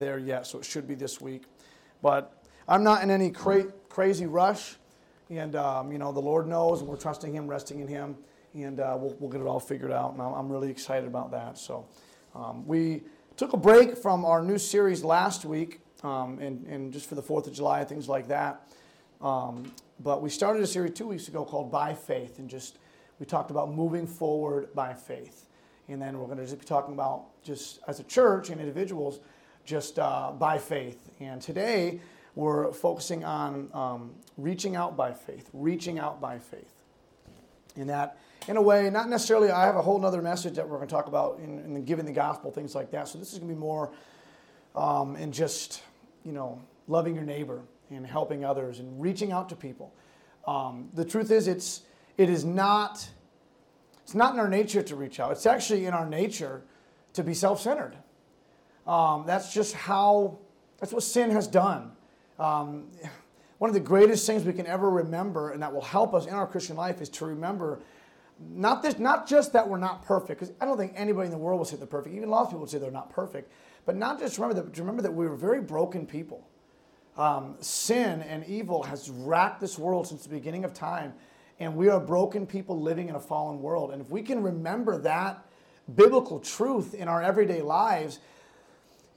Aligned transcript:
there 0.00 0.18
yet, 0.18 0.46
so 0.46 0.58
it 0.58 0.64
should 0.64 0.88
be 0.88 0.94
this 0.94 1.20
week. 1.20 1.42
But 2.00 2.42
I'm 2.66 2.82
not 2.82 3.02
in 3.02 3.10
any 3.10 3.30
cra- 3.30 3.70
crazy 3.90 4.24
rush, 4.24 4.76
and 5.28 5.54
um, 5.54 5.92
you 5.92 5.98
know 5.98 6.10
the 6.10 6.22
Lord 6.22 6.48
knows, 6.48 6.80
and 6.80 6.88
we're 6.88 6.96
trusting 6.96 7.34
Him, 7.34 7.46
resting 7.46 7.80
in 7.80 7.86
Him, 7.86 8.16
and 8.54 8.80
uh, 8.80 8.96
we'll, 8.98 9.14
we'll 9.20 9.28
get 9.28 9.42
it 9.42 9.46
all 9.46 9.60
figured 9.60 9.92
out. 9.92 10.14
And 10.14 10.22
I'm, 10.22 10.50
really 10.50 10.70
excited 10.70 11.06
about 11.06 11.32
that. 11.32 11.58
So 11.58 11.86
um, 12.34 12.66
we 12.66 13.02
took 13.36 13.52
a 13.52 13.58
break 13.58 13.94
from 13.94 14.24
our 14.24 14.42
new 14.42 14.56
series 14.56 15.04
last 15.04 15.44
week, 15.44 15.82
um, 16.02 16.38
and, 16.38 16.66
and 16.66 16.94
just 16.94 17.06
for 17.06 17.14
the 17.14 17.22
Fourth 17.22 17.46
of 17.46 17.52
July, 17.52 17.84
things 17.84 18.08
like 18.08 18.26
that. 18.28 18.70
Um, 19.20 19.70
but 20.02 20.22
we 20.22 20.30
started 20.30 20.62
a 20.62 20.66
series 20.66 20.94
two 20.94 21.08
weeks 21.08 21.28
ago 21.28 21.44
called 21.44 21.70
By 21.70 21.92
Faith, 21.92 22.38
and 22.38 22.48
just 22.48 22.78
we 23.18 23.26
talked 23.26 23.50
about 23.50 23.70
moving 23.70 24.06
forward 24.06 24.74
by 24.74 24.94
faith. 24.94 25.44
And 25.88 26.00
then 26.00 26.18
we're 26.18 26.24
going 26.24 26.38
to 26.38 26.44
just 26.44 26.58
be 26.58 26.64
talking 26.64 26.94
about 26.94 27.42
just 27.42 27.80
as 27.86 28.00
a 28.00 28.04
church 28.04 28.48
and 28.48 28.60
individuals 28.62 29.20
just 29.64 29.98
uh, 29.98 30.32
by 30.32 30.58
faith. 30.58 31.10
And 31.20 31.40
today 31.40 32.00
we're 32.34 32.72
focusing 32.72 33.24
on 33.24 33.68
um, 33.74 34.14
reaching 34.36 34.76
out 34.76 34.96
by 34.96 35.12
faith, 35.12 35.48
reaching 35.52 35.98
out 35.98 36.20
by 36.20 36.38
faith. 36.38 36.72
And 37.76 37.88
that, 37.88 38.18
in 38.48 38.56
a 38.56 38.62
way, 38.62 38.90
not 38.90 39.08
necessarily, 39.08 39.50
I 39.50 39.64
have 39.64 39.76
a 39.76 39.82
whole 39.82 40.04
other 40.04 40.22
message 40.22 40.54
that 40.54 40.68
we're 40.68 40.76
going 40.76 40.88
to 40.88 40.94
talk 40.94 41.06
about 41.06 41.38
in, 41.42 41.58
in 41.60 41.84
giving 41.84 42.04
the 42.04 42.12
gospel, 42.12 42.50
things 42.50 42.74
like 42.74 42.90
that. 42.90 43.08
So 43.08 43.18
this 43.18 43.32
is 43.32 43.38
going 43.38 43.48
to 43.48 43.54
be 43.54 43.60
more 43.60 43.92
um, 44.74 45.16
in 45.16 45.32
just, 45.32 45.82
you 46.24 46.32
know, 46.32 46.60
loving 46.88 47.14
your 47.14 47.24
neighbor 47.24 47.62
and 47.90 48.06
helping 48.06 48.44
others 48.44 48.80
and 48.80 49.00
reaching 49.00 49.30
out 49.30 49.48
to 49.50 49.56
people. 49.56 49.92
Um, 50.46 50.88
the 50.94 51.04
truth 51.04 51.30
is, 51.30 51.46
it's, 51.46 51.82
it 52.16 52.28
is 52.28 52.44
not, 52.44 53.08
it's 54.02 54.14
not 54.14 54.34
in 54.34 54.40
our 54.40 54.48
nature 54.48 54.82
to 54.82 54.96
reach 54.96 55.20
out. 55.20 55.32
It's 55.32 55.46
actually 55.46 55.86
in 55.86 55.94
our 55.94 56.06
nature 56.06 56.62
to 57.12 57.22
be 57.22 57.34
self-centered. 57.34 57.96
Um, 58.90 59.22
that's 59.24 59.54
just 59.54 59.72
how, 59.72 60.40
that's 60.80 60.92
what 60.92 61.04
sin 61.04 61.30
has 61.30 61.46
done. 61.46 61.92
Um, 62.40 62.88
one 63.58 63.70
of 63.70 63.74
the 63.74 63.80
greatest 63.80 64.26
things 64.26 64.42
we 64.42 64.52
can 64.52 64.66
ever 64.66 64.90
remember 64.90 65.52
and 65.52 65.62
that 65.62 65.72
will 65.72 65.80
help 65.80 66.12
us 66.12 66.26
in 66.26 66.34
our 66.34 66.46
Christian 66.46 66.74
life 66.74 67.00
is 67.00 67.08
to 67.10 67.24
remember 67.24 67.78
not, 68.40 68.82
this, 68.82 68.98
not 68.98 69.28
just 69.28 69.52
that 69.52 69.68
we're 69.68 69.78
not 69.78 70.04
perfect, 70.04 70.40
because 70.40 70.52
I 70.60 70.64
don't 70.64 70.76
think 70.76 70.94
anybody 70.96 71.26
in 71.26 71.30
the 71.30 71.38
world 71.38 71.58
will 71.58 71.66
say 71.66 71.76
they're 71.76 71.86
perfect. 71.86 72.16
Even 72.16 72.30
a 72.30 72.32
lot 72.32 72.42
of 72.42 72.48
people 72.48 72.62
would 72.62 72.70
say 72.70 72.78
they're 72.78 72.90
not 72.90 73.10
perfect. 73.10 73.52
But 73.84 73.94
not 73.94 74.18
just 74.18 74.38
remember 74.38 74.60
that, 74.60 74.76
remember 74.76 75.02
that 75.02 75.14
we 75.14 75.28
were 75.28 75.36
very 75.36 75.60
broken 75.60 76.04
people. 76.04 76.48
Um, 77.16 77.58
sin 77.60 78.22
and 78.22 78.44
evil 78.46 78.82
has 78.82 79.08
racked 79.08 79.60
this 79.60 79.78
world 79.78 80.08
since 80.08 80.24
the 80.24 80.30
beginning 80.30 80.64
of 80.64 80.74
time, 80.74 81.12
and 81.60 81.76
we 81.76 81.90
are 81.90 82.00
broken 82.00 82.44
people 82.44 82.80
living 82.80 83.08
in 83.08 83.14
a 83.14 83.20
fallen 83.20 83.62
world. 83.62 83.92
And 83.92 84.02
if 84.02 84.10
we 84.10 84.22
can 84.22 84.42
remember 84.42 84.98
that 85.02 85.46
biblical 85.94 86.40
truth 86.40 86.94
in 86.94 87.06
our 87.06 87.22
everyday 87.22 87.62
lives, 87.62 88.18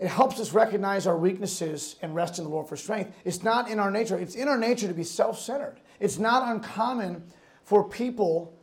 it 0.04 0.10
helps 0.10 0.38
us 0.38 0.52
recognize 0.52 1.08
our 1.08 1.18
weaknesses 1.18 1.96
and 2.02 2.14
rest 2.14 2.38
in 2.38 2.44
the 2.44 2.50
Lord 2.50 2.68
for 2.68 2.76
strength. 2.76 3.16
It's 3.24 3.42
not 3.42 3.70
in 3.70 3.80
our 3.80 3.90
nature. 3.90 4.20
It's 4.20 4.36
in 4.36 4.50
our 4.50 4.58
nature 4.58 4.86
to 4.90 4.94
be 4.94 5.06
self 5.06 5.40
centered. 5.40 5.80
It's 6.02 6.20
not 6.20 6.54
uncommon 6.54 7.24
for 7.64 7.88
people, 7.88 8.54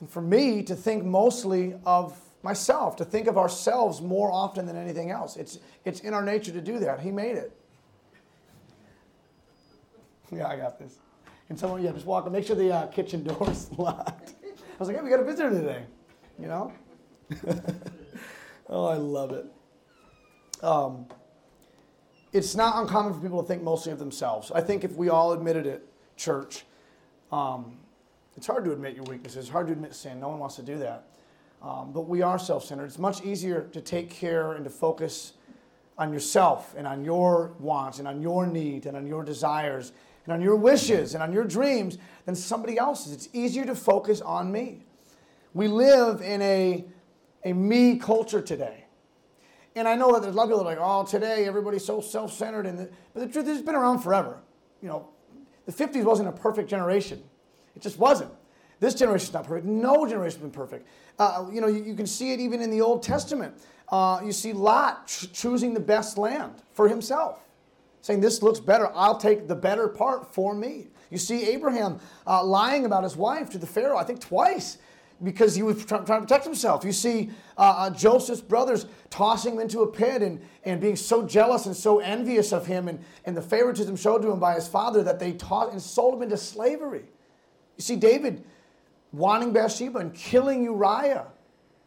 and 0.00 0.10
for 0.10 0.20
me, 0.20 0.62
to 0.64 0.76
think 0.76 1.06
mostly 1.06 1.74
of 1.86 2.20
myself, 2.42 2.96
to 2.96 3.06
think 3.06 3.28
of 3.28 3.38
ourselves 3.38 4.02
more 4.02 4.30
often 4.30 4.66
than 4.66 4.76
anything 4.76 5.10
else. 5.10 5.38
It's, 5.38 5.58
it's 5.86 6.00
in 6.00 6.12
our 6.12 6.22
nature 6.22 6.52
to 6.52 6.60
do 6.60 6.78
that. 6.80 7.00
He 7.00 7.10
made 7.10 7.36
it. 7.36 7.50
Yeah, 10.30 10.48
I 10.48 10.56
got 10.56 10.78
this. 10.78 10.98
And 11.48 11.58
someone, 11.58 11.82
yeah, 11.82 11.92
just 11.92 12.04
walk. 12.04 12.30
Make 12.30 12.44
sure 12.44 12.56
the 12.56 12.74
uh, 12.74 12.86
kitchen 12.88 13.24
door's 13.24 13.72
locked. 13.78 14.34
I 14.44 14.78
was 14.78 14.88
like, 14.88 14.98
hey, 14.98 15.02
we 15.02 15.08
got 15.08 15.20
a 15.20 15.24
visitor 15.24 15.48
today. 15.48 15.84
You 16.38 16.48
know? 16.48 16.72
oh, 18.68 18.84
I 18.84 18.96
love 18.96 19.32
it. 19.32 19.46
Um, 20.62 21.06
it's 22.32 22.54
not 22.54 22.80
uncommon 22.82 23.14
for 23.14 23.20
people 23.20 23.42
to 23.42 23.48
think 23.48 23.62
mostly 23.62 23.92
of 23.92 23.98
themselves. 23.98 24.52
I 24.52 24.60
think 24.60 24.84
if 24.84 24.92
we 24.92 25.08
all 25.08 25.32
admitted 25.32 25.66
it, 25.66 25.88
church, 26.16 26.64
um, 27.32 27.78
it's 28.36 28.46
hard 28.46 28.64
to 28.64 28.72
admit 28.72 28.94
your 28.94 29.04
weaknesses. 29.04 29.36
It's 29.44 29.48
hard 29.48 29.66
to 29.68 29.72
admit 29.72 29.94
sin. 29.94 30.20
No 30.20 30.28
one 30.28 30.38
wants 30.38 30.56
to 30.56 30.62
do 30.62 30.78
that. 30.78 31.04
Um, 31.62 31.92
but 31.92 32.02
we 32.02 32.22
are 32.22 32.38
self 32.38 32.64
centered. 32.64 32.84
It's 32.86 32.98
much 32.98 33.22
easier 33.24 33.62
to 33.72 33.80
take 33.80 34.10
care 34.10 34.52
and 34.52 34.64
to 34.64 34.70
focus 34.70 35.32
on 35.96 36.12
yourself 36.12 36.74
and 36.76 36.86
on 36.86 37.04
your 37.04 37.52
wants 37.58 37.98
and 37.98 38.06
on 38.06 38.22
your 38.22 38.46
needs 38.46 38.86
and 38.86 38.96
on 38.96 39.06
your 39.06 39.24
desires 39.24 39.92
and 40.24 40.32
on 40.32 40.40
your 40.40 40.54
wishes 40.54 41.14
and 41.14 41.22
on 41.22 41.32
your 41.32 41.44
dreams 41.44 41.98
than 42.26 42.34
somebody 42.34 42.78
else's. 42.78 43.12
It's 43.12 43.28
easier 43.32 43.64
to 43.64 43.74
focus 43.74 44.20
on 44.20 44.52
me. 44.52 44.84
We 45.54 45.66
live 45.66 46.22
in 46.22 46.40
a, 46.42 46.84
a 47.44 47.52
me 47.52 47.98
culture 47.98 48.40
today. 48.40 48.84
And 49.78 49.86
I 49.86 49.94
know 49.94 50.12
that 50.12 50.22
there's 50.22 50.34
a 50.34 50.36
lot 50.36 50.44
of 50.44 50.50
people 50.50 50.64
that 50.64 50.76
are 50.76 50.76
like, 50.76 51.06
oh, 51.06 51.08
today 51.08 51.46
everybody's 51.46 51.84
so 51.84 52.00
self 52.00 52.32
centered. 52.32 52.66
And 52.66 52.88
but 53.14 53.20
the 53.20 53.28
truth 53.28 53.46
is, 53.46 53.58
it's 53.58 53.66
been 53.66 53.76
around 53.76 54.00
forever. 54.00 54.40
You 54.82 54.88
know, 54.88 55.08
the 55.66 55.72
50s 55.72 56.02
wasn't 56.04 56.28
a 56.28 56.32
perfect 56.32 56.68
generation, 56.68 57.22
it 57.76 57.82
just 57.82 57.98
wasn't. 57.98 58.32
This 58.80 58.94
generation's 58.94 59.32
not 59.32 59.44
perfect. 59.44 59.66
No 59.66 60.06
generation's 60.06 60.42
been 60.42 60.52
perfect. 60.52 60.86
Uh, 61.18 61.46
you 61.52 61.60
know, 61.60 61.66
you, 61.66 61.82
you, 61.82 61.94
can 61.96 62.06
see 62.06 62.32
it 62.32 62.38
even 62.38 62.62
in 62.62 62.70
the 62.70 62.80
Old 62.80 63.02
Testament. 63.02 63.54
Uh, 63.88 64.20
you 64.24 64.30
see 64.30 64.52
Lot 64.52 65.08
ch- 65.08 65.32
choosing 65.32 65.74
the 65.74 65.80
best 65.80 66.16
land 66.16 66.62
for 66.74 66.88
himself, 66.88 67.40
saying, 68.02 68.20
This 68.20 68.40
looks 68.40 68.60
better. 68.60 68.88
I'll 68.94 69.18
take 69.18 69.48
the 69.48 69.56
better 69.56 69.88
part 69.88 70.32
for 70.32 70.54
me. 70.54 70.86
You 71.10 71.18
see 71.18 71.48
Abraham 71.48 71.98
uh, 72.24 72.44
lying 72.44 72.84
about 72.84 73.02
his 73.02 73.16
wife 73.16 73.50
to 73.50 73.58
the 73.58 73.66
Pharaoh, 73.66 73.96
I 73.96 74.04
think 74.04 74.20
twice 74.20 74.78
because 75.22 75.54
he 75.54 75.62
was 75.62 75.84
trying 75.84 76.04
to 76.04 76.20
protect 76.20 76.44
himself. 76.44 76.84
You 76.84 76.92
see 76.92 77.30
uh, 77.56 77.74
uh, 77.76 77.90
Joseph's 77.90 78.40
brothers 78.40 78.86
tossing 79.10 79.54
him 79.54 79.60
into 79.60 79.80
a 79.80 79.86
pit 79.86 80.22
and, 80.22 80.40
and 80.64 80.80
being 80.80 80.96
so 80.96 81.26
jealous 81.26 81.66
and 81.66 81.76
so 81.76 81.98
envious 81.98 82.52
of 82.52 82.66
him 82.66 82.88
and, 82.88 83.00
and 83.24 83.36
the 83.36 83.42
favoritism 83.42 83.96
showed 83.96 84.22
to 84.22 84.30
him 84.30 84.38
by 84.38 84.54
his 84.54 84.68
father 84.68 85.02
that 85.02 85.18
they 85.18 85.32
taught 85.32 85.72
and 85.72 85.82
sold 85.82 86.14
him 86.14 86.22
into 86.22 86.36
slavery. 86.36 87.04
You 87.76 87.82
see 87.82 87.96
David 87.96 88.44
wanting 89.12 89.52
Bathsheba 89.52 89.98
and 89.98 90.14
killing 90.14 90.62
Uriah 90.62 91.26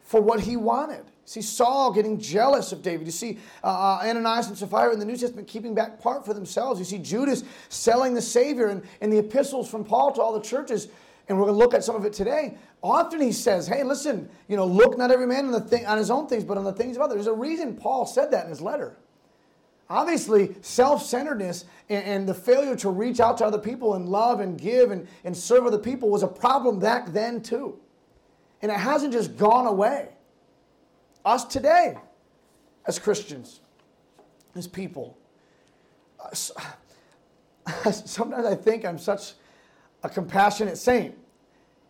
for 0.00 0.20
what 0.20 0.40
he 0.40 0.56
wanted. 0.56 1.04
You 1.04 1.28
see 1.28 1.42
Saul 1.42 1.92
getting 1.92 2.18
jealous 2.18 2.72
of 2.72 2.82
David. 2.82 3.06
You 3.06 3.12
see 3.12 3.38
uh, 3.62 3.68
uh 3.68 4.04
Ananias 4.04 4.48
and 4.48 4.58
Sapphira 4.58 4.92
in 4.92 4.98
the 4.98 5.04
New 5.04 5.16
Testament 5.16 5.46
keeping 5.46 5.74
back 5.74 6.00
part 6.00 6.26
for 6.26 6.34
themselves. 6.34 6.80
You 6.80 6.84
see 6.84 6.98
Judas 6.98 7.44
selling 7.68 8.12
the 8.12 8.20
Savior 8.20 8.66
and 8.66 8.82
in 9.00 9.08
the 9.08 9.18
epistles 9.18 9.70
from 9.70 9.84
Paul 9.84 10.12
to 10.12 10.20
all 10.20 10.32
the 10.32 10.40
churches 10.40 10.88
and 11.28 11.38
we're 11.38 11.44
going 11.44 11.54
to 11.54 11.58
look 11.58 11.74
at 11.74 11.84
some 11.84 11.96
of 11.96 12.04
it 12.04 12.12
today. 12.12 12.56
Often 12.82 13.20
he 13.20 13.32
says, 13.32 13.66
"Hey, 13.66 13.82
listen, 13.82 14.28
you 14.48 14.56
know, 14.56 14.66
look 14.66 14.98
not 14.98 15.10
every 15.10 15.26
man 15.26 15.46
on 15.46 15.52
the 15.52 15.60
thing 15.60 15.86
on 15.86 15.98
his 15.98 16.10
own 16.10 16.26
things, 16.26 16.44
but 16.44 16.58
on 16.58 16.64
the 16.64 16.72
things 16.72 16.96
of 16.96 17.02
others." 17.02 17.16
There's 17.16 17.26
a 17.26 17.32
reason 17.32 17.76
Paul 17.76 18.06
said 18.06 18.30
that 18.32 18.44
in 18.44 18.50
his 18.50 18.60
letter. 18.60 18.96
Obviously, 19.88 20.56
self-centeredness 20.62 21.66
and, 21.88 22.04
and 22.04 22.28
the 22.28 22.34
failure 22.34 22.74
to 22.76 22.88
reach 22.88 23.20
out 23.20 23.38
to 23.38 23.44
other 23.44 23.58
people 23.58 23.94
and 23.94 24.08
love 24.08 24.40
and 24.40 24.58
give 24.58 24.90
and, 24.90 25.06
and 25.24 25.36
serve 25.36 25.66
other 25.66 25.78
people 25.78 26.08
was 26.08 26.22
a 26.22 26.28
problem 26.28 26.78
back 26.78 27.12
then 27.12 27.42
too, 27.42 27.78
and 28.62 28.72
it 28.72 28.78
hasn't 28.78 29.12
just 29.12 29.36
gone 29.36 29.66
away. 29.66 30.08
Us 31.24 31.44
today, 31.44 31.96
as 32.86 32.98
Christians, 32.98 33.60
as 34.56 34.66
people, 34.66 35.16
uh, 36.18 36.34
sometimes 37.92 38.44
I 38.44 38.54
think 38.54 38.84
I'm 38.84 38.98
such 38.98 39.34
a 40.02 40.08
compassionate 40.08 40.78
saint. 40.78 41.16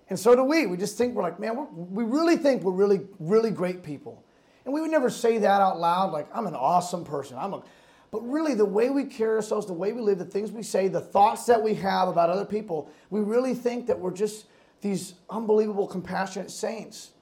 And 0.08 0.18
so 0.18 0.34
do 0.34 0.44
we. 0.44 0.66
We 0.66 0.76
just 0.76 0.98
think 0.98 1.14
we're 1.14 1.22
like, 1.22 1.40
man, 1.40 1.66
we 1.72 2.04
really 2.04 2.36
think 2.36 2.62
we're 2.62 2.72
really, 2.72 3.00
really 3.18 3.50
great 3.50 3.82
people. 3.82 4.22
And 4.64 4.74
we 4.74 4.80
would 4.80 4.90
never 4.90 5.10
say 5.10 5.38
that 5.38 5.60
out 5.60 5.80
loud, 5.80 6.12
like, 6.12 6.28
I'm 6.34 6.46
an 6.46 6.54
awesome 6.54 7.04
person. 7.04 7.36
I'm 7.38 7.54
a, 7.54 7.62
but 8.10 8.20
really, 8.20 8.54
the 8.54 8.66
way 8.66 8.90
we 8.90 9.04
carry 9.04 9.36
ourselves, 9.36 9.66
the 9.66 9.72
way 9.72 9.92
we 9.92 10.02
live, 10.02 10.18
the 10.18 10.24
things 10.24 10.52
we 10.52 10.62
say, 10.62 10.86
the 10.86 11.00
thoughts 11.00 11.46
that 11.46 11.62
we 11.62 11.74
have 11.74 12.08
about 12.08 12.28
other 12.28 12.44
people, 12.44 12.90
we 13.08 13.20
really 13.20 13.54
think 13.54 13.86
that 13.86 13.98
we're 13.98 14.12
just 14.12 14.44
these 14.82 15.14
unbelievable, 15.30 15.86
compassionate 15.86 16.50
saints. 16.50 17.12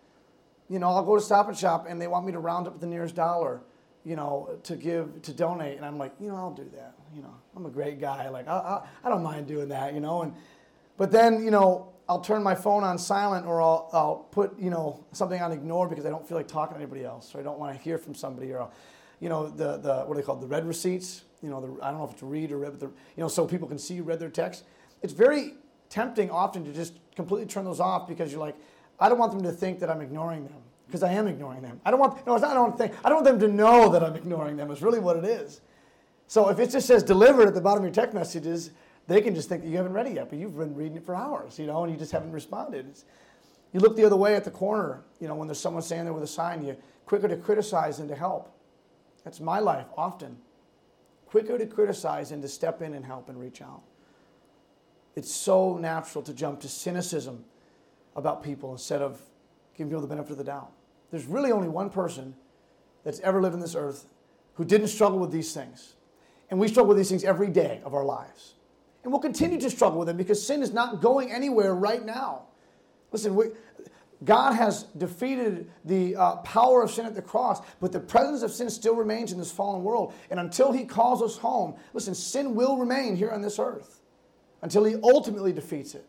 You 0.68 0.80
know, 0.80 0.88
I'll 0.88 1.04
go 1.04 1.14
to 1.14 1.22
Stop 1.22 1.48
and 1.48 1.56
Shop 1.56 1.86
and 1.88 2.00
they 2.00 2.08
want 2.08 2.26
me 2.26 2.32
to 2.32 2.40
round 2.40 2.66
up 2.66 2.80
the 2.80 2.86
nearest 2.86 3.14
dollar, 3.14 3.60
you 4.04 4.16
know, 4.16 4.58
to 4.64 4.76
give, 4.76 5.22
to 5.22 5.32
donate. 5.32 5.76
And 5.76 5.86
I'm 5.86 5.98
like, 5.98 6.12
you 6.20 6.28
know, 6.28 6.36
I'll 6.36 6.54
do 6.54 6.68
that. 6.74 6.94
You 7.14 7.22
know, 7.22 7.34
I'm 7.54 7.66
a 7.66 7.70
great 7.70 8.00
guy. 8.00 8.28
Like, 8.28 8.48
I, 8.48 8.52
I, 8.52 8.86
I 9.04 9.08
don't 9.08 9.22
mind 9.22 9.46
doing 9.46 9.68
that, 9.68 9.94
you 9.94 10.00
know. 10.00 10.22
And 10.22 10.34
but 11.00 11.10
then, 11.10 11.42
you 11.42 11.50
know, 11.50 11.94
I'll 12.10 12.20
turn 12.20 12.42
my 12.42 12.54
phone 12.54 12.84
on 12.84 12.98
silent 12.98 13.46
or 13.46 13.62
I'll, 13.62 13.88
I'll 13.94 14.16
put, 14.16 14.60
you 14.60 14.68
know, 14.68 15.02
something 15.12 15.40
on 15.40 15.50
ignore 15.50 15.88
because 15.88 16.04
I 16.04 16.10
don't 16.10 16.28
feel 16.28 16.36
like 16.36 16.46
talking 16.46 16.74
to 16.74 16.82
anybody 16.82 17.06
else 17.06 17.34
or 17.34 17.40
I 17.40 17.42
don't 17.42 17.58
want 17.58 17.74
to 17.74 17.82
hear 17.82 17.96
from 17.96 18.14
somebody 18.14 18.52
or, 18.52 18.60
I'll, 18.60 18.72
you 19.18 19.30
know, 19.30 19.48
the, 19.48 19.78
the, 19.78 19.94
what 20.00 20.10
are 20.10 20.20
they 20.20 20.22
called? 20.22 20.42
The 20.42 20.46
read 20.46 20.66
receipts, 20.66 21.24
you 21.42 21.48
know, 21.48 21.58
the, 21.62 21.82
I 21.82 21.88
don't 21.88 22.00
know 22.00 22.04
if 22.04 22.12
it's 22.12 22.22
read 22.22 22.52
or 22.52 22.58
read, 22.58 22.72
but 22.72 22.80
the, 22.80 22.86
you 22.88 23.22
know, 23.22 23.28
so 23.28 23.46
people 23.46 23.66
can 23.66 23.78
see 23.78 23.94
you 23.94 24.02
read 24.02 24.18
their 24.18 24.28
text. 24.28 24.64
It's 25.00 25.14
very 25.14 25.54
tempting 25.88 26.30
often 26.30 26.66
to 26.66 26.72
just 26.74 26.92
completely 27.16 27.46
turn 27.46 27.64
those 27.64 27.80
off 27.80 28.06
because 28.06 28.30
you're 28.30 28.38
like, 28.38 28.56
I 28.98 29.08
don't 29.08 29.18
want 29.18 29.32
them 29.32 29.42
to 29.44 29.52
think 29.52 29.80
that 29.80 29.88
I'm 29.88 30.02
ignoring 30.02 30.44
them 30.44 30.60
because 30.86 31.02
I 31.02 31.12
am 31.12 31.26
ignoring 31.28 31.62
them. 31.62 31.80
I 31.82 31.92
don't 31.92 32.00
want, 32.00 32.26
no, 32.26 32.34
it's 32.34 32.42
not, 32.42 32.50
I 32.50 32.54
don't 32.54 32.76
think, 32.76 32.92
I 33.02 33.08
don't 33.08 33.24
want 33.24 33.40
them 33.40 33.48
to 33.48 33.56
know 33.56 33.88
that 33.88 34.04
I'm 34.04 34.16
ignoring 34.16 34.58
them. 34.58 34.70
It's 34.70 34.82
really 34.82 35.00
what 35.00 35.16
it 35.16 35.24
is. 35.24 35.62
So 36.26 36.50
if 36.50 36.58
it 36.58 36.68
just 36.68 36.86
says 36.86 37.02
delivered 37.02 37.48
at 37.48 37.54
the 37.54 37.62
bottom 37.62 37.84
of 37.84 37.88
your 37.88 37.94
text 37.94 38.14
messages, 38.14 38.72
they 39.06 39.20
can 39.20 39.34
just 39.34 39.48
think 39.48 39.62
that 39.62 39.68
you 39.68 39.76
haven't 39.76 39.92
read 39.92 40.06
it 40.06 40.14
yet, 40.14 40.30
but 40.30 40.38
you've 40.38 40.56
been 40.56 40.74
reading 40.74 40.96
it 40.96 41.04
for 41.04 41.14
hours, 41.14 41.58
you 41.58 41.66
know, 41.66 41.82
and 41.82 41.92
you 41.92 41.98
just 41.98 42.12
haven't 42.12 42.32
responded. 42.32 42.86
It's, 42.88 43.04
you 43.72 43.80
look 43.80 43.96
the 43.96 44.04
other 44.04 44.16
way 44.16 44.34
at 44.34 44.44
the 44.44 44.50
corner, 44.50 45.02
you 45.20 45.28
know, 45.28 45.34
when 45.34 45.48
there's 45.48 45.60
someone 45.60 45.82
standing 45.82 46.06
there 46.06 46.14
with 46.14 46.22
a 46.22 46.28
sign, 46.28 46.64
you're 46.64 46.76
quicker 47.06 47.28
to 47.28 47.36
criticize 47.36 47.98
than 47.98 48.08
to 48.08 48.14
help. 48.14 48.52
That's 49.24 49.40
my 49.40 49.58
life 49.58 49.86
often. 49.96 50.36
Quicker 51.26 51.58
to 51.58 51.66
criticize 51.66 52.30
than 52.30 52.42
to 52.42 52.48
step 52.48 52.82
in 52.82 52.94
and 52.94 53.04
help 53.04 53.28
and 53.28 53.38
reach 53.38 53.62
out. 53.62 53.82
It's 55.16 55.32
so 55.32 55.76
natural 55.76 56.22
to 56.22 56.32
jump 56.32 56.60
to 56.60 56.68
cynicism 56.68 57.44
about 58.16 58.42
people 58.42 58.72
instead 58.72 59.02
of 59.02 59.20
giving 59.76 59.90
people 59.90 60.02
the 60.02 60.08
benefit 60.08 60.32
of 60.32 60.38
the 60.38 60.44
doubt. 60.44 60.70
There's 61.10 61.26
really 61.26 61.52
only 61.52 61.68
one 61.68 61.90
person 61.90 62.34
that's 63.04 63.20
ever 63.20 63.40
lived 63.40 63.54
on 63.54 63.60
this 63.60 63.74
earth 63.74 64.06
who 64.54 64.64
didn't 64.64 64.88
struggle 64.88 65.18
with 65.18 65.32
these 65.32 65.52
things. 65.52 65.94
And 66.50 66.58
we 66.58 66.68
struggle 66.68 66.88
with 66.88 66.98
these 66.98 67.08
things 67.08 67.24
every 67.24 67.48
day 67.48 67.80
of 67.84 67.94
our 67.94 68.04
lives. 68.04 68.54
And 69.02 69.12
we'll 69.12 69.20
continue 69.20 69.58
to 69.60 69.70
struggle 69.70 69.98
with 69.98 70.08
them 70.08 70.16
because 70.16 70.44
sin 70.44 70.62
is 70.62 70.72
not 70.72 71.00
going 71.00 71.32
anywhere 71.32 71.74
right 71.74 72.04
now. 72.04 72.42
Listen, 73.12 73.34
we, 73.34 73.46
God 74.24 74.52
has 74.52 74.84
defeated 74.98 75.70
the 75.84 76.16
uh, 76.16 76.36
power 76.36 76.82
of 76.82 76.90
sin 76.90 77.06
at 77.06 77.14
the 77.14 77.22
cross, 77.22 77.60
but 77.80 77.92
the 77.92 78.00
presence 78.00 78.42
of 78.42 78.50
sin 78.50 78.68
still 78.68 78.94
remains 78.94 79.32
in 79.32 79.38
this 79.38 79.50
fallen 79.50 79.82
world. 79.82 80.12
And 80.30 80.38
until 80.38 80.72
He 80.72 80.84
calls 80.84 81.22
us 81.22 81.38
home, 81.38 81.74
listen, 81.94 82.14
sin 82.14 82.54
will 82.54 82.76
remain 82.76 83.16
here 83.16 83.30
on 83.30 83.40
this 83.40 83.58
earth 83.58 84.00
until 84.60 84.84
He 84.84 84.96
ultimately 85.02 85.52
defeats 85.52 85.94
it. 85.94 86.06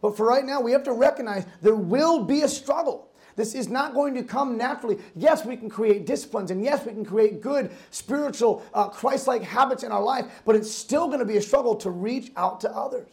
But 0.00 0.16
for 0.16 0.26
right 0.26 0.44
now, 0.44 0.60
we 0.60 0.72
have 0.72 0.84
to 0.84 0.92
recognize 0.92 1.46
there 1.60 1.76
will 1.76 2.24
be 2.24 2.42
a 2.42 2.48
struggle. 2.48 3.08
This 3.36 3.54
is 3.54 3.68
not 3.68 3.94
going 3.94 4.14
to 4.14 4.22
come 4.22 4.56
naturally. 4.56 4.98
Yes, 5.14 5.44
we 5.44 5.56
can 5.56 5.68
create 5.68 6.06
disciplines, 6.06 6.50
and 6.50 6.62
yes, 6.62 6.84
we 6.84 6.92
can 6.92 7.04
create 7.04 7.40
good 7.40 7.70
spiritual, 7.90 8.62
uh, 8.74 8.88
Christ 8.88 9.26
like 9.26 9.42
habits 9.42 9.82
in 9.82 9.92
our 9.92 10.02
life, 10.02 10.42
but 10.44 10.56
it's 10.56 10.70
still 10.70 11.06
going 11.06 11.20
to 11.20 11.24
be 11.24 11.36
a 11.36 11.42
struggle 11.42 11.74
to 11.76 11.90
reach 11.90 12.32
out 12.36 12.60
to 12.60 12.70
others. 12.70 13.08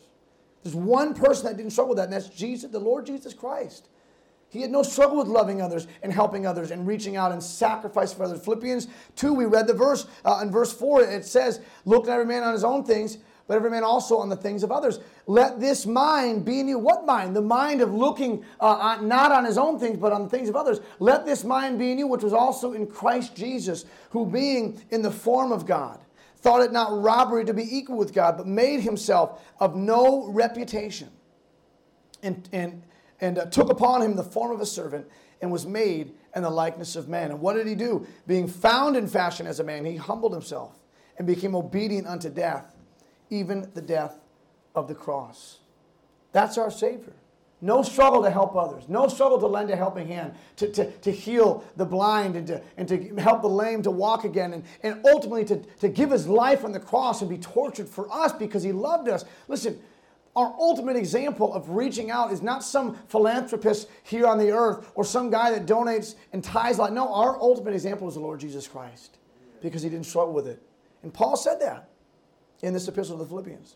There's 0.64 0.76
one 0.76 1.14
person 1.14 1.46
that 1.46 1.58
didn't 1.58 1.72
struggle 1.72 1.90
with 1.90 1.98
that, 1.98 2.06
and 2.06 2.14
that's 2.14 2.28
Jesus, 2.28 2.72
the 2.72 2.80
Lord 2.80 3.06
Jesus 3.06 3.34
Christ. 3.34 3.88
He 4.50 4.62
had 4.62 4.72
no 4.72 4.82
struggle 4.82 5.18
with 5.18 5.28
loving 5.28 5.62
others 5.62 5.88
and 6.02 6.12
helping 6.12 6.48
others 6.48 6.72
and 6.72 6.88
reaching 6.88 7.16
out 7.16 7.32
and 7.32 7.42
sacrifice 7.42 8.12
for 8.12 8.24
others. 8.24 8.44
Philippians 8.44 8.88
2, 9.16 9.32
we 9.32 9.46
read 9.46 9.68
the 9.68 9.74
verse. 9.74 10.08
Uh, 10.26 10.40
in 10.42 10.50
verse 10.50 10.74
4, 10.74 11.04
it 11.04 11.26
says, 11.26 11.62
Look 11.86 12.08
at 12.08 12.14
every 12.14 12.26
man 12.26 12.44
on 12.44 12.54
his 12.54 12.64
own 12.64 12.84
things, 12.84 13.20
but 13.50 13.56
every 13.56 13.72
man 13.72 13.84
also 13.84 14.18
on 14.18 14.30
the 14.30 14.36
things 14.36 14.62
of 14.62 14.72
others. 14.72 15.00
Let 15.26 15.60
this 15.60 15.88
mind 15.88 16.46
be 16.46 16.60
in 16.60 16.68
you. 16.68 16.78
What 16.78 17.08
mind? 17.08 17.36
The 17.36 17.42
mind 17.42 17.82
of 17.82 17.92
looking 17.92 18.46
uh, 18.62 18.66
on, 18.66 19.08
not 19.08 19.32
on 19.32 19.44
his 19.44 19.58
own 19.58 19.80
things, 19.80 19.98
but 19.98 20.14
on 20.14 20.22
the 20.22 20.30
things 20.30 20.50
of 20.50 20.56
others. 20.56 20.82
Let 21.00 21.26
this 21.26 21.44
mind 21.44 21.80
be 21.80 21.92
in 21.92 21.98
you, 21.98 22.06
which 22.06 22.22
was 22.22 22.32
also 22.32 22.74
in 22.74 22.86
Christ 22.86 23.36
Jesus, 23.36 23.86
who 24.12 24.28
being 24.28 24.80
in 24.92 25.02
the 25.02 25.10
form 25.10 25.52
of 25.52 25.66
God, 25.66 26.00
thought 26.38 26.62
it 26.62 26.72
not 26.72 27.02
robbery 27.02 27.44
to 27.46 27.54
be 27.56 27.64
equal 27.76 27.98
with 27.98 28.14
God, 28.14 28.38
but 28.38 28.46
made 28.46 28.82
himself 28.82 29.44
of 29.60 29.76
no 29.76 30.28
reputation, 30.28 31.10
and, 32.22 32.48
and, 32.54 32.84
and 33.20 33.40
uh, 33.40 33.46
took 33.48 33.72
upon 33.72 34.04
him 34.04 34.16
the 34.16 34.24
form 34.24 34.52
of 34.52 34.62
a 34.62 34.66
servant, 34.68 35.08
and 35.42 35.52
was 35.52 35.66
made 35.66 36.14
in 36.36 36.44
the 36.44 36.50
likeness 36.52 36.96
of 36.96 37.10
man. 37.10 37.32
And 37.32 37.42
what 37.42 37.56
did 37.56 37.66
he 37.66 37.74
do? 37.74 38.06
Being 38.28 38.48
found 38.48 38.96
in 38.96 39.08
fashion 39.08 39.48
as 39.48 39.60
a 39.60 39.64
man, 39.64 39.86
he 39.86 39.96
humbled 39.96 40.34
himself 40.34 40.78
and 41.18 41.26
became 41.26 41.56
obedient 41.56 42.06
unto 42.06 42.30
death 42.30 42.76
even 43.30 43.70
the 43.74 43.82
death 43.82 44.20
of 44.76 44.88
the 44.88 44.96
cross. 44.96 45.60
That's 46.32 46.58
our 46.58 46.72
Savior. 46.72 47.14
No 47.62 47.84
struggle 47.84 48.24
to 48.24 48.32
help 48.32 48.56
others. 48.56 48.88
No 48.88 49.08
struggle 49.10 49.38
to 49.40 49.48
lend 49.48 49.70
a 49.70 49.76
helping 49.76 50.08
hand, 50.08 50.34
to, 50.56 50.72
to, 50.72 50.90
to 50.92 51.12
heal 51.12 51.64
the 51.76 51.86
blind 51.86 52.38
and 52.38 52.48
to, 52.48 52.62
and 52.78 52.88
to 52.88 53.16
help 53.16 53.42
the 53.42 53.50
lame 53.50 53.82
to 53.84 53.92
walk 53.92 54.24
again, 54.24 54.54
and, 54.54 54.64
and 54.82 55.06
ultimately 55.06 55.44
to, 55.46 55.58
to 55.82 55.90
give 55.90 56.12
his 56.12 56.26
life 56.26 56.64
on 56.64 56.72
the 56.72 56.80
cross 56.80 57.20
and 57.22 57.30
be 57.30 57.38
tortured 57.38 57.90
for 57.90 58.10
us 58.14 58.32
because 58.32 58.64
he 58.64 58.72
loved 58.72 59.10
us. 59.10 59.26
Listen, 59.50 59.78
our 60.38 60.56
ultimate 60.58 60.96
example 60.96 61.54
of 61.54 61.72
reaching 61.72 62.12
out 62.12 62.32
is 62.32 62.42
not 62.42 62.64
some 62.64 62.96
philanthropist 63.10 63.90
here 64.04 64.26
on 64.26 64.38
the 64.38 64.52
earth 64.52 64.90
or 64.96 65.04
some 65.04 65.30
guy 65.30 65.52
that 65.52 65.66
donates 65.66 66.16
and 66.32 66.42
ties 66.42 66.78
a 66.78 66.84
like. 66.84 66.94
No, 66.94 67.14
our 67.14 67.38
ultimate 67.42 67.74
example 67.74 68.08
is 68.08 68.14
the 68.14 68.22
Lord 68.22 68.40
Jesus 68.40 68.68
Christ 68.68 69.18
because 69.62 69.82
he 69.82 69.90
didn't 69.90 70.06
struggle 70.06 70.34
with 70.34 70.48
it. 70.48 70.62
And 71.04 71.14
Paul 71.14 71.36
said 71.36 71.60
that 71.60 71.89
in 72.62 72.74
this 72.74 72.88
epistle 72.88 73.18
to 73.18 73.24
the 73.24 73.30
Philippians. 73.30 73.76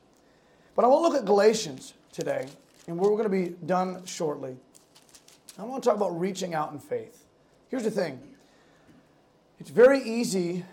But 0.75 0.85
I 0.85 0.87
want 0.87 1.05
to 1.05 1.09
look 1.09 1.19
at 1.19 1.25
Galatians 1.25 1.93
today, 2.11 2.47
and 2.87 2.97
we're 2.97 3.09
going 3.09 3.23
to 3.23 3.29
be 3.29 3.55
done 3.65 4.05
shortly. 4.05 4.55
I 5.57 5.63
want 5.63 5.83
to 5.83 5.89
talk 5.89 5.97
about 5.97 6.19
reaching 6.19 6.53
out 6.53 6.71
in 6.71 6.79
faith. 6.79 7.25
Here's 7.69 7.83
the 7.83 7.91
thing 7.91 8.19
it's 9.59 9.69
very 9.69 10.01
easy 10.01 10.65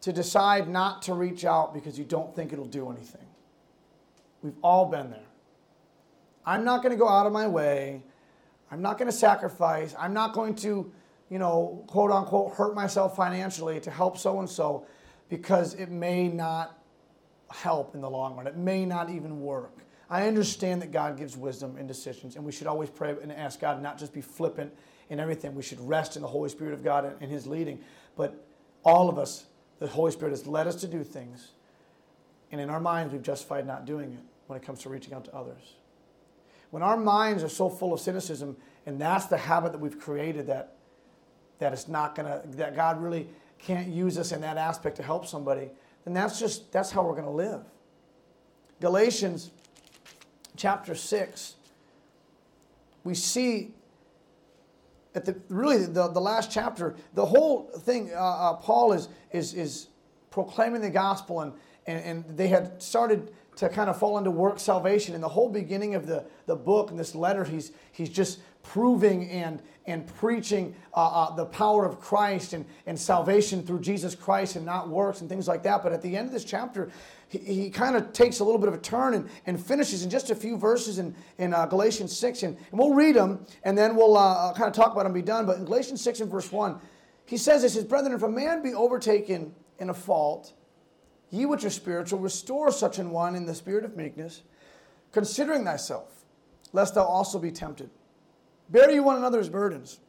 to 0.00 0.12
decide 0.12 0.68
not 0.68 1.02
to 1.02 1.14
reach 1.14 1.44
out 1.44 1.74
because 1.74 1.98
you 1.98 2.04
don't 2.04 2.34
think 2.34 2.52
it'll 2.52 2.64
do 2.64 2.90
anything. 2.90 3.26
We've 4.42 4.56
all 4.62 4.86
been 4.86 5.10
there. 5.10 5.20
I'm 6.44 6.64
not 6.64 6.82
going 6.82 6.92
to 6.92 6.98
go 6.98 7.08
out 7.08 7.26
of 7.26 7.32
my 7.32 7.48
way. 7.48 8.02
I'm 8.70 8.80
not 8.80 8.98
going 8.98 9.10
to 9.10 9.16
sacrifice. 9.16 9.94
I'm 9.98 10.12
not 10.12 10.32
going 10.32 10.54
to, 10.56 10.90
you 11.28 11.38
know, 11.38 11.82
quote 11.88 12.10
unquote, 12.10 12.54
hurt 12.54 12.74
myself 12.74 13.16
financially 13.16 13.80
to 13.80 13.90
help 13.90 14.16
so 14.16 14.38
and 14.38 14.48
so 14.48 14.86
because 15.28 15.74
it 15.74 15.90
may 15.90 16.28
not 16.28 16.75
help 17.50 17.94
in 17.94 18.00
the 18.00 18.10
long 18.10 18.36
run. 18.36 18.46
It 18.46 18.56
may 18.56 18.84
not 18.84 19.10
even 19.10 19.40
work. 19.40 19.78
I 20.08 20.26
understand 20.26 20.82
that 20.82 20.92
God 20.92 21.16
gives 21.16 21.36
wisdom 21.36 21.76
in 21.78 21.86
decisions, 21.86 22.36
and 22.36 22.44
we 22.44 22.52
should 22.52 22.66
always 22.66 22.90
pray 22.90 23.14
and 23.20 23.32
ask 23.32 23.60
God 23.60 23.82
not 23.82 23.98
just 23.98 24.12
be 24.12 24.20
flippant 24.20 24.72
in 25.10 25.18
everything. 25.18 25.54
We 25.54 25.62
should 25.62 25.80
rest 25.80 26.16
in 26.16 26.22
the 26.22 26.28
Holy 26.28 26.48
Spirit 26.48 26.74
of 26.74 26.84
God 26.84 27.16
and 27.20 27.30
His 27.30 27.46
leading. 27.46 27.80
But 28.16 28.34
all 28.84 29.08
of 29.08 29.18
us, 29.18 29.46
the 29.78 29.86
Holy 29.88 30.12
Spirit 30.12 30.30
has 30.30 30.46
led 30.46 30.66
us 30.66 30.76
to 30.76 30.86
do 30.86 31.02
things, 31.02 31.50
and 32.52 32.60
in 32.60 32.70
our 32.70 32.80
minds, 32.80 33.12
we've 33.12 33.22
justified 33.22 33.66
not 33.66 33.84
doing 33.84 34.12
it 34.12 34.20
when 34.46 34.56
it 34.56 34.64
comes 34.64 34.82
to 34.82 34.88
reaching 34.88 35.12
out 35.12 35.24
to 35.24 35.34
others. 35.34 35.74
When 36.70 36.82
our 36.82 36.96
minds 36.96 37.42
are 37.42 37.48
so 37.48 37.68
full 37.68 37.92
of 37.92 38.00
cynicism, 38.00 38.56
and 38.86 39.00
that's 39.00 39.26
the 39.26 39.36
habit 39.36 39.72
that 39.72 39.78
we've 39.78 39.98
created 39.98 40.46
that 40.46 40.72
that 41.58 41.72
it's 41.72 41.88
not 41.88 42.14
gonna 42.14 42.42
that 42.44 42.76
God 42.76 43.02
really 43.02 43.28
can't 43.58 43.88
use 43.88 44.18
us 44.18 44.32
in 44.32 44.42
that 44.42 44.56
aspect 44.56 44.96
to 44.96 45.02
help 45.02 45.26
somebody, 45.26 45.70
then 46.06 46.14
that's 46.14 46.38
just 46.38 46.72
that's 46.72 46.90
how 46.90 47.02
we're 47.02 47.12
going 47.12 47.24
to 47.24 47.30
live. 47.30 47.62
Galatians 48.80 49.50
chapter 50.56 50.94
6 50.94 51.54
we 53.04 53.14
see 53.14 53.74
at 55.14 55.24
the 55.24 55.36
really 55.48 55.84
the, 55.84 56.08
the 56.08 56.20
last 56.20 56.50
chapter 56.50 56.96
the 57.14 57.24
whole 57.24 57.64
thing 57.80 58.10
uh, 58.14 58.18
uh, 58.18 58.52
paul 58.54 58.92
is 58.92 59.08
is 59.32 59.54
is 59.54 59.88
proclaiming 60.30 60.80
the 60.80 60.90
gospel 60.90 61.40
and, 61.40 61.52
and 61.86 62.04
and 62.04 62.36
they 62.36 62.48
had 62.48 62.82
started 62.82 63.30
to 63.56 63.68
kind 63.68 63.88
of 63.88 63.98
fall 63.98 64.18
into 64.18 64.30
work 64.30 64.58
salvation 64.58 65.14
in 65.14 65.20
the 65.20 65.28
whole 65.28 65.48
beginning 65.48 65.94
of 65.94 66.06
the, 66.06 66.24
the 66.46 66.56
book 66.56 66.90
and 66.90 66.98
this 66.98 67.14
letter 67.14 67.44
he's 67.44 67.72
he's 67.92 68.08
just 68.08 68.40
proving 68.72 69.28
and, 69.30 69.62
and 69.86 70.06
preaching 70.16 70.74
uh, 70.94 71.06
uh, 71.06 71.34
the 71.34 71.46
power 71.46 71.84
of 71.84 72.00
Christ 72.00 72.52
and, 72.52 72.64
and 72.86 72.98
salvation 72.98 73.62
through 73.62 73.80
Jesus 73.80 74.14
Christ 74.14 74.56
and 74.56 74.66
not 74.66 74.88
works 74.88 75.20
and 75.20 75.30
things 75.30 75.46
like 75.46 75.62
that. 75.62 75.82
But 75.82 75.92
at 75.92 76.02
the 76.02 76.16
end 76.16 76.26
of 76.26 76.32
this 76.32 76.44
chapter, 76.44 76.90
he, 77.28 77.38
he 77.38 77.70
kind 77.70 77.96
of 77.96 78.12
takes 78.12 78.40
a 78.40 78.44
little 78.44 78.58
bit 78.58 78.68
of 78.68 78.74
a 78.74 78.78
turn 78.78 79.14
and, 79.14 79.28
and 79.46 79.64
finishes 79.64 80.02
in 80.02 80.10
just 80.10 80.30
a 80.30 80.34
few 80.34 80.56
verses 80.56 80.98
in, 80.98 81.14
in 81.38 81.54
uh, 81.54 81.66
Galatians 81.66 82.16
6. 82.16 82.42
And, 82.42 82.56
and 82.56 82.78
we'll 82.78 82.94
read 82.94 83.14
them 83.14 83.46
and 83.62 83.78
then 83.78 83.94
we'll 83.96 84.16
uh, 84.16 84.50
uh 84.50 84.54
kind 84.54 84.68
of 84.68 84.74
talk 84.74 84.92
about 84.92 85.04
them 85.04 85.06
and 85.06 85.14
be 85.14 85.22
done. 85.22 85.46
But 85.46 85.58
in 85.58 85.64
Galatians 85.64 86.00
6 86.02 86.20
and 86.20 86.30
verse 86.30 86.50
1, 86.50 86.78
he 87.24 87.36
says 87.36 87.62
this, 87.62 87.74
his 87.74 87.84
brethren, 87.84 88.14
if 88.14 88.22
a 88.22 88.28
man 88.28 88.62
be 88.62 88.74
overtaken 88.74 89.54
in 89.78 89.90
a 89.90 89.94
fault, 89.94 90.52
ye 91.30 91.46
which 91.46 91.64
are 91.64 91.70
spiritual, 91.70 92.18
restore 92.18 92.70
such 92.70 92.98
an 92.98 93.10
one 93.10 93.34
in 93.34 93.46
the 93.46 93.54
spirit 93.54 93.84
of 93.84 93.96
meekness, 93.96 94.42
considering 95.12 95.64
thyself, 95.64 96.24
lest 96.72 96.94
thou 96.94 97.04
also 97.04 97.38
be 97.38 97.50
tempted. 97.50 97.90
Bear 98.68 98.90
you 98.90 99.02
one 99.02 99.16
another's 99.16 99.48
burdens, 99.48 100.00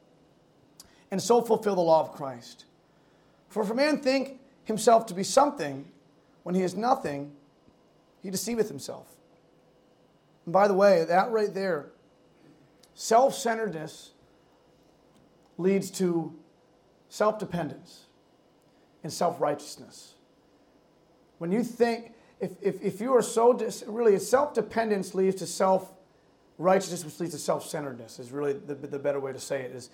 and 1.11 1.21
so 1.21 1.41
fulfill 1.41 1.75
the 1.75 1.81
law 1.81 2.01
of 2.01 2.11
Christ. 2.11 2.65
For 3.49 3.63
if 3.63 3.69
a 3.69 3.75
man 3.75 3.99
think 3.99 4.39
himself 4.63 5.05
to 5.07 5.13
be 5.13 5.23
something 5.23 5.85
when 6.43 6.55
he 6.55 6.63
is 6.63 6.75
nothing, 6.75 7.31
he 8.21 8.29
deceiveth 8.29 8.67
himself. 8.67 9.07
And 10.45 10.53
by 10.53 10.67
the 10.67 10.73
way, 10.73 11.05
that 11.05 11.29
right 11.31 11.53
there, 11.53 11.87
self 12.93 13.35
centeredness 13.35 14.11
leads 15.57 15.91
to 15.91 16.33
self 17.09 17.39
dependence 17.39 18.05
and 19.03 19.11
self 19.11 19.39
righteousness. 19.39 20.15
When 21.37 21.51
you 21.51 21.63
think, 21.63 22.13
if, 22.39 22.51
if, 22.61 22.81
if 22.81 23.01
you 23.01 23.13
are 23.13 23.21
so, 23.21 23.53
dis, 23.53 23.83
really, 23.87 24.17
self 24.19 24.53
dependence 24.53 25.13
leads 25.13 25.35
to 25.37 25.45
self 25.45 25.91
righteousness 26.57 27.05
which 27.05 27.19
leads 27.19 27.33
to 27.33 27.39
self-centeredness 27.39 28.19
is 28.19 28.31
really 28.31 28.53
the, 28.53 28.75
the 28.75 28.99
better 28.99 29.19
way 29.19 29.31
to 29.31 29.39
say 29.39 29.61
it 29.61 29.71
is 29.71 29.89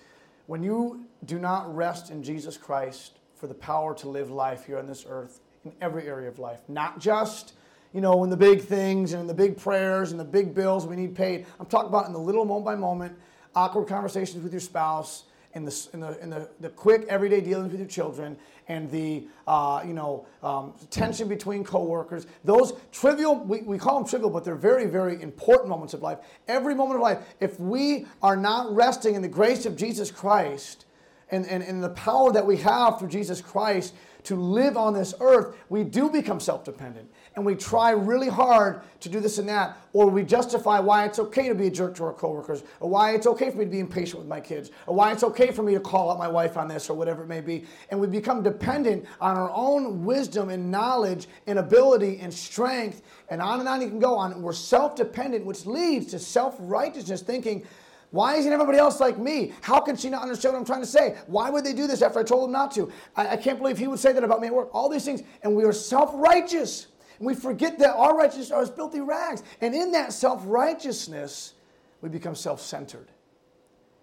when 0.46 0.62
you 0.62 1.04
do 1.24 1.38
not 1.38 1.74
rest 1.74 2.10
in 2.10 2.22
jesus 2.22 2.56
christ 2.56 3.18
for 3.44 3.48
the 3.48 3.54
power 3.54 3.94
to 3.94 4.08
live 4.08 4.30
life 4.30 4.64
here 4.64 4.78
on 4.78 4.86
this 4.86 5.04
earth 5.08 5.40
in 5.64 5.72
every 5.80 6.06
area 6.06 6.28
of 6.28 6.38
life. 6.38 6.60
Not 6.68 6.98
just 6.98 7.54
you 7.92 8.00
know 8.00 8.24
in 8.24 8.30
the 8.30 8.36
big 8.36 8.62
things 8.62 9.12
and 9.12 9.20
in 9.20 9.26
the 9.26 9.34
big 9.34 9.56
prayers 9.56 10.10
and 10.10 10.20
the 10.20 10.24
big 10.24 10.54
bills 10.54 10.86
we 10.86 10.96
need 10.96 11.14
paid. 11.14 11.46
I'm 11.60 11.66
talking 11.66 11.88
about 11.88 12.06
in 12.06 12.12
the 12.12 12.18
little 12.18 12.44
moment 12.44 12.64
by 12.64 12.74
moment 12.74 13.18
awkward 13.54 13.86
conversations 13.86 14.42
with 14.42 14.52
your 14.52 14.60
spouse 14.60 15.24
in 15.54 15.64
the, 15.64 15.88
in 15.92 16.00
the, 16.00 16.22
in 16.22 16.30
the, 16.30 16.48
the 16.60 16.68
quick 16.68 17.06
everyday 17.08 17.40
dealings 17.40 17.70
with 17.70 17.80
your 17.80 17.88
children 17.88 18.36
and 18.68 18.90
the 18.90 19.26
uh, 19.46 19.82
you 19.86 19.94
know 19.94 20.26
um, 20.42 20.72
tension 20.90 21.28
between 21.28 21.62
coworkers 21.62 22.26
those 22.44 22.72
trivial 22.92 23.36
we, 23.44 23.60
we 23.62 23.78
call 23.78 23.98
them 23.98 24.08
trivial 24.08 24.30
but 24.30 24.44
they're 24.44 24.54
very 24.54 24.86
very 24.86 25.20
important 25.22 25.68
moments 25.68 25.94
of 25.94 26.02
life 26.02 26.18
every 26.48 26.74
moment 26.74 26.96
of 26.96 27.02
life 27.02 27.18
if 27.40 27.60
we 27.60 28.06
are 28.22 28.36
not 28.36 28.74
resting 28.74 29.14
in 29.14 29.22
the 29.22 29.28
grace 29.28 29.66
of 29.66 29.76
jesus 29.76 30.10
christ 30.10 30.86
and, 31.30 31.46
and, 31.46 31.62
and 31.62 31.82
the 31.82 31.90
power 31.90 32.32
that 32.32 32.46
we 32.46 32.56
have 32.58 32.98
through 32.98 33.08
Jesus 33.08 33.40
Christ 33.40 33.94
to 34.24 34.36
live 34.36 34.76
on 34.76 34.94
this 34.94 35.14
earth, 35.20 35.56
we 35.68 35.84
do 35.84 36.08
become 36.08 36.40
self 36.40 36.64
dependent. 36.64 37.10
And 37.36 37.44
we 37.44 37.56
try 37.56 37.90
really 37.90 38.28
hard 38.28 38.82
to 39.00 39.08
do 39.08 39.18
this 39.18 39.38
and 39.38 39.48
that, 39.48 39.76
or 39.92 40.08
we 40.08 40.22
justify 40.22 40.78
why 40.78 41.04
it's 41.04 41.18
okay 41.18 41.48
to 41.48 41.54
be 41.54 41.66
a 41.66 41.70
jerk 41.70 41.96
to 41.96 42.04
our 42.04 42.12
coworkers, 42.12 42.62
or 42.78 42.88
why 42.88 43.12
it's 43.14 43.26
okay 43.26 43.50
for 43.50 43.56
me 43.56 43.64
to 43.64 43.70
be 43.70 43.80
impatient 43.80 44.20
with 44.20 44.28
my 44.28 44.40
kids, 44.40 44.70
or 44.86 44.94
why 44.94 45.10
it's 45.10 45.24
okay 45.24 45.50
for 45.50 45.64
me 45.64 45.74
to 45.74 45.80
call 45.80 46.12
out 46.12 46.18
my 46.18 46.28
wife 46.28 46.56
on 46.56 46.68
this, 46.68 46.88
or 46.88 46.96
whatever 46.96 47.24
it 47.24 47.26
may 47.26 47.40
be. 47.40 47.64
And 47.90 48.00
we 48.00 48.06
become 48.06 48.42
dependent 48.44 49.04
on 49.20 49.36
our 49.36 49.50
own 49.52 50.04
wisdom 50.04 50.48
and 50.48 50.70
knowledge 50.70 51.26
and 51.48 51.58
ability 51.58 52.20
and 52.20 52.32
strength, 52.32 53.02
and 53.28 53.42
on 53.42 53.58
and 53.58 53.68
on 53.68 53.80
you 53.82 53.88
can 53.88 53.98
go 53.98 54.14
on. 54.16 54.32
And 54.32 54.42
we're 54.42 54.52
self 54.52 54.94
dependent, 54.94 55.44
which 55.44 55.66
leads 55.66 56.06
to 56.12 56.20
self 56.20 56.54
righteousness, 56.60 57.20
thinking, 57.20 57.66
why 58.12 58.36
isn't 58.36 58.52
everybody 58.52 58.78
else 58.78 59.00
like 59.00 59.18
me? 59.18 59.52
How 59.60 59.80
can 59.80 59.96
she 59.96 60.08
not 60.08 60.22
understand 60.22 60.52
what 60.52 60.60
I'm 60.60 60.64
trying 60.64 60.82
to 60.82 60.86
say? 60.86 61.16
Why 61.26 61.50
would 61.50 61.64
they 61.64 61.72
do 61.72 61.88
this 61.88 62.00
after 62.00 62.20
I 62.20 62.22
told 62.22 62.44
them 62.44 62.52
not 62.52 62.70
to? 62.76 62.92
I, 63.16 63.30
I 63.30 63.36
can't 63.36 63.58
believe 63.58 63.76
he 63.76 63.88
would 63.88 63.98
say 63.98 64.12
that 64.12 64.22
about 64.22 64.40
me 64.40 64.46
at 64.46 64.54
work. 64.54 64.72
All 64.72 64.88
these 64.88 65.04
things. 65.04 65.24
And 65.42 65.56
we 65.56 65.64
are 65.64 65.72
self 65.72 66.12
righteous. 66.14 66.86
And 67.18 67.26
we 67.26 67.34
forget 67.34 67.78
that 67.78 67.94
our 67.94 68.16
righteousness 68.16 68.50
are 68.50 68.62
as 68.62 68.70
filthy 68.70 69.00
rags. 69.00 69.42
And 69.60 69.74
in 69.74 69.92
that 69.92 70.12
self 70.12 70.42
righteousness, 70.46 71.54
we 72.00 72.08
become 72.08 72.34
self 72.34 72.60
centered. 72.60 73.08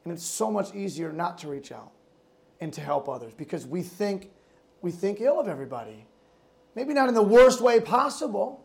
And 0.04 0.14
it's 0.14 0.26
so 0.26 0.50
much 0.50 0.74
easier 0.74 1.12
not 1.12 1.38
to 1.40 1.48
reach 1.48 1.72
out 1.72 1.92
and 2.60 2.74
to 2.74 2.82
help 2.82 3.08
others 3.08 3.34
because 3.34 3.66
we 3.68 3.84
think, 3.84 4.32
we 4.82 4.92
think 4.92 5.22
ill 5.22 5.40
of 5.40 5.48
everybody. 5.48 6.06
Maybe 6.76 6.94
not 6.94 7.10
in 7.10 7.16
the 7.16 7.22
worst 7.22 7.62
way 7.62 7.80
possible, 7.80 8.64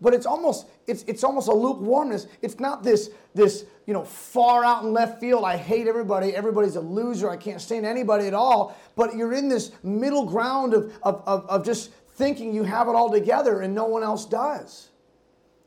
but 0.00 0.14
it's 0.14 0.26
almost 0.26 0.66
it's, 0.86 1.02
it's 1.04 1.24
almost 1.24 1.48
a 1.48 1.54
lukewarmness 1.54 2.26
it's 2.42 2.60
not 2.60 2.82
this 2.82 3.10
this 3.34 3.64
you 3.86 3.94
know 3.94 4.04
far 4.04 4.64
out 4.64 4.82
in 4.82 4.92
left 4.92 5.18
field 5.18 5.44
i 5.44 5.56
hate 5.56 5.86
everybody 5.86 6.34
everybody's 6.34 6.76
a 6.76 6.80
loser 6.80 7.30
i 7.30 7.36
can't 7.36 7.60
stand 7.60 7.86
anybody 7.86 8.26
at 8.26 8.34
all 8.34 8.76
but 8.96 9.16
you're 9.16 9.32
in 9.32 9.48
this 9.48 9.72
middle 9.82 10.24
ground 10.24 10.74
of, 10.74 10.92
of, 11.02 11.22
of, 11.26 11.46
of 11.48 11.64
just 11.64 11.90
thinking 12.14 12.54
you 12.54 12.62
have 12.62 12.88
it 12.88 12.94
all 12.94 13.10
together 13.10 13.60
and 13.60 13.74
no 13.74 13.84
one 13.84 14.02
else 14.02 14.26
does 14.26 14.90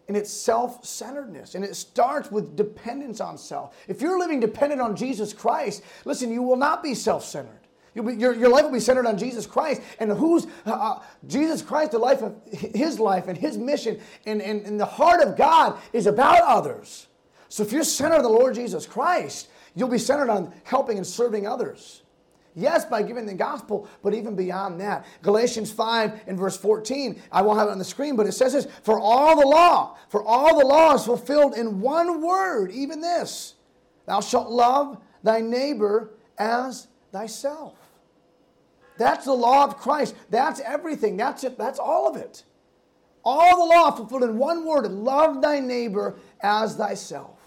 and 0.08 0.16
it's 0.16 0.32
self-centeredness 0.32 1.56
and 1.56 1.64
it 1.66 1.76
starts 1.76 2.32
with 2.32 2.56
dependence 2.56 3.20
on 3.20 3.38
self 3.38 3.76
if 3.88 4.02
you're 4.02 4.20
living 4.20 4.40
dependent 4.40 4.82
on 4.82 4.96
jesus 4.96 5.34
christ 5.34 5.84
listen 6.06 6.32
you 6.32 6.42
will 6.42 6.56
not 6.56 6.82
be 6.82 6.94
self-centered 6.94 7.60
be, 8.04 8.16
your, 8.16 8.34
your 8.34 8.50
life 8.50 8.64
will 8.64 8.72
be 8.72 8.80
centered 8.80 9.06
on 9.06 9.18
Jesus 9.18 9.46
Christ 9.46 9.82
and 10.00 10.12
who's 10.12 10.46
uh, 10.66 10.72
uh, 10.72 11.02
Jesus 11.28 11.62
Christ, 11.62 11.92
the 11.92 12.00
life 12.00 12.22
of 12.22 12.36
his 12.52 13.00
life 13.00 13.28
and 13.28 13.38
his 13.38 13.58
mission 13.58 14.00
and, 14.26 14.42
and, 14.42 14.66
and 14.66 14.80
the 14.80 14.86
heart 14.86 15.22
of 15.22 15.36
God 15.36 15.80
is 15.94 16.08
about 16.08 16.42
others. 16.42 17.08
So 17.50 17.64
if 17.64 17.72
you're 17.72 17.84
centered 17.84 18.18
on 18.18 18.24
the 18.24 18.30
Lord 18.30 18.56
Jesus 18.56 18.86
Christ, 18.86 19.50
you'll 19.76 19.90
be 19.90 19.98
centered 19.98 20.30
on 20.30 20.54
helping 20.64 20.98
and 20.98 21.08
serving 21.08 21.48
others. 21.48 22.02
Yes, 22.60 22.86
by 22.86 23.04
giving 23.04 23.28
the 23.28 23.36
gospel, 23.36 23.88
but 24.02 24.16
even 24.16 24.36
beyond 24.36 24.82
that. 24.82 25.06
Galatians 25.22 25.72
5 25.72 26.22
and 26.26 26.36
verse 26.36 26.58
14, 26.58 27.22
I 27.32 27.44
won't 27.44 27.60
have 27.60 27.68
it 27.68 27.72
on 27.72 27.78
the 27.78 27.86
screen, 27.86 28.16
but 28.16 28.26
it 28.26 28.32
says 28.32 28.54
this 28.54 28.68
For 28.82 29.00
all 29.00 29.40
the 29.40 29.46
law, 29.46 29.96
for 30.10 30.24
all 30.24 30.58
the 30.58 30.66
law 30.66 30.96
is 30.96 31.06
fulfilled 31.06 31.54
in 31.56 31.82
one 31.82 32.20
word, 32.20 32.72
even 32.72 33.00
this 33.00 33.54
Thou 34.08 34.22
shalt 34.22 34.50
love 34.50 34.98
thy 35.22 35.40
neighbor 35.40 36.10
as 36.40 36.88
thyself. 37.12 37.76
That's 38.98 39.26
the 39.26 39.34
law 39.34 39.66
of 39.66 39.78
Christ. 39.78 40.16
That's 40.32 40.60
everything. 40.62 41.16
That's 41.16 41.44
it. 41.44 41.60
That's 41.60 41.78
all 41.78 42.10
of 42.10 42.16
it. 42.16 42.44
All 43.24 43.68
the 43.68 43.76
law 43.76 43.92
fulfilled 43.92 44.24
in 44.24 44.40
one 44.40 44.66
word 44.66 44.92
love 44.92 45.44
thy 45.44 45.60
neighbor 45.60 46.16
as 46.42 46.76
thyself. 46.76 47.38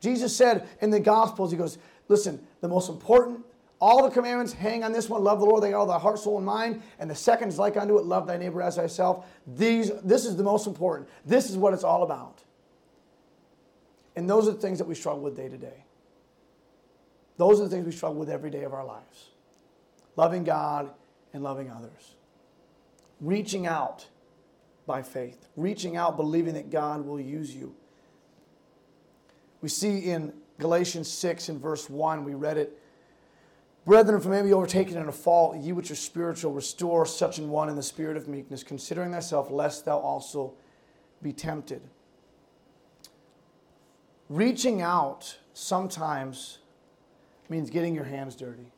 Jesus 0.00 0.36
said 0.36 0.68
in 0.82 0.90
the 0.90 1.00
Gospels, 1.00 1.50
He 1.50 1.56
goes, 1.56 1.78
Listen, 2.08 2.46
the 2.60 2.68
most 2.68 2.90
important, 2.90 3.46
all 3.82 4.04
the 4.04 4.10
commandments 4.14 4.52
hang 4.52 4.84
on 4.84 4.92
this 4.92 5.08
one 5.08 5.24
love 5.24 5.40
the 5.40 5.44
Lord 5.44 5.60
thy 5.60 5.72
God, 5.72 5.86
thy 5.86 5.98
heart, 5.98 6.20
soul, 6.20 6.36
and 6.36 6.46
mind. 6.46 6.80
And 7.00 7.10
the 7.10 7.16
second 7.16 7.48
is 7.48 7.58
like 7.58 7.76
unto 7.76 7.98
it 7.98 8.04
love 8.04 8.28
thy 8.28 8.36
neighbor 8.36 8.62
as 8.62 8.76
thyself. 8.76 9.26
These, 9.44 9.90
this 10.04 10.24
is 10.24 10.36
the 10.36 10.44
most 10.44 10.68
important. 10.68 11.08
This 11.26 11.50
is 11.50 11.56
what 11.56 11.74
it's 11.74 11.82
all 11.82 12.04
about. 12.04 12.44
And 14.14 14.30
those 14.30 14.46
are 14.46 14.52
the 14.52 14.60
things 14.60 14.78
that 14.78 14.86
we 14.86 14.94
struggle 14.94 15.22
with 15.22 15.34
day 15.34 15.48
to 15.48 15.58
day. 15.58 15.84
Those 17.38 17.60
are 17.60 17.64
the 17.64 17.70
things 17.70 17.84
we 17.84 17.90
struggle 17.90 18.20
with 18.20 18.30
every 18.30 18.50
day 18.50 18.62
of 18.62 18.72
our 18.72 18.84
lives 18.84 19.30
loving 20.14 20.44
God 20.44 20.90
and 21.32 21.42
loving 21.42 21.68
others. 21.68 22.14
Reaching 23.20 23.66
out 23.66 24.06
by 24.86 25.02
faith, 25.02 25.48
reaching 25.56 25.96
out 25.96 26.16
believing 26.16 26.54
that 26.54 26.70
God 26.70 27.04
will 27.04 27.20
use 27.20 27.52
you. 27.52 27.74
We 29.60 29.68
see 29.68 29.98
in 30.10 30.32
Galatians 30.60 31.10
6 31.10 31.48
and 31.48 31.60
verse 31.60 31.90
1, 31.90 32.22
we 32.22 32.34
read 32.34 32.58
it. 32.58 32.78
Brethren, 33.84 34.16
if 34.16 34.26
a 34.26 34.28
man 34.28 34.44
be 34.44 34.52
overtaken 34.52 34.96
in 34.96 35.08
a 35.08 35.12
fault, 35.12 35.56
ye 35.56 35.72
which 35.72 35.90
are 35.90 35.96
spiritual, 35.96 36.52
restore 36.52 37.04
such 37.04 37.38
an 37.38 37.50
one 37.50 37.68
in 37.68 37.74
the 37.74 37.82
spirit 37.82 38.16
of 38.16 38.28
meekness, 38.28 38.62
considering 38.62 39.10
thyself, 39.10 39.50
lest 39.50 39.84
thou 39.84 39.98
also 39.98 40.54
be 41.20 41.32
tempted. 41.32 41.82
Reaching 44.28 44.80
out 44.82 45.38
sometimes 45.52 46.58
means 47.48 47.70
getting 47.70 47.94
your 47.94 48.04
hands 48.04 48.36
dirty. 48.36 48.70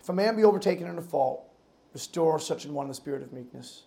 If 0.00 0.08
a 0.08 0.12
man 0.12 0.36
be 0.36 0.44
overtaken 0.44 0.86
in 0.86 0.96
a 0.96 1.02
fault, 1.02 1.44
restore 1.92 2.38
such 2.38 2.64
an 2.66 2.72
one 2.72 2.84
in 2.84 2.88
the 2.88 2.94
spirit 2.94 3.22
of 3.22 3.32
meekness, 3.32 3.82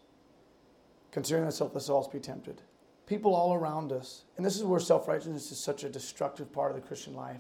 considering 1.11 1.45
thyself 1.45 1.73
lest 1.73 1.87
thou 1.87 1.95
also 1.95 2.11
be 2.11 2.19
tempted. 2.19 2.61
People 3.07 3.33
all 3.33 3.53
around 3.53 3.93
us, 3.93 4.23
and 4.35 4.45
this 4.45 4.57
is 4.57 4.63
where 4.63 4.79
self 4.79 5.07
righteousness 5.07 5.51
is 5.51 5.57
such 5.57 5.83
a 5.83 5.89
destructive 5.89 6.51
part 6.51 6.71
of 6.71 6.75
the 6.75 6.85
Christian 6.85 7.15
life, 7.15 7.39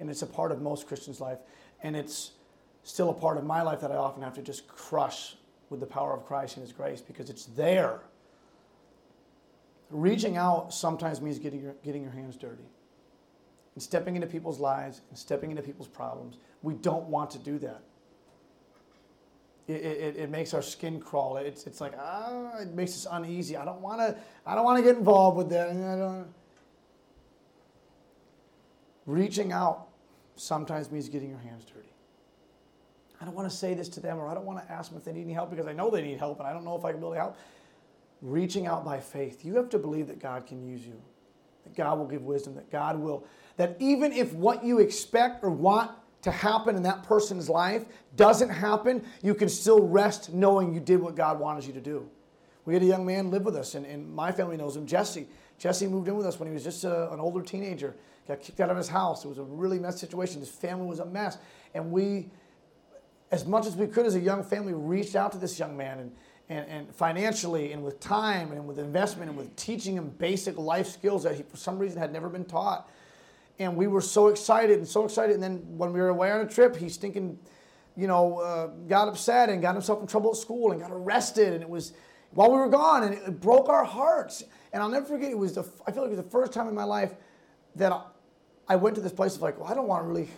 and 0.00 0.10
it's 0.10 0.22
a 0.22 0.26
part 0.26 0.50
of 0.50 0.60
most 0.60 0.88
Christians' 0.88 1.20
life, 1.20 1.38
and 1.82 1.94
it's 1.94 2.32
still 2.82 3.10
a 3.10 3.14
part 3.14 3.36
of 3.36 3.44
my 3.44 3.62
life 3.62 3.80
that 3.80 3.92
I 3.92 3.96
often 3.96 4.22
have 4.22 4.34
to 4.34 4.42
just 4.42 4.66
crush 4.66 5.36
with 5.68 5.80
the 5.80 5.86
power 5.86 6.14
of 6.14 6.24
Christ 6.24 6.56
and 6.56 6.66
His 6.66 6.72
grace 6.72 7.00
because 7.00 7.30
it's 7.30 7.44
there. 7.44 8.00
Reaching 9.90 10.38
out 10.38 10.72
sometimes 10.72 11.20
means 11.20 11.38
getting 11.38 11.60
your, 11.60 11.74
getting 11.84 12.02
your 12.02 12.12
hands 12.12 12.36
dirty 12.36 12.64
and 13.74 13.82
stepping 13.82 14.16
into 14.16 14.26
people's 14.26 14.58
lives 14.58 15.02
and 15.10 15.18
stepping 15.18 15.50
into 15.50 15.62
people's 15.62 15.88
problems. 15.88 16.38
We 16.62 16.74
don't 16.74 17.04
want 17.04 17.30
to 17.32 17.38
do 17.38 17.58
that 17.58 17.82
it, 19.68 19.72
it, 19.72 20.16
it, 20.16 20.30
makes 20.30 20.54
our 20.54 20.62
skin 20.62 21.00
crawl. 21.00 21.36
It's, 21.36 21.66
it's 21.66 21.80
like, 21.80 21.92
ah, 21.98 22.58
it 22.60 22.74
makes 22.74 22.92
us 22.92 23.06
uneasy. 23.10 23.56
I 23.56 23.64
don't 23.64 23.80
want 23.80 24.00
to, 24.00 24.16
I 24.44 24.54
don't 24.54 24.64
want 24.64 24.78
to 24.78 24.82
get 24.82 24.96
involved 24.96 25.36
with 25.36 25.50
that. 25.50 25.68
I 25.70 25.72
don't. 25.72 26.26
Reaching 29.06 29.52
out 29.52 29.88
sometimes 30.36 30.90
means 30.90 31.08
getting 31.08 31.30
your 31.30 31.38
hands 31.38 31.64
dirty. 31.64 31.88
I 33.20 33.24
don't 33.24 33.34
want 33.34 33.48
to 33.48 33.56
say 33.56 33.74
this 33.74 33.88
to 33.90 34.00
them 34.00 34.18
or 34.18 34.28
I 34.28 34.34
don't 34.34 34.44
want 34.44 34.66
to 34.66 34.72
ask 34.72 34.90
them 34.90 34.98
if 34.98 35.04
they 35.04 35.12
need 35.12 35.22
any 35.22 35.32
help 35.32 35.50
because 35.50 35.66
I 35.66 35.72
know 35.72 35.90
they 35.90 36.02
need 36.02 36.18
help 36.18 36.40
and 36.40 36.48
I 36.48 36.52
don't 36.52 36.64
know 36.64 36.76
if 36.76 36.84
I 36.84 36.90
can 36.90 37.00
really 37.00 37.18
help. 37.18 37.36
Reaching 38.20 38.66
out 38.66 38.84
by 38.84 38.98
faith. 38.98 39.44
You 39.44 39.56
have 39.56 39.68
to 39.70 39.78
believe 39.78 40.08
that 40.08 40.18
God 40.18 40.46
can 40.46 40.60
use 40.60 40.84
you, 40.84 41.00
that 41.64 41.76
God 41.76 41.98
will 41.98 42.06
give 42.06 42.22
wisdom, 42.22 42.56
that 42.56 42.70
God 42.70 42.98
will, 42.98 43.24
that 43.56 43.76
even 43.78 44.12
if 44.12 44.32
what 44.32 44.64
you 44.64 44.80
expect 44.80 45.44
or 45.44 45.50
want 45.50 45.92
to 46.22 46.30
happen 46.30 46.76
in 46.76 46.82
that 46.84 47.02
person's 47.02 47.48
life 47.48 47.84
doesn't 48.16 48.48
happen, 48.48 49.04
you 49.22 49.34
can 49.34 49.48
still 49.48 49.86
rest 49.86 50.32
knowing 50.32 50.72
you 50.72 50.80
did 50.80 51.00
what 51.00 51.14
God 51.14 51.38
wanted 51.38 51.64
you 51.64 51.72
to 51.72 51.80
do. 51.80 52.08
We 52.64 52.74
had 52.74 52.82
a 52.82 52.86
young 52.86 53.04
man 53.04 53.30
live 53.30 53.44
with 53.44 53.56
us, 53.56 53.74
and, 53.74 53.84
and 53.84 54.12
my 54.14 54.30
family 54.30 54.56
knows 54.56 54.76
him, 54.76 54.86
Jesse. 54.86 55.26
Jesse 55.58 55.86
moved 55.86 56.08
in 56.08 56.16
with 56.16 56.26
us 56.26 56.38
when 56.38 56.48
he 56.48 56.54
was 56.54 56.62
just 56.62 56.84
a, 56.84 57.12
an 57.12 57.18
older 57.18 57.42
teenager, 57.42 57.94
got 58.28 58.40
kicked 58.40 58.60
out 58.60 58.70
of 58.70 58.76
his 58.76 58.88
house. 58.88 59.24
It 59.24 59.28
was 59.28 59.38
a 59.38 59.42
really 59.42 59.80
mess 59.80 59.98
situation. 59.98 60.40
His 60.40 60.48
family 60.48 60.86
was 60.86 61.00
a 61.00 61.04
mess. 61.04 61.38
And 61.74 61.90
we, 61.90 62.28
as 63.32 63.44
much 63.44 63.66
as 63.66 63.74
we 63.74 63.88
could 63.88 64.06
as 64.06 64.14
a 64.14 64.20
young 64.20 64.44
family, 64.44 64.74
reached 64.74 65.16
out 65.16 65.32
to 65.32 65.38
this 65.38 65.58
young 65.58 65.76
man 65.76 65.98
and, 65.98 66.12
and, 66.48 66.68
and 66.68 66.94
financially 66.94 67.72
and 67.72 67.82
with 67.82 67.98
time 67.98 68.52
and 68.52 68.66
with 68.66 68.78
investment 68.78 69.28
and 69.28 69.36
with 69.36 69.54
teaching 69.56 69.96
him 69.96 70.10
basic 70.18 70.56
life 70.56 70.86
skills 70.86 71.24
that 71.24 71.34
he, 71.34 71.42
for 71.42 71.56
some 71.56 71.78
reason, 71.78 71.98
had 71.98 72.12
never 72.12 72.28
been 72.28 72.44
taught 72.44 72.88
and 73.62 73.76
we 73.76 73.86
were 73.86 74.00
so 74.00 74.28
excited 74.28 74.78
and 74.78 74.86
so 74.86 75.04
excited. 75.04 75.34
And 75.34 75.42
then 75.42 75.58
when 75.76 75.92
we 75.92 76.00
were 76.00 76.08
away 76.08 76.30
on 76.30 76.40
a 76.40 76.48
trip, 76.48 76.76
he 76.76 76.88
stinking, 76.88 77.38
you 77.96 78.06
know, 78.06 78.38
uh, 78.38 78.66
got 78.88 79.08
upset 79.08 79.48
and 79.48 79.60
got 79.60 79.74
himself 79.74 80.00
in 80.00 80.06
trouble 80.06 80.30
at 80.30 80.36
school 80.36 80.72
and 80.72 80.80
got 80.80 80.90
arrested. 80.90 81.52
And 81.52 81.62
it 81.62 81.68
was 81.68 81.92
while 82.30 82.50
we 82.50 82.56
were 82.56 82.68
gone, 82.68 83.02
and 83.02 83.14
it 83.14 83.40
broke 83.40 83.68
our 83.68 83.84
hearts. 83.84 84.44
And 84.72 84.82
I'll 84.82 84.88
never 84.88 85.06
forget. 85.06 85.30
It 85.30 85.38
was 85.38 85.54
the 85.54 85.64
I 85.86 85.92
feel 85.92 86.02
like 86.02 86.12
it 86.12 86.16
was 86.16 86.24
the 86.24 86.30
first 86.30 86.52
time 86.52 86.68
in 86.68 86.74
my 86.74 86.84
life 86.84 87.14
that 87.76 87.92
I, 87.92 88.04
I 88.68 88.76
went 88.76 88.96
to 88.96 89.02
this 89.02 89.12
place 89.12 89.36
of 89.36 89.42
like, 89.42 89.58
well, 89.58 89.70
I 89.70 89.74
don't 89.74 89.88
want 89.88 90.04
to 90.04 90.08
really. 90.08 90.28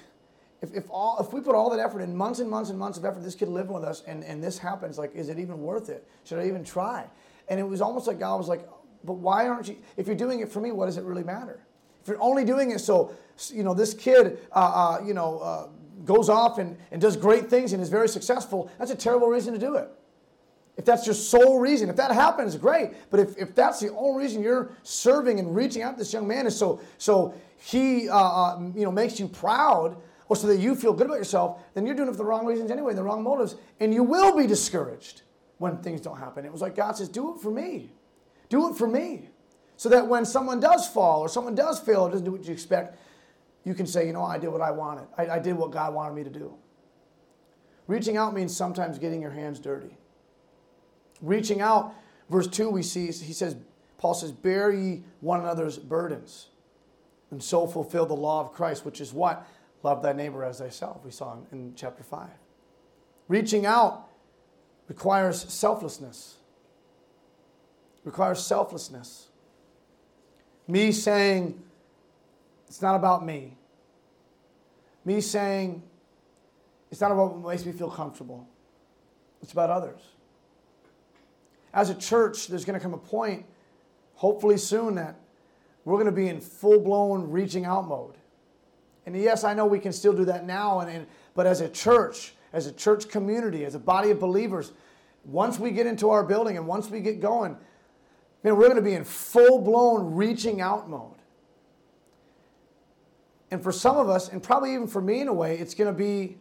If, 0.62 0.73
if, 0.73 0.85
all, 0.88 1.19
if 1.21 1.31
we 1.35 1.43
put 1.43 1.54
all 1.54 1.69
that 1.71 1.78
effort 1.78 2.00
in 2.00 2.16
months 2.16 2.38
and 2.38 2.49
months 2.49 2.71
and 2.71 2.78
months 2.78 2.97
of 2.97 3.04
effort, 3.04 3.23
this 3.23 3.35
kid 3.35 3.49
living 3.49 3.75
with 3.75 3.85
us, 3.85 4.02
and, 4.07 4.25
and 4.25 4.43
this 4.43 4.57
happens, 4.57 4.97
like, 4.97 5.14
is 5.14 5.28
it 5.28 5.38
even 5.38 5.61
worth 5.61 5.90
it? 5.90 6.09
Should 6.25 6.38
I 6.38 6.47
even 6.47 6.64
try? 6.64 7.04
And 7.49 7.61
it 7.61 7.64
was 7.64 7.83
almost 7.83 8.07
like 8.07 8.19
God 8.19 8.38
was 8.38 8.49
like, 8.49 8.66
but 9.04 9.14
why 9.14 9.47
aren't 9.47 9.69
you? 9.69 9.76
If 9.99 10.07
you're 10.07 10.16
doing 10.16 10.40
it 10.40 10.50
for 10.50 10.62
me, 10.62 10.73
what 10.73 10.87
does 10.87 10.97
it 10.97 11.04
really 11.04 11.23
matter? 11.23 11.61
If 12.04 12.08
you're 12.08 12.23
only 12.23 12.44
doing 12.44 12.70
it 12.70 12.80
so, 12.80 13.14
you 13.50 13.62
know, 13.62 13.73
this 13.73 13.94
kid, 13.94 14.38
uh, 14.52 14.99
uh, 14.99 15.04
you 15.06 15.14
know, 15.14 15.38
uh, 15.38 15.68
goes 16.04 16.28
off 16.28 16.58
and, 16.58 16.76
and 16.90 17.00
does 17.00 17.16
great 17.16 17.49
things 17.49 17.73
and 17.73 17.82
is 17.82 17.88
very 17.88 18.11
successful, 18.11 18.70
that's 18.78 18.90
a 18.90 18.94
terrible 18.94 19.28
reason 19.28 19.54
to 19.54 19.58
do 19.58 19.76
it. 19.76 19.88
If 20.76 20.84
that's 20.84 21.06
your 21.06 21.14
sole 21.14 21.61
reason, 21.61 21.88
if 21.88 21.96
that 21.96 22.12
happens, 22.12 22.56
great. 22.58 22.90
But 23.11 23.20
if, 23.20 23.38
if 23.38 23.54
that's 23.54 23.80
the 23.80 23.90
only 23.94 24.25
reason 24.25 24.42
you're 24.42 24.73
serving 24.82 25.38
and 25.38 25.56
reaching 25.56 25.80
out 25.80 25.92
to 25.92 25.99
this 25.99 26.12
young 26.12 26.28
man 26.28 26.46
is 26.46 26.54
so 26.54 26.78
so 26.99 27.32
he 27.56 28.06
uh, 28.11 28.18
uh, 28.18 28.58
you 28.75 28.84
know 28.84 28.92
makes 28.92 29.18
you 29.18 29.26
proud 29.26 29.96
or 30.28 30.37
so 30.37 30.46
that 30.46 30.58
you 30.58 30.75
feel 30.75 30.92
good 30.92 31.06
about 31.06 31.16
yourself, 31.16 31.62
then 31.73 31.87
you're 31.87 31.94
doing 31.94 32.08
it 32.08 32.12
for 32.12 32.18
the 32.18 32.25
wrong 32.25 32.44
reasons 32.44 32.70
anyway, 32.70 32.92
the 32.92 33.02
wrong 33.02 33.23
motives, 33.23 33.56
and 33.80 33.94
you 33.94 34.02
will 34.02 34.37
be 34.37 34.46
discouraged 34.46 35.23
when 35.56 35.78
things 35.78 36.02
don't 36.02 36.18
happen. 36.18 36.44
It 36.44 36.52
was 36.52 36.61
like 36.61 36.76
God 36.76 36.96
says, 36.96 37.08
do 37.08 37.34
it 37.34 37.40
for 37.40 37.50
me. 37.50 37.90
Do 38.50 38.68
it 38.68 38.76
for 38.76 38.87
me. 38.87 39.30
So 39.76 39.88
that 39.88 40.07
when 40.07 40.25
someone 40.25 40.61
does 40.61 40.88
fall 40.88 41.21
or 41.21 41.28
someone 41.28 41.54
does 41.54 41.81
fail 41.81 42.02
or 42.02 42.11
doesn't 42.11 42.25
do 42.25 42.33
what 42.33 42.45
you 42.45 42.52
expect, 42.52 42.99
you 43.64 43.75
can 43.75 43.87
say, 43.87 44.07
you 44.07 44.12
know, 44.12 44.23
I 44.23 44.38
did 44.38 44.50
what 44.50 44.61
I 44.61 44.71
wanted. 44.71 45.07
I, 45.16 45.28
I 45.28 45.38
did 45.38 45.54
what 45.54 45.71
God 45.71 45.95
wanted 45.95 46.14
me 46.14 46.25
to 46.25 46.31
do. 46.31 46.54
Reaching 47.87 48.16
out 48.16 48.35
means 48.35 48.57
sometimes 48.57 48.99
getting 48.99 49.21
your 49.21 49.31
hands 49.31 49.59
dirty. 49.59 49.97
Reaching 51.21 51.61
out, 51.61 51.95
verse 52.31 52.47
2, 52.47 52.71
we 52.71 52.83
see, 52.83 53.07
he 53.07 53.33
says, 53.33 53.57
Paul 53.99 54.14
says, 54.14 54.33
bear 54.33 54.73
ye 54.73 55.02
one 55.21 55.40
another's 55.40 55.78
burdens, 55.78 56.49
and 57.31 57.43
so 57.43 57.66
fulfill 57.66 58.07
the 58.07 58.14
law 58.14 58.40
of 58.40 58.52
Christ, 58.52 58.85
which 58.85 59.00
is 59.00 59.12
what? 59.12 59.47
Love 59.83 60.02
thy 60.02 60.12
neighbor 60.12 60.45
as 60.45 60.59
thyself, 60.59 61.04
we 61.04 61.11
saw 61.11 61.35
in, 61.35 61.59
in 61.59 61.73
chapter 61.75 62.02
5. 62.02 62.28
Reaching 63.28 63.66
out 63.66 64.09
requires 64.88 65.50
selflessness. 65.52 66.37
Requires 68.04 68.45
selflessness. 68.45 69.28
Me 70.66 70.92
saying, 70.92 71.61
it's 72.66 72.80
not 72.80 72.97
about 72.97 73.25
me. 73.25 73.56
Me 75.04 75.21
saying, 75.21 75.83
it's 76.90 77.00
not 77.00 77.12
about 77.12 77.37
what 77.37 77.50
makes 77.50 77.66
me 77.66 77.73
feel 77.73 77.90
comfortable. 77.90 78.49
It's 79.42 79.52
about 79.52 79.71
others. 79.71 80.00
As 81.75 81.90
a 81.90 81.94
church, 81.94 82.47
there's 82.47 82.64
going 82.64 82.78
to 82.78 82.83
come 82.83 82.94
a 82.94 82.99
point, 82.99 83.44
hopefully 84.14 84.56
soon, 84.56 84.94
that 84.94 85.16
we're 85.85 85.97
going 85.97 86.06
to 86.06 86.12
be 86.12 86.28
in 86.28 86.40
full 86.40 86.80
blown 86.80 87.30
reaching 87.30 87.64
out 87.64 87.87
mode. 87.87 88.14
And 89.06 89.14
yes, 89.14 89.44
I 89.44 89.52
know 89.52 89.66
we 89.66 89.78
can 89.78 89.92
still 89.92 90.14
do 90.14 90.25
that 90.25 90.47
now, 90.47 90.80
and, 90.80 90.90
and, 90.90 91.06
but 91.35 91.47
as 91.47 91.61
a 91.61 91.68
church, 91.68 92.35
as 92.54 92.66
a 92.66 92.73
church 92.73 93.09
community, 93.09 93.64
as 93.64 93.75
a 93.75 93.78
body 93.78 94.11
of 94.11 94.18
believers, 94.18 94.73
once 95.25 95.59
we 95.59 95.71
get 95.71 95.87
into 95.87 96.11
our 96.11 96.23
building 96.23 96.56
and 96.56 96.66
once 96.66 96.88
we 96.88 97.00
get 97.00 97.21
going, 97.21 97.56
man, 98.44 98.56
we're 98.56 98.68
going 98.68 98.76
to 98.76 98.82
be 98.82 98.94
in 98.94 99.04
full 99.04 99.60
blown 99.60 100.14
reaching 100.14 100.60
out 100.60 100.88
mode. 100.88 101.16
And 103.50 103.62
for 103.62 103.72
some 103.72 103.96
of 103.96 104.08
us, 104.08 104.28
and 104.28 104.42
probably 104.42 104.74
even 104.74 104.86
for 104.86 105.00
me 105.00 105.20
in 105.20 105.28
a 105.28 105.32
way, 105.32 105.58
it's 105.58 105.74
going 105.74 105.92
to 105.92 105.98
be 105.98 106.36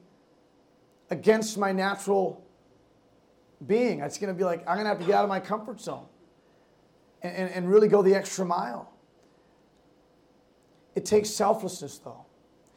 against 1.09 1.57
my 1.57 1.71
natural 1.71 2.43
being. 3.65 4.01
It's 4.01 4.17
going 4.17 4.33
to 4.33 4.37
be 4.37 4.43
like, 4.43 4.59
I'm 4.67 4.75
going 4.75 4.85
to 4.85 4.89
have 4.89 4.99
to 4.99 5.05
get 5.05 5.15
out 5.15 5.23
of 5.23 5.29
my 5.29 5.39
comfort 5.39 5.79
zone 5.79 6.05
and, 7.21 7.35
and, 7.35 7.51
and 7.51 7.69
really 7.69 7.87
go 7.87 8.01
the 8.01 8.13
extra 8.15 8.45
mile. 8.45 8.91
It 10.95 11.05
takes 11.05 11.29
selflessness, 11.29 11.99
though. 11.99 12.25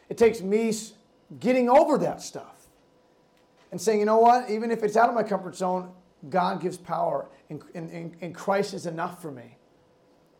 It 0.08 0.16
takes 0.16 0.40
me 0.40 0.72
getting 1.40 1.68
over 1.68 1.98
that 1.98 2.22
stuff 2.22 2.66
and 3.72 3.80
saying, 3.80 3.98
you 4.00 4.06
know 4.06 4.18
what, 4.18 4.48
even 4.48 4.70
if 4.70 4.82
it's 4.82 4.96
out 4.96 5.08
of 5.08 5.14
my 5.14 5.22
comfort 5.22 5.56
zone, 5.56 5.90
God 6.28 6.60
gives 6.60 6.76
power, 6.76 7.28
and, 7.50 7.62
and, 7.74 8.16
and 8.20 8.34
Christ 8.34 8.74
is 8.74 8.86
enough 8.86 9.22
for 9.22 9.30
me. 9.30 9.56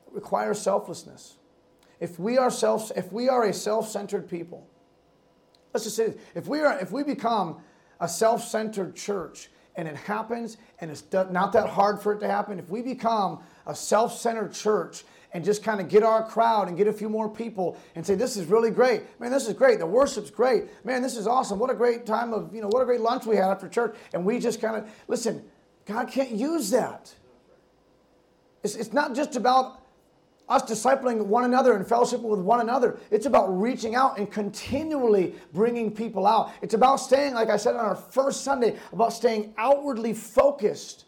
It 0.06 0.12
requires 0.12 0.60
selflessness. 0.60 1.36
If 2.00 2.18
we 2.18 2.38
are 2.38 2.50
self, 2.50 2.92
if 2.96 3.12
we 3.12 3.28
are 3.28 3.44
a 3.44 3.52
self-centered 3.52 4.28
people, 4.28 4.66
let's 5.72 5.84
just 5.84 5.96
say, 5.96 6.08
this, 6.08 6.16
if 6.34 6.46
we 6.46 6.60
are, 6.60 6.78
if 6.78 6.90
we 6.90 7.02
become 7.02 7.60
a 8.00 8.08
self-centered 8.08 8.94
church, 8.94 9.48
and 9.76 9.86
it 9.86 9.96
happens, 9.96 10.56
and 10.80 10.90
it's 10.90 11.04
not 11.12 11.52
that 11.52 11.68
hard 11.68 12.00
for 12.00 12.12
it 12.14 12.20
to 12.20 12.26
happen, 12.26 12.58
if 12.58 12.70
we 12.70 12.80
become 12.80 13.40
a 13.66 13.74
self-centered 13.74 14.52
church 14.52 15.04
and 15.34 15.44
just 15.44 15.62
kind 15.62 15.82
of 15.82 15.88
get 15.90 16.02
our 16.02 16.26
crowd 16.26 16.68
and 16.68 16.78
get 16.78 16.86
a 16.86 16.92
few 16.92 17.10
more 17.10 17.28
people 17.28 17.76
and 17.94 18.06
say, 18.06 18.14
this 18.14 18.38
is 18.38 18.46
really 18.46 18.70
great. 18.70 19.02
Man, 19.20 19.30
this 19.30 19.46
is 19.46 19.52
great. 19.52 19.78
The 19.78 19.86
worship's 19.86 20.30
great. 20.30 20.64
Man, 20.84 21.02
this 21.02 21.14
is 21.14 21.26
awesome. 21.26 21.58
What 21.58 21.68
a 21.68 21.74
great 21.74 22.06
time 22.06 22.32
of, 22.32 22.54
you 22.54 22.62
know, 22.62 22.68
what 22.68 22.80
a 22.80 22.86
great 22.86 23.02
lunch 23.02 23.26
we 23.26 23.36
had 23.36 23.50
after 23.50 23.68
church. 23.68 23.94
And 24.14 24.24
we 24.24 24.38
just 24.38 24.62
kind 24.62 24.76
of, 24.76 24.90
listen, 25.08 25.44
God 25.86 26.08
can't 26.08 26.32
use 26.32 26.70
that. 26.70 27.14
It's, 28.62 28.74
it's 28.74 28.92
not 28.92 29.14
just 29.14 29.36
about 29.36 29.80
us 30.48 30.62
discipling 30.62 31.26
one 31.26 31.44
another 31.44 31.74
and 31.74 31.86
fellowship 31.86 32.20
with 32.20 32.40
one 32.40 32.60
another. 32.60 32.98
It's 33.10 33.26
about 33.26 33.48
reaching 33.60 33.94
out 33.94 34.18
and 34.18 34.30
continually 34.30 35.34
bringing 35.52 35.90
people 35.90 36.26
out. 36.26 36.52
It's 36.62 36.74
about 36.74 36.96
staying, 36.96 37.34
like 37.34 37.48
I 37.48 37.56
said 37.56 37.74
on 37.74 37.84
our 37.84 37.96
first 37.96 38.42
Sunday, 38.42 38.76
about 38.92 39.12
staying 39.12 39.54
outwardly 39.56 40.12
focused 40.12 41.06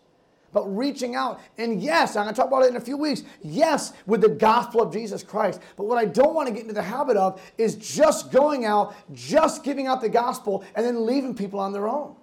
but 0.53 0.65
reaching 0.77 1.15
out. 1.15 1.41
And 1.59 1.83
yes, 1.83 2.17
I'm 2.17 2.25
going 2.25 2.35
to 2.35 2.41
talk 2.41 2.49
about 2.49 2.65
it 2.65 2.71
in 2.71 2.77
a 2.77 2.81
few 2.81 2.97
weeks. 2.97 3.23
Yes, 3.43 3.93
with 4.07 4.21
the 4.23 4.29
gospel 4.29 4.83
of 4.83 4.93
Jesus 4.93 5.23
Christ. 5.23 5.61
But 5.77 5.85
what 5.85 5.99
I 5.99 6.05
don't 6.05 6.35
want 6.35 6.49
to 6.49 6.55
get 6.55 6.63
into 6.63 6.75
the 6.75 6.83
habit 6.83 7.17
of 7.17 7.41
is 7.59 7.75
just 7.77 8.33
going 8.33 8.65
out, 8.65 8.95
just 9.13 9.63
giving 9.63 9.87
out 9.87 10.01
the 10.01 10.09
gospel, 10.09 10.65
and 10.75 10.85
then 10.85 11.05
leaving 11.05 11.35
people 11.35 11.61
on 11.61 11.73
their 11.73 11.89
own. 11.89 12.17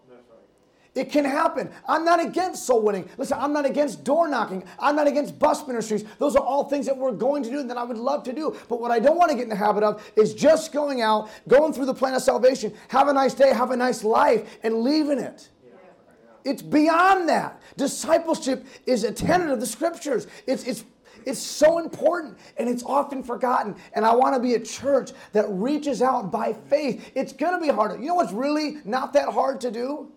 It 0.95 1.11
can 1.11 1.25
happen. 1.25 1.69
I'm 1.89 2.05
not 2.05 2.23
against 2.23 2.65
soul 2.65 2.81
winning. 2.81 3.09
Listen, 3.17 3.37
I'm 3.37 3.51
not 3.51 3.65
against 3.65 4.05
door 4.05 4.29
knocking. 4.29 4.63
I'm 4.79 4.95
not 4.95 5.07
against 5.07 5.37
bus 5.37 5.67
ministries. 5.67 6.05
Those 6.19 6.37
are 6.37 6.43
all 6.43 6.69
things 6.69 6.85
that 6.85 6.97
we're 6.97 7.11
going 7.11 7.43
to 7.43 7.49
do 7.49 7.59
and 7.59 7.69
that 7.69 7.77
I 7.77 7.83
would 7.83 7.97
love 7.97 8.23
to 8.23 8.33
do. 8.33 8.55
But 8.69 8.79
what 8.79 8.91
I 8.91 8.99
don't 8.99 9.17
want 9.17 9.29
to 9.29 9.35
get 9.35 9.43
in 9.43 9.49
the 9.49 9.57
habit 9.57 9.83
of 9.83 10.09
is 10.15 10.33
just 10.33 10.71
going 10.71 11.01
out, 11.01 11.29
going 11.49 11.73
through 11.73 11.87
the 11.87 11.93
plan 11.93 12.13
of 12.13 12.21
salvation, 12.21 12.73
have 12.87 13.09
a 13.09 13.13
nice 13.13 13.33
day, 13.33 13.53
have 13.53 13.71
a 13.71 13.77
nice 13.77 14.05
life, 14.05 14.57
and 14.63 14.83
leaving 14.83 15.19
it. 15.19 15.49
It's 16.45 16.61
beyond 16.61 17.27
that. 17.27 17.59
Discipleship 17.75 18.65
is 18.85 19.03
a 19.03 19.11
tenet 19.11 19.49
of 19.49 19.59
the 19.59 19.65
scriptures. 19.65 20.27
It's, 20.47 20.63
it's, 20.63 20.85
it's 21.25 21.41
so 21.41 21.79
important 21.79 22.37
and 22.57 22.69
it's 22.69 22.83
often 22.83 23.21
forgotten. 23.21 23.75
And 23.93 24.05
I 24.05 24.15
want 24.15 24.35
to 24.35 24.39
be 24.39 24.53
a 24.53 24.59
church 24.59 25.11
that 25.33 25.45
reaches 25.49 26.01
out 26.01 26.31
by 26.31 26.53
faith. 26.53 27.11
It's 27.15 27.33
going 27.33 27.59
to 27.59 27.65
be 27.65 27.73
harder. 27.73 27.97
You 27.97 28.07
know 28.09 28.15
what's 28.15 28.31
really 28.31 28.77
not 28.85 29.11
that 29.13 29.29
hard 29.29 29.59
to 29.61 29.71
do? 29.71 30.11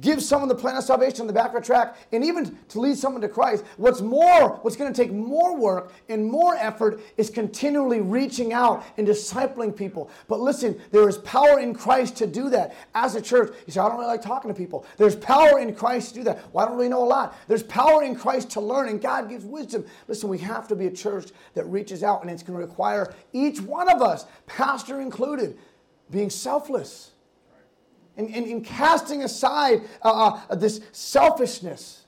Give 0.00 0.22
someone 0.22 0.48
the 0.48 0.54
plan 0.54 0.76
of 0.76 0.84
salvation 0.84 1.22
on 1.22 1.26
the 1.26 1.32
back 1.32 1.50
of 1.50 1.56
a 1.56 1.60
track, 1.60 1.96
and 2.12 2.24
even 2.24 2.58
to 2.68 2.80
lead 2.80 2.96
someone 2.96 3.20
to 3.20 3.28
Christ. 3.28 3.64
What's 3.76 4.00
more, 4.00 4.58
what's 4.62 4.76
going 4.76 4.92
to 4.92 5.02
take 5.02 5.12
more 5.12 5.56
work 5.56 5.92
and 6.08 6.24
more 6.24 6.54
effort 6.56 7.00
is 7.16 7.28
continually 7.28 8.00
reaching 8.00 8.52
out 8.52 8.84
and 8.96 9.06
discipling 9.06 9.76
people. 9.76 10.10
But 10.28 10.40
listen, 10.40 10.80
there 10.90 11.08
is 11.08 11.18
power 11.18 11.60
in 11.60 11.74
Christ 11.74 12.16
to 12.16 12.26
do 12.26 12.48
that. 12.50 12.74
As 12.94 13.14
a 13.14 13.20
church, 13.20 13.54
you 13.66 13.72
say, 13.72 13.80
I 13.80 13.88
don't 13.88 13.98
really 13.98 14.08
like 14.08 14.22
talking 14.22 14.52
to 14.52 14.56
people. 14.56 14.86
There's 14.96 15.16
power 15.16 15.58
in 15.58 15.74
Christ 15.74 16.10
to 16.10 16.14
do 16.14 16.24
that. 16.24 16.52
Well, 16.52 16.64
I 16.64 16.68
don't 16.68 16.76
really 16.76 16.88
know 16.88 17.02
a 17.02 17.04
lot. 17.04 17.36
There's 17.48 17.62
power 17.64 18.02
in 18.02 18.16
Christ 18.16 18.50
to 18.50 18.60
learn, 18.60 18.88
and 18.88 19.00
God 19.00 19.28
gives 19.28 19.44
wisdom. 19.44 19.84
Listen, 20.08 20.28
we 20.28 20.38
have 20.38 20.66
to 20.68 20.76
be 20.76 20.86
a 20.86 20.90
church 20.90 21.30
that 21.54 21.64
reaches 21.66 22.02
out, 22.02 22.22
and 22.22 22.30
it's 22.30 22.42
going 22.42 22.58
to 22.58 22.64
require 22.64 23.14
each 23.32 23.60
one 23.60 23.90
of 23.90 24.00
us, 24.00 24.26
pastor 24.46 25.00
included, 25.00 25.58
being 26.10 26.30
selfless 26.30 27.11
and, 28.16 28.28
in, 28.28 28.44
and 28.44 28.64
casting 28.64 29.22
aside 29.22 29.82
uh, 30.02 30.40
uh, 30.48 30.54
this 30.54 30.80
selfishness. 30.92 32.04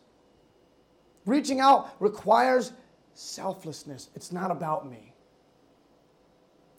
Reaching 1.26 1.60
out 1.60 1.94
requires 2.00 2.72
selflessness. 3.14 4.10
It's 4.14 4.30
not 4.32 4.50
about 4.50 4.90
me. 4.90 5.14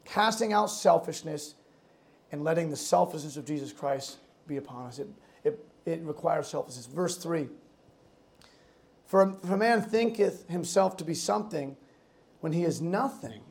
Casting 0.03 0.53
out 0.53 0.67
selfishness 0.67 1.55
and 2.31 2.43
letting 2.43 2.69
the 2.69 2.75
selflessness 2.75 3.37
of 3.37 3.45
Jesus 3.45 3.71
Christ 3.71 4.17
be 4.47 4.57
upon 4.57 4.87
us. 4.87 4.99
It, 4.99 5.07
it, 5.43 5.65
it 5.85 6.01
requires 6.03 6.47
selflessness. 6.47 6.85
Verse 6.85 7.17
3 7.17 7.47
For 9.07 9.35
if 9.43 9.49
a 9.49 9.57
man 9.57 9.81
thinketh 9.81 10.47
himself 10.47 10.97
to 10.97 11.03
be 11.03 11.15
something 11.15 11.75
when 12.41 12.53
he 12.53 12.63
is 12.63 12.81
nothing, 12.81 13.41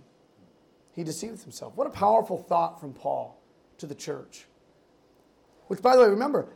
he 0.92 1.02
deceiveth 1.02 1.42
himself. 1.42 1.74
What 1.74 1.88
a 1.88 1.90
powerful 1.90 2.38
thought 2.38 2.80
from 2.80 2.92
Paul 2.92 3.40
to 3.78 3.86
the 3.86 3.94
church. 3.96 4.46
Which, 5.74 5.82
by 5.82 5.96
the 5.96 6.02
way, 6.02 6.08
remember, 6.08 6.46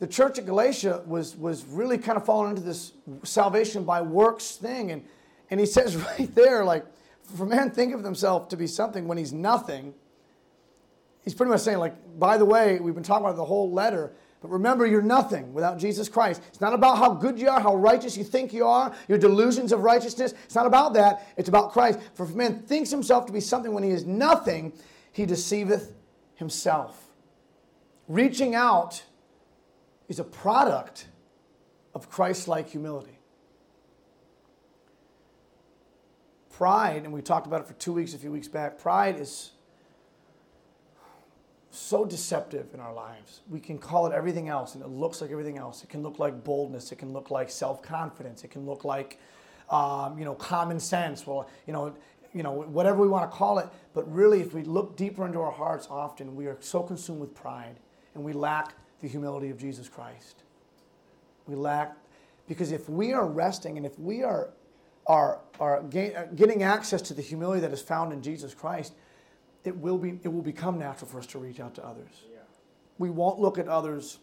the 0.00 0.08
church 0.08 0.36
at 0.36 0.46
Galatia 0.46 1.04
was, 1.06 1.36
was 1.36 1.64
really 1.64 1.96
kind 1.96 2.16
of 2.16 2.26
falling 2.26 2.50
into 2.50 2.62
this 2.62 2.90
salvation 3.22 3.84
by 3.84 4.02
works 4.02 4.56
thing. 4.56 4.90
And, 4.90 5.04
and 5.48 5.60
he 5.60 5.66
says 5.76 5.94
right 5.94 6.34
there, 6.34 6.64
like, 6.64 6.84
for 7.36 7.46
man 7.46 7.70
think 7.70 7.94
of 7.94 8.02
himself 8.02 8.48
to 8.48 8.56
be 8.56 8.66
something 8.66 9.06
when 9.06 9.16
he's 9.16 9.32
nothing, 9.32 9.94
he's 11.22 11.34
pretty 11.34 11.50
much 11.50 11.60
saying, 11.60 11.78
like, 11.78 11.94
by 12.18 12.36
the 12.36 12.44
way, 12.44 12.80
we've 12.80 12.96
been 12.96 13.04
talking 13.04 13.24
about 13.24 13.36
the 13.36 13.44
whole 13.44 13.70
letter, 13.70 14.12
but 14.40 14.50
remember, 14.50 14.88
you're 14.88 15.02
nothing 15.02 15.54
without 15.54 15.78
Jesus 15.78 16.08
Christ. 16.08 16.42
It's 16.48 16.60
not 16.60 16.74
about 16.74 16.98
how 16.98 17.14
good 17.14 17.38
you 17.38 17.48
are, 17.48 17.60
how 17.60 17.76
righteous 17.76 18.16
you 18.16 18.24
think 18.24 18.52
you 18.52 18.66
are, 18.66 18.92
your 19.06 19.18
delusions 19.18 19.70
of 19.70 19.84
righteousness. 19.84 20.34
It's 20.46 20.56
not 20.56 20.66
about 20.66 20.94
that. 20.94 21.28
It's 21.36 21.48
about 21.48 21.70
Christ. 21.70 22.00
For 22.14 22.26
if 22.26 22.34
man 22.34 22.58
thinks 22.62 22.90
himself 22.90 23.24
to 23.26 23.32
be 23.32 23.38
something 23.38 23.72
when 23.72 23.84
he 23.84 23.90
is 23.90 24.04
nothing, 24.04 24.72
he 25.12 25.26
deceiveth 25.26 25.92
himself. 26.34 27.11
Reaching 28.08 28.54
out 28.54 29.04
is 30.08 30.18
a 30.18 30.24
product 30.24 31.08
of 31.94 32.10
Christ 32.10 32.48
like 32.48 32.70
humility. 32.70 33.18
Pride, 36.50 37.04
and 37.04 37.12
we 37.12 37.22
talked 37.22 37.46
about 37.46 37.62
it 37.62 37.66
for 37.66 37.74
two 37.74 37.92
weeks, 37.92 38.14
a 38.14 38.18
few 38.18 38.30
weeks 38.30 38.48
back, 38.48 38.78
pride 38.78 39.18
is 39.18 39.52
so 41.70 42.04
deceptive 42.04 42.66
in 42.74 42.80
our 42.80 42.92
lives. 42.92 43.40
We 43.48 43.58
can 43.58 43.78
call 43.78 44.06
it 44.06 44.12
everything 44.12 44.48
else, 44.48 44.74
and 44.74 44.84
it 44.84 44.88
looks 44.88 45.22
like 45.22 45.30
everything 45.30 45.56
else. 45.56 45.82
It 45.82 45.88
can 45.88 46.02
look 46.02 46.18
like 46.18 46.44
boldness. 46.44 46.92
It 46.92 46.96
can 46.96 47.12
look 47.14 47.30
like 47.30 47.48
self-confidence. 47.48 48.44
It 48.44 48.50
can 48.50 48.66
look 48.66 48.84
like, 48.84 49.18
um, 49.70 50.18
you 50.18 50.26
know, 50.26 50.34
common 50.34 50.78
sense. 50.78 51.26
Well, 51.26 51.48
you 51.66 51.72
know, 51.72 51.96
you 52.34 52.42
know, 52.42 52.52
whatever 52.52 53.00
we 53.00 53.08
want 53.08 53.30
to 53.30 53.34
call 53.34 53.58
it. 53.58 53.68
But 53.94 54.12
really, 54.12 54.42
if 54.42 54.52
we 54.52 54.62
look 54.62 54.96
deeper 54.96 55.24
into 55.26 55.40
our 55.40 55.50
hearts, 55.50 55.86
often 55.90 56.36
we 56.36 56.46
are 56.46 56.58
so 56.60 56.82
consumed 56.82 57.20
with 57.20 57.34
pride, 57.34 57.76
and 58.14 58.24
we 58.24 58.32
lack 58.32 58.74
the 59.00 59.08
humility 59.08 59.50
of 59.50 59.58
Jesus 59.58 59.88
Christ. 59.88 60.42
We 61.46 61.54
lack 61.54 61.96
because 62.48 62.72
if 62.72 62.88
we 62.88 63.12
are 63.12 63.26
resting, 63.26 63.76
and 63.76 63.86
if 63.86 63.98
we 63.98 64.22
are 64.22 64.50
are 65.06 65.40
are 65.58 65.82
getting 65.82 66.62
access 66.62 67.02
to 67.02 67.14
the 67.14 67.22
humility 67.22 67.60
that 67.60 67.72
is 67.72 67.82
found 67.82 68.12
in 68.12 68.22
Jesus 68.22 68.54
Christ 68.54 68.92
it 69.64 69.76
will, 69.76 69.98
be, 69.98 70.18
it 70.22 70.28
will 70.28 70.42
become 70.42 70.78
natural 70.78 71.08
for 71.08 71.18
us 71.18 71.26
to 71.28 71.38
reach 71.38 71.60
out 71.60 71.74
to 71.76 71.86
others. 71.86 72.10
Yeah. 72.32 72.40
We 72.98 73.10
won't 73.10 73.38
look 73.38 73.58
at 73.58 73.68
others 73.68 74.18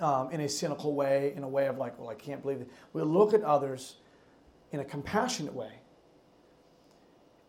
um, 0.00 0.30
in 0.30 0.40
a 0.40 0.48
cynical 0.48 0.94
way, 0.94 1.32
in 1.36 1.44
a 1.44 1.48
way 1.48 1.66
of 1.66 1.78
like, 1.78 1.98
well, 1.98 2.08
I 2.08 2.14
can't 2.14 2.42
believe 2.42 2.60
it. 2.60 2.68
We'll 2.92 3.06
look 3.06 3.32
at 3.34 3.42
others 3.42 3.96
in 4.72 4.80
a 4.80 4.84
compassionate 4.84 5.54
way, 5.54 5.72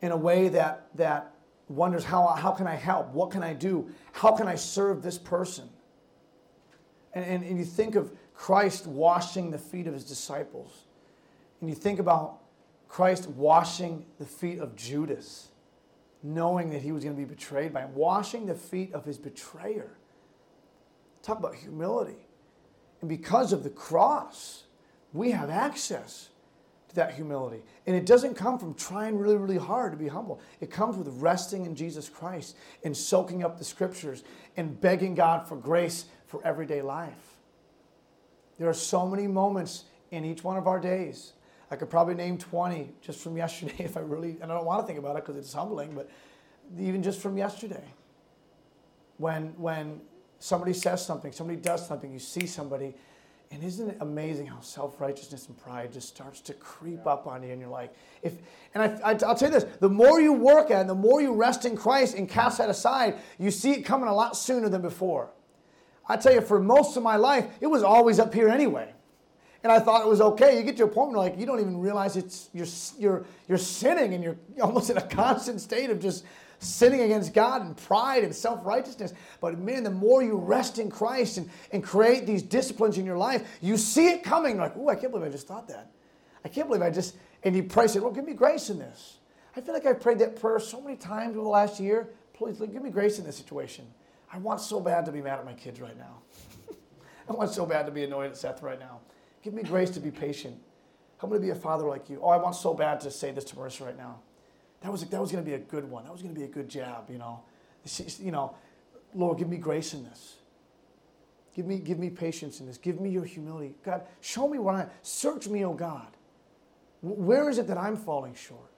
in 0.01 0.11
a 0.11 0.17
way 0.17 0.49
that, 0.49 0.87
that 0.95 1.32
wonders 1.69 2.03
how, 2.03 2.27
how 2.27 2.51
can 2.51 2.67
I 2.67 2.75
help? 2.75 3.09
What 3.09 3.31
can 3.31 3.43
I 3.43 3.53
do? 3.53 3.89
How 4.11 4.31
can 4.31 4.47
I 4.47 4.55
serve 4.55 5.01
this 5.01 5.17
person? 5.17 5.69
And, 7.13 7.25
and, 7.25 7.43
and 7.43 7.57
you 7.57 7.65
think 7.65 7.95
of 7.95 8.11
Christ 8.33 8.87
washing 8.87 9.51
the 9.51 9.57
feet 9.57 9.87
of 9.87 9.93
his 9.93 10.03
disciples, 10.03 10.85
and 11.61 11.69
you 11.69 11.75
think 11.75 11.99
about 11.99 12.39
Christ 12.87 13.29
washing 13.29 14.05
the 14.19 14.25
feet 14.25 14.59
of 14.59 14.75
Judas 14.75 15.49
knowing 16.23 16.69
that 16.69 16.81
he 16.81 16.93
was 16.93 17.03
going 17.03 17.15
to 17.15 17.21
be 17.21 17.27
betrayed 17.27 17.73
by 17.73 17.81
him, 17.81 17.93
washing 17.93 18.45
the 18.45 18.55
feet 18.55 18.93
of 18.93 19.03
his 19.03 19.17
betrayer. 19.17 19.91
Talk 21.21 21.37
about 21.37 21.55
humility. 21.55 22.27
And 23.01 23.09
because 23.09 23.51
of 23.51 23.63
the 23.63 23.69
cross, 23.69 24.63
we 25.11 25.31
have 25.31 25.49
access 25.49 26.29
that 26.93 27.13
humility. 27.13 27.63
And 27.87 27.95
it 27.95 28.05
doesn't 28.05 28.35
come 28.35 28.59
from 28.59 28.73
trying 28.73 29.17
really, 29.17 29.37
really 29.37 29.57
hard 29.57 29.91
to 29.91 29.97
be 29.97 30.07
humble. 30.07 30.41
It 30.61 30.71
comes 30.71 30.97
with 30.97 31.07
resting 31.19 31.65
in 31.65 31.75
Jesus 31.75 32.09
Christ 32.09 32.55
and 32.83 32.95
soaking 32.95 33.43
up 33.43 33.57
the 33.57 33.63
scriptures 33.63 34.23
and 34.57 34.79
begging 34.79 35.15
God 35.15 35.47
for 35.47 35.55
grace 35.55 36.05
for 36.27 36.39
everyday 36.45 36.81
life. 36.81 37.37
There 38.59 38.69
are 38.69 38.73
so 38.73 39.07
many 39.07 39.27
moments 39.27 39.85
in 40.11 40.23
each 40.23 40.43
one 40.43 40.57
of 40.57 40.67
our 40.67 40.79
days 40.79 41.33
I 41.73 41.75
could 41.75 41.89
probably 41.89 42.13
name 42.13 42.37
20 42.37 42.93
just 43.01 43.19
from 43.19 43.35
yesterday 43.43 43.73
if 43.79 43.97
I 43.97 44.01
really, 44.01 44.37
and 44.41 44.51
I 44.51 44.55
don't 44.55 44.65
want 44.65 44.81
to 44.81 44.87
think 44.87 44.99
about 44.99 45.17
it 45.17 45.25
because 45.25 45.37
it's 45.37 45.53
humbling, 45.53 45.95
but 45.95 46.07
even 46.79 47.01
just 47.01 47.19
from 47.19 47.35
yesterday. 47.35 47.83
When, 49.17 49.53
when 49.57 50.01
somebody 50.37 50.73
says 50.73 51.03
something, 51.03 51.31
somebody 51.31 51.59
does 51.59 51.87
something, 51.87 52.13
you 52.13 52.19
see 52.19 52.45
somebody, 52.45 52.93
and 53.53 53.63
isn't 53.63 53.89
it 53.89 53.97
amazing 54.01 54.47
how 54.47 54.59
self 54.59 54.99
righteousness 54.99 55.47
and 55.47 55.57
pride 55.57 55.93
just 55.93 56.09
starts 56.09 56.41
to 56.41 56.53
creep 56.53 57.01
yeah. 57.05 57.11
up 57.11 57.27
on 57.27 57.43
you? 57.43 57.51
And 57.51 57.61
you're 57.61 57.69
like, 57.69 57.93
if, 58.21 58.33
and 58.73 58.83
I, 58.83 59.11
I, 59.11 59.13
will 59.13 59.35
tell 59.35 59.49
you 59.49 59.59
this 59.59 59.65
the 59.79 59.89
more 59.89 60.19
you 60.19 60.33
work 60.33 60.71
at 60.71 60.87
the 60.87 60.95
more 60.95 61.21
you 61.21 61.33
rest 61.33 61.65
in 61.65 61.77
Christ 61.77 62.15
and 62.15 62.27
cast 62.27 62.57
that 62.57 62.69
aside, 62.69 63.15
you 63.37 63.51
see 63.51 63.71
it 63.71 63.83
coming 63.83 64.09
a 64.09 64.13
lot 64.13 64.35
sooner 64.35 64.69
than 64.69 64.81
before. 64.81 65.29
I 66.07 66.17
tell 66.17 66.33
you, 66.33 66.41
for 66.41 66.59
most 66.59 66.97
of 66.97 67.03
my 67.03 67.15
life, 67.15 67.47
it 67.61 67.67
was 67.67 67.83
always 67.83 68.19
up 68.19 68.33
here 68.33 68.49
anyway 68.49 68.93
and 69.63 69.71
I 69.71 69.79
thought 69.79 70.01
it 70.01 70.07
was 70.07 70.19
okay. 70.19 70.57
You 70.57 70.63
get 70.63 70.75
to 70.77 70.83
a 70.83 70.87
point 70.87 71.11
where 71.11 71.19
like 71.19 71.39
you 71.39 71.45
don't 71.45 71.59
even 71.59 71.77
realize 71.77 72.17
it's 72.17 72.49
you're 72.53 72.67
you're 72.99 73.25
you're 73.47 73.57
sinning 73.57 74.13
and 74.13 74.23
you're 74.23 74.37
almost 74.61 74.89
in 74.89 74.97
a 74.97 75.01
constant 75.07 75.61
state 75.61 75.89
of 75.89 75.99
just 75.99 76.25
sinning 76.63 77.01
against 77.01 77.33
God 77.33 77.61
and 77.61 77.75
pride 77.75 78.23
and 78.23 78.33
self-righteousness. 78.33 79.13
But 79.41 79.59
man, 79.59 79.83
the 79.83 79.91
more 79.91 80.23
you 80.23 80.37
rest 80.37 80.79
in 80.79 80.89
Christ 80.89 81.37
and, 81.37 81.49
and 81.71 81.83
create 81.83 82.25
these 82.25 82.41
disciplines 82.41 82.97
in 82.97 83.05
your 83.05 83.17
life, 83.17 83.47
you 83.61 83.77
see 83.77 84.07
it 84.07 84.23
coming. 84.23 84.57
Like, 84.57 84.73
oh, 84.77 84.89
I 84.89 84.95
can't 84.95 85.11
believe 85.11 85.27
I 85.27 85.31
just 85.31 85.47
thought 85.47 85.67
that. 85.67 85.91
I 86.45 86.49
can't 86.49 86.67
believe 86.67 86.81
I 86.81 86.89
just 86.89 87.15
and 87.43 87.55
you 87.55 87.63
pray, 87.63 87.87
say, 87.87 87.99
well, 87.99 88.11
give 88.11 88.25
me 88.25 88.33
grace 88.33 88.69
in 88.69 88.79
this. 88.79 89.17
I 89.55 89.61
feel 89.61 89.73
like 89.73 89.85
I've 89.85 89.99
prayed 89.99 90.19
that 90.19 90.39
prayer 90.39 90.59
so 90.59 90.81
many 90.81 90.95
times 90.95 91.35
over 91.35 91.43
the 91.43 91.49
last 91.49 91.79
year. 91.79 92.09
Please 92.33 92.57
give 92.57 92.81
me 92.81 92.89
grace 92.89 93.19
in 93.19 93.25
this 93.25 93.37
situation. 93.37 93.85
I 94.31 94.37
want 94.39 94.61
so 94.61 94.79
bad 94.79 95.05
to 95.05 95.11
be 95.11 95.21
mad 95.21 95.39
at 95.39 95.45
my 95.45 95.53
kids 95.53 95.79
right 95.79 95.97
now. 95.97 96.21
I 97.29 97.33
want 97.33 97.51
so 97.51 97.65
bad 97.65 97.85
to 97.85 97.91
be 97.91 98.03
annoyed 98.03 98.31
at 98.31 98.37
Seth 98.37 98.63
right 98.63 98.79
now. 98.79 99.01
Give 99.43 99.53
me 99.53 99.61
grace 99.61 99.91
to 99.91 99.99
be 99.99 100.09
patient. 100.09 100.55
I'm 101.21 101.29
going 101.29 101.39
to 101.39 101.45
be 101.45 101.51
a 101.51 101.55
father 101.55 101.85
like 101.85 102.09
you. 102.09 102.19
Oh, 102.21 102.29
I 102.29 102.37
want 102.37 102.55
so 102.55 102.73
bad 102.73 102.99
to 103.01 103.11
say 103.11 103.31
this 103.31 103.43
to 103.45 103.55
Marissa 103.55 103.85
right 103.85 103.97
now. 103.97 104.19
That 104.83 104.91
was, 104.91 105.05
that 105.05 105.21
was 105.21 105.31
going 105.31 105.43
to 105.43 105.49
be 105.49 105.55
a 105.55 105.59
good 105.59 105.89
one. 105.89 106.03
That 106.03 106.11
was 106.11 106.21
going 106.21 106.35
to 106.35 106.39
be 106.39 106.45
a 106.45 106.49
good 106.49 106.67
jab, 106.69 107.09
you 107.09 107.17
know. 107.17 107.41
You 108.19 108.31
know, 108.31 108.55
Lord, 109.15 109.37
give 109.37 109.47
me 109.47 109.57
grace 109.57 109.93
in 109.93 110.03
this. 110.03 110.35
Give 111.55 111.65
me, 111.65 111.77
give 111.79 111.99
me 111.99 112.09
patience 112.09 112.59
in 112.59 112.65
this. 112.65 112.77
Give 112.77 112.99
me 112.99 113.09
your 113.09 113.23
humility. 113.23 113.75
God, 113.83 114.05
show 114.19 114.47
me 114.47 114.59
what 114.59 114.75
I, 114.75 114.87
search 115.01 115.47
me, 115.47 115.63
oh 115.63 115.73
God. 115.73 116.07
Where 117.01 117.49
is 117.49 117.59
it 117.59 117.67
that 117.67 117.77
I'm 117.77 117.95
falling 117.95 118.33
short? 118.33 118.71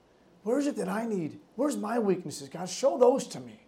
Where 0.44 0.58
is 0.58 0.68
it 0.68 0.76
that 0.76 0.88
I 0.88 1.06
need? 1.06 1.40
Where's 1.56 1.76
my 1.76 1.98
weaknesses? 1.98 2.48
God, 2.48 2.68
show 2.68 2.98
those 2.98 3.26
to 3.28 3.40
me. 3.40 3.60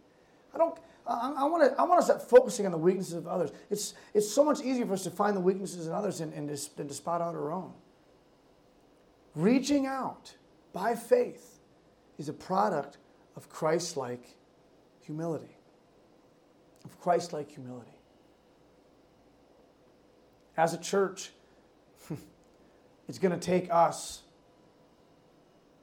I 0.54 0.58
don't, 0.58 0.78
I, 1.06 1.44
want 1.44 1.72
to 1.72 1.80
I 1.80 1.84
want 1.84 2.00
to 2.00 2.04
start 2.04 2.28
focusing 2.28 2.66
on 2.66 2.72
the 2.72 2.78
weaknesses 2.78 3.14
of 3.14 3.26
others. 3.26 3.50
It's, 3.68 3.94
it's 4.14 4.30
so 4.30 4.44
much 4.44 4.60
easier 4.60 4.86
for 4.86 4.92
us 4.92 5.02
to 5.04 5.10
find 5.10 5.34
the 5.34 5.40
weaknesses 5.40 5.88
in 5.88 5.92
others 5.92 6.18
than, 6.18 6.30
than, 6.30 6.54
to, 6.54 6.76
than 6.76 6.86
to 6.86 6.94
spot 6.94 7.20
out 7.20 7.34
our 7.34 7.50
own. 7.50 7.72
Reaching 9.34 9.86
out 9.86 10.34
by 10.72 10.94
faith 10.94 11.57
is 12.18 12.28
a 12.28 12.32
product 12.32 12.98
of 13.36 13.48
Christ 13.48 13.96
like 13.96 14.34
humility. 15.00 15.56
Of 16.84 17.00
Christ 17.00 17.32
like 17.32 17.50
humility. 17.50 17.90
As 20.56 20.74
a 20.74 20.78
church, 20.78 21.30
it's 23.08 23.18
going 23.18 23.38
to 23.38 23.44
take 23.46 23.72
us 23.72 24.22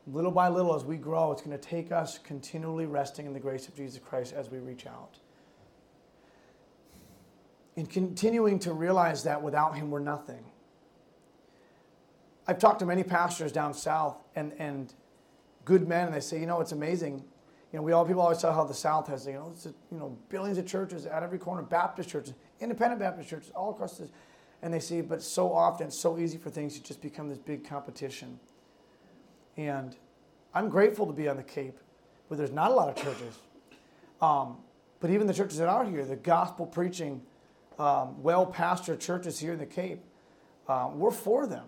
little 0.07 0.31
by 0.31 0.49
little, 0.49 0.75
as 0.75 0.83
we 0.83 0.97
grow, 0.97 1.31
it's 1.31 1.41
going 1.41 1.57
to 1.57 1.63
take 1.63 1.91
us 1.91 2.19
continually 2.19 2.85
resting 2.85 3.25
in 3.25 3.33
the 3.33 3.39
grace 3.39 3.67
of 3.67 3.75
Jesus 3.75 3.99
Christ 4.03 4.33
as 4.33 4.51
we 4.51 4.59
reach 4.59 4.85
out. 4.85 5.17
And 7.75 7.89
continuing 7.89 8.59
to 8.59 8.73
realize 8.73 9.23
that 9.23 9.41
without 9.41 9.75
Him, 9.75 9.91
we're 9.91 9.99
nothing. 9.99 10.43
I've 12.47 12.59
talked 12.59 12.79
to 12.79 12.85
many 12.85 13.03
pastors 13.03 13.51
down 13.51 13.73
south 13.73 14.17
and, 14.35 14.53
and 14.59 14.93
good 15.65 15.87
men, 15.87 16.07
and 16.07 16.15
they 16.15 16.21
say, 16.21 16.39
you 16.39 16.45
know, 16.45 16.61
it's 16.61 16.71
amazing. 16.71 17.23
You 17.71 17.79
know, 17.79 17.81
we 17.81 17.91
all 17.91 18.05
people 18.05 18.21
always 18.21 18.37
tell 18.37 18.53
how 18.53 18.63
the 18.63 18.73
South 18.73 19.07
has, 19.07 19.25
you 19.25 19.33
know, 19.33 19.53
a, 19.65 19.67
you 19.93 19.99
know, 19.99 20.17
billions 20.29 20.57
of 20.57 20.65
churches 20.65 21.05
at 21.05 21.23
every 21.23 21.39
corner, 21.39 21.61
Baptist 21.63 22.09
churches, 22.09 22.33
independent 22.61 23.01
Baptist 23.01 23.29
churches, 23.29 23.51
all 23.55 23.71
across 23.71 23.97
this. 23.97 24.09
And 24.61 24.73
they 24.73 24.79
see, 24.79 25.01
but 25.01 25.21
so 25.21 25.51
often, 25.51 25.87
it's 25.87 25.99
so 25.99 26.17
easy 26.17 26.37
for 26.37 26.49
things 26.49 26.75
to 26.75 26.83
just 26.83 27.01
become 27.01 27.27
this 27.27 27.37
big 27.37 27.67
competition. 27.67 28.39
And 29.57 29.95
I'm 30.53 30.69
grateful 30.69 31.05
to 31.07 31.13
be 31.13 31.27
on 31.27 31.35
the 31.35 31.43
Cape, 31.43 31.77
where 32.27 32.37
there's 32.37 32.51
not 32.51 32.71
a 32.71 32.73
lot 32.73 32.87
of 32.89 32.95
churches. 32.95 33.39
Um, 34.21 34.57
but 34.99 35.09
even 35.09 35.27
the 35.27 35.33
churches 35.33 35.57
that 35.57 35.67
are 35.67 35.83
here, 35.83 36.05
the 36.05 36.15
gospel 36.15 36.65
preaching, 36.65 37.21
um, 37.77 38.21
well 38.23 38.45
pastored 38.45 38.99
churches 38.99 39.39
here 39.39 39.53
in 39.53 39.59
the 39.59 39.65
Cape, 39.65 40.01
um, 40.67 40.97
we're 40.97 41.11
for 41.11 41.45
them. 41.45 41.65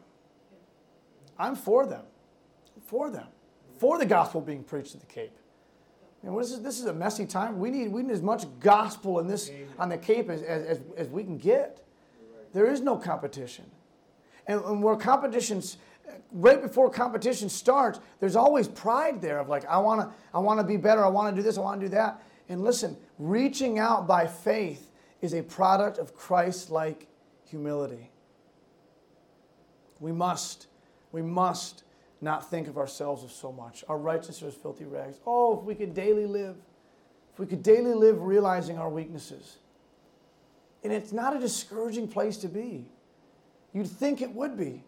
I'm 1.37 1.55
for 1.55 1.85
them. 1.85 2.03
For 2.85 3.09
them. 3.09 3.27
For 3.77 3.97
the 3.97 4.05
gospel 4.05 4.41
being 4.41 4.63
preached 4.63 4.95
at 4.95 5.01
the 5.01 5.07
Cape. 5.07 5.37
You 6.23 6.29
know, 6.29 6.39
this, 6.39 6.51
is, 6.51 6.61
this 6.61 6.79
is 6.79 6.85
a 6.85 6.93
messy 6.93 7.25
time. 7.25 7.59
We 7.59 7.69
need, 7.69 7.91
we 7.91 8.01
need 8.01 8.11
as 8.11 8.21
much 8.21 8.45
gospel 8.59 9.19
in 9.19 9.27
this, 9.27 9.51
on 9.77 9.89
the 9.89 9.97
Cape 9.97 10.29
as, 10.29 10.41
as, 10.41 10.81
as 10.97 11.07
we 11.09 11.23
can 11.23 11.37
get. 11.37 11.83
There 12.53 12.65
is 12.65 12.81
no 12.81 12.97
competition. 12.97 13.65
And, 14.47 14.63
and 14.63 14.81
where 14.81 14.95
competition's 14.95 15.77
right 16.31 16.61
before 16.61 16.89
competition 16.89 17.49
starts, 17.49 17.99
there's 18.19 18.35
always 18.35 18.67
pride 18.67 19.21
there 19.21 19.39
of 19.39 19.49
like, 19.49 19.65
I 19.65 19.77
want 19.77 20.01
to 20.01 20.15
I 20.33 20.39
wanna 20.39 20.63
be 20.63 20.77
better, 20.77 21.03
I 21.03 21.09
want 21.09 21.35
to 21.35 21.39
do 21.39 21.43
this, 21.43 21.57
I 21.57 21.61
want 21.61 21.79
to 21.81 21.87
do 21.87 21.91
that. 21.95 22.21
And 22.49 22.63
listen, 22.63 22.97
reaching 23.19 23.77
out 23.77 24.07
by 24.07 24.25
faith 24.25 24.91
is 25.21 25.33
a 25.33 25.43
product 25.43 25.97
of 25.97 26.15
Christ 26.15 26.69
like 26.69 27.07
humility. 27.43 28.09
We 29.99 30.11
must, 30.11 30.67
we 31.11 31.21
must 31.21 31.83
not 32.21 32.49
think 32.49 32.67
of 32.67 32.77
ourselves 32.77 33.23
as 33.23 33.31
so 33.31 33.51
much. 33.51 33.83
Our 33.87 33.97
righteousness 33.97 34.53
is 34.53 34.59
filthy 34.59 34.85
rags. 34.85 35.19
Oh, 35.25 35.59
if 35.59 35.65
we 35.65 35.75
could 35.75 35.93
daily 35.93 36.25
live, 36.25 36.55
if 37.33 37.39
we 37.39 37.45
could 37.45 37.63
daily 37.63 37.93
live 37.93 38.21
realizing 38.21 38.77
our 38.77 38.89
weaknesses. 38.89 39.57
And 40.83 40.91
it's 40.91 41.11
not 41.11 41.35
a 41.35 41.39
discouraging 41.39 42.07
place 42.07 42.37
to 42.37 42.47
be. 42.47 42.89
You'd 43.73 43.87
think 43.87 44.21
it 44.21 44.33
would 44.33 44.57
be 44.57 44.83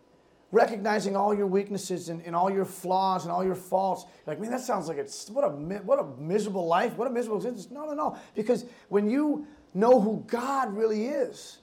recognizing 0.51 1.15
all 1.15 1.33
your 1.33 1.45
weaknesses 1.45 2.09
and, 2.09 2.21
and, 2.25 2.35
all 2.35 2.49
your 2.49 2.65
flaws 2.65 3.23
and 3.23 3.31
all 3.31 3.43
your 3.43 3.55
faults. 3.55 4.05
Like, 4.25 4.39
man, 4.39 4.49
that 4.51 4.61
sounds 4.61 4.87
like 4.87 4.97
it's 4.97 5.29
what 5.29 5.43
a 5.43 5.49
what 5.49 5.99
a 5.99 6.05
miserable 6.19 6.65
life, 6.65 6.97
what 6.97 7.07
a 7.07 7.11
miserable 7.11 7.37
existence. 7.37 7.69
No, 7.71 7.85
no, 7.85 7.93
no. 7.93 8.17
Because 8.33 8.65
when 8.87 9.09
you 9.09 9.45
know 9.73 9.99
who 10.01 10.23
God 10.27 10.75
really 10.75 11.07
is 11.07 11.59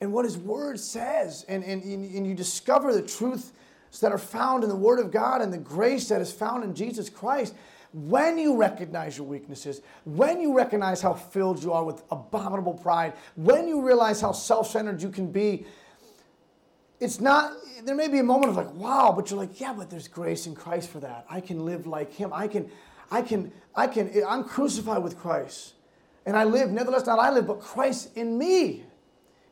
and 0.00 0.12
what 0.12 0.24
His 0.24 0.38
Word 0.38 0.80
says, 0.80 1.44
and, 1.48 1.62
and, 1.64 1.82
and 1.82 2.26
you 2.26 2.34
discover 2.34 2.94
the 2.94 3.02
truths 3.02 3.52
that 4.00 4.12
are 4.12 4.18
found 4.18 4.64
in 4.64 4.70
the 4.70 4.76
Word 4.76 4.98
of 4.98 5.10
God 5.10 5.42
and 5.42 5.52
the 5.52 5.58
grace 5.58 6.08
that 6.08 6.20
is 6.20 6.32
found 6.32 6.64
in 6.64 6.74
Jesus 6.74 7.10
Christ, 7.10 7.54
when 7.92 8.38
you 8.38 8.56
recognize 8.56 9.18
your 9.18 9.26
weaknesses, 9.26 9.82
when 10.04 10.40
you 10.40 10.56
recognize 10.56 11.02
how 11.02 11.12
filled 11.12 11.62
you 11.62 11.72
are 11.72 11.84
with 11.84 12.02
abominable 12.10 12.74
pride, 12.74 13.12
when 13.36 13.68
you 13.68 13.82
realize 13.82 14.20
how 14.20 14.32
self 14.32 14.70
centered 14.70 15.02
you 15.02 15.10
can 15.10 15.30
be, 15.30 15.66
it's 17.00 17.20
not, 17.20 17.52
there 17.84 17.94
may 17.94 18.08
be 18.08 18.18
a 18.18 18.24
moment 18.24 18.50
of 18.50 18.56
like, 18.56 18.72
wow, 18.74 19.12
but 19.14 19.30
you're 19.30 19.38
like, 19.38 19.60
yeah, 19.60 19.72
but 19.72 19.90
there's 19.90 20.08
grace 20.08 20.46
in 20.46 20.54
Christ 20.54 20.88
for 20.88 21.00
that. 21.00 21.26
I 21.28 21.40
can 21.40 21.66
live 21.66 21.86
like 21.86 22.12
Him. 22.12 22.32
I 22.32 22.48
can, 22.48 22.70
I 23.10 23.22
can, 23.22 23.52
I 23.74 23.88
can, 23.88 24.10
I'm 24.26 24.44
crucified 24.44 25.02
with 25.02 25.18
Christ. 25.18 25.74
And 26.24 26.36
I 26.36 26.44
live, 26.44 26.70
nevertheless, 26.70 27.06
not 27.06 27.18
I 27.18 27.30
live, 27.30 27.46
but 27.46 27.60
Christ 27.60 28.16
in 28.16 28.38
me. 28.38 28.84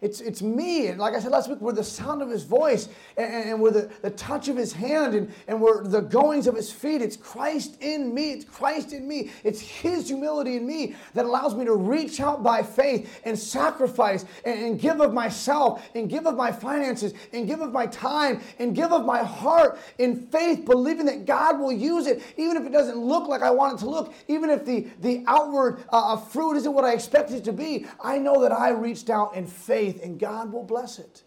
It's, 0.03 0.23
it's 0.23 0.41
me. 0.41 0.87
And 0.87 0.99
like 0.99 1.15
I 1.15 1.21
said 1.21 1.31
last 1.31 1.51
week, 1.51 1.61
we're 1.61 1.73
the 1.73 1.85
sound 1.85 2.23
of 2.23 2.31
his 2.31 2.43
voice 2.43 2.89
and, 3.19 3.51
and 3.51 3.61
we're 3.61 3.71
the, 3.71 3.91
the 4.01 4.11
touch 4.11 4.49
of 4.49 4.57
his 4.57 4.73
hand 4.73 5.15
and, 5.15 5.31
and 5.47 5.61
we're 5.61 5.85
the 5.85 6.01
goings 6.01 6.47
of 6.47 6.57
his 6.57 6.73
feet. 6.73 7.03
It's 7.03 7.19
Christ 7.19 7.77
in 7.83 8.15
me. 8.15 8.33
It's 8.33 8.47
Christ 8.47 8.95
in 8.95 9.07
me. 9.07 9.31
It's 9.45 9.61
his 9.61 10.09
humility 10.09 10.57
in 10.57 10.67
me 10.67 10.95
that 11.13 11.27
allows 11.27 11.55
me 11.55 11.67
to 11.67 11.75
reach 11.75 12.19
out 12.19 12.43
by 12.43 12.63
faith 12.63 13.21
and 13.25 13.39
sacrifice 13.39 14.25
and, 14.47 14.59
and 14.59 14.81
give 14.81 15.03
of 15.03 15.13
myself 15.13 15.87
and 15.95 16.09
give 16.09 16.27
of 16.27 16.35
my 16.35 16.51
finances 16.51 17.13
and 17.35 17.47
give 17.47 17.61
of 17.61 17.71
my 17.71 17.87
time 17.87 18.41
and 18.59 18.75
give 18.75 18.93
of 18.93 19.05
my 19.05 19.23
heart 19.23 19.79
in 19.99 20.27
faith, 20.29 20.65
believing 20.65 21.05
that 21.07 21.27
God 21.27 21.61
will 21.61 21.73
use 21.73 22.07
it, 22.07 22.23
even 22.39 22.57
if 22.57 22.65
it 22.65 22.73
doesn't 22.73 22.97
look 22.97 23.29
like 23.29 23.43
I 23.43 23.51
want 23.51 23.75
it 23.75 23.85
to 23.85 23.91
look, 23.91 24.15
even 24.29 24.49
if 24.49 24.65
the, 24.65 24.87
the 25.03 25.25
outward 25.27 25.85
uh, 25.91 26.17
fruit 26.17 26.57
isn't 26.57 26.73
what 26.73 26.87
I 26.87 26.95
expect 26.95 27.33
it 27.33 27.45
to 27.45 27.53
be. 27.53 27.85
I 28.03 28.17
know 28.17 28.41
that 28.41 28.53
I 28.53 28.71
reached 28.71 29.11
out 29.11 29.35
in 29.35 29.47
faith 29.47 29.90
faith, 29.93 30.03
and 30.03 30.19
God 30.19 30.53
will 30.53 30.65
bless 30.65 30.99
it. 30.99 31.23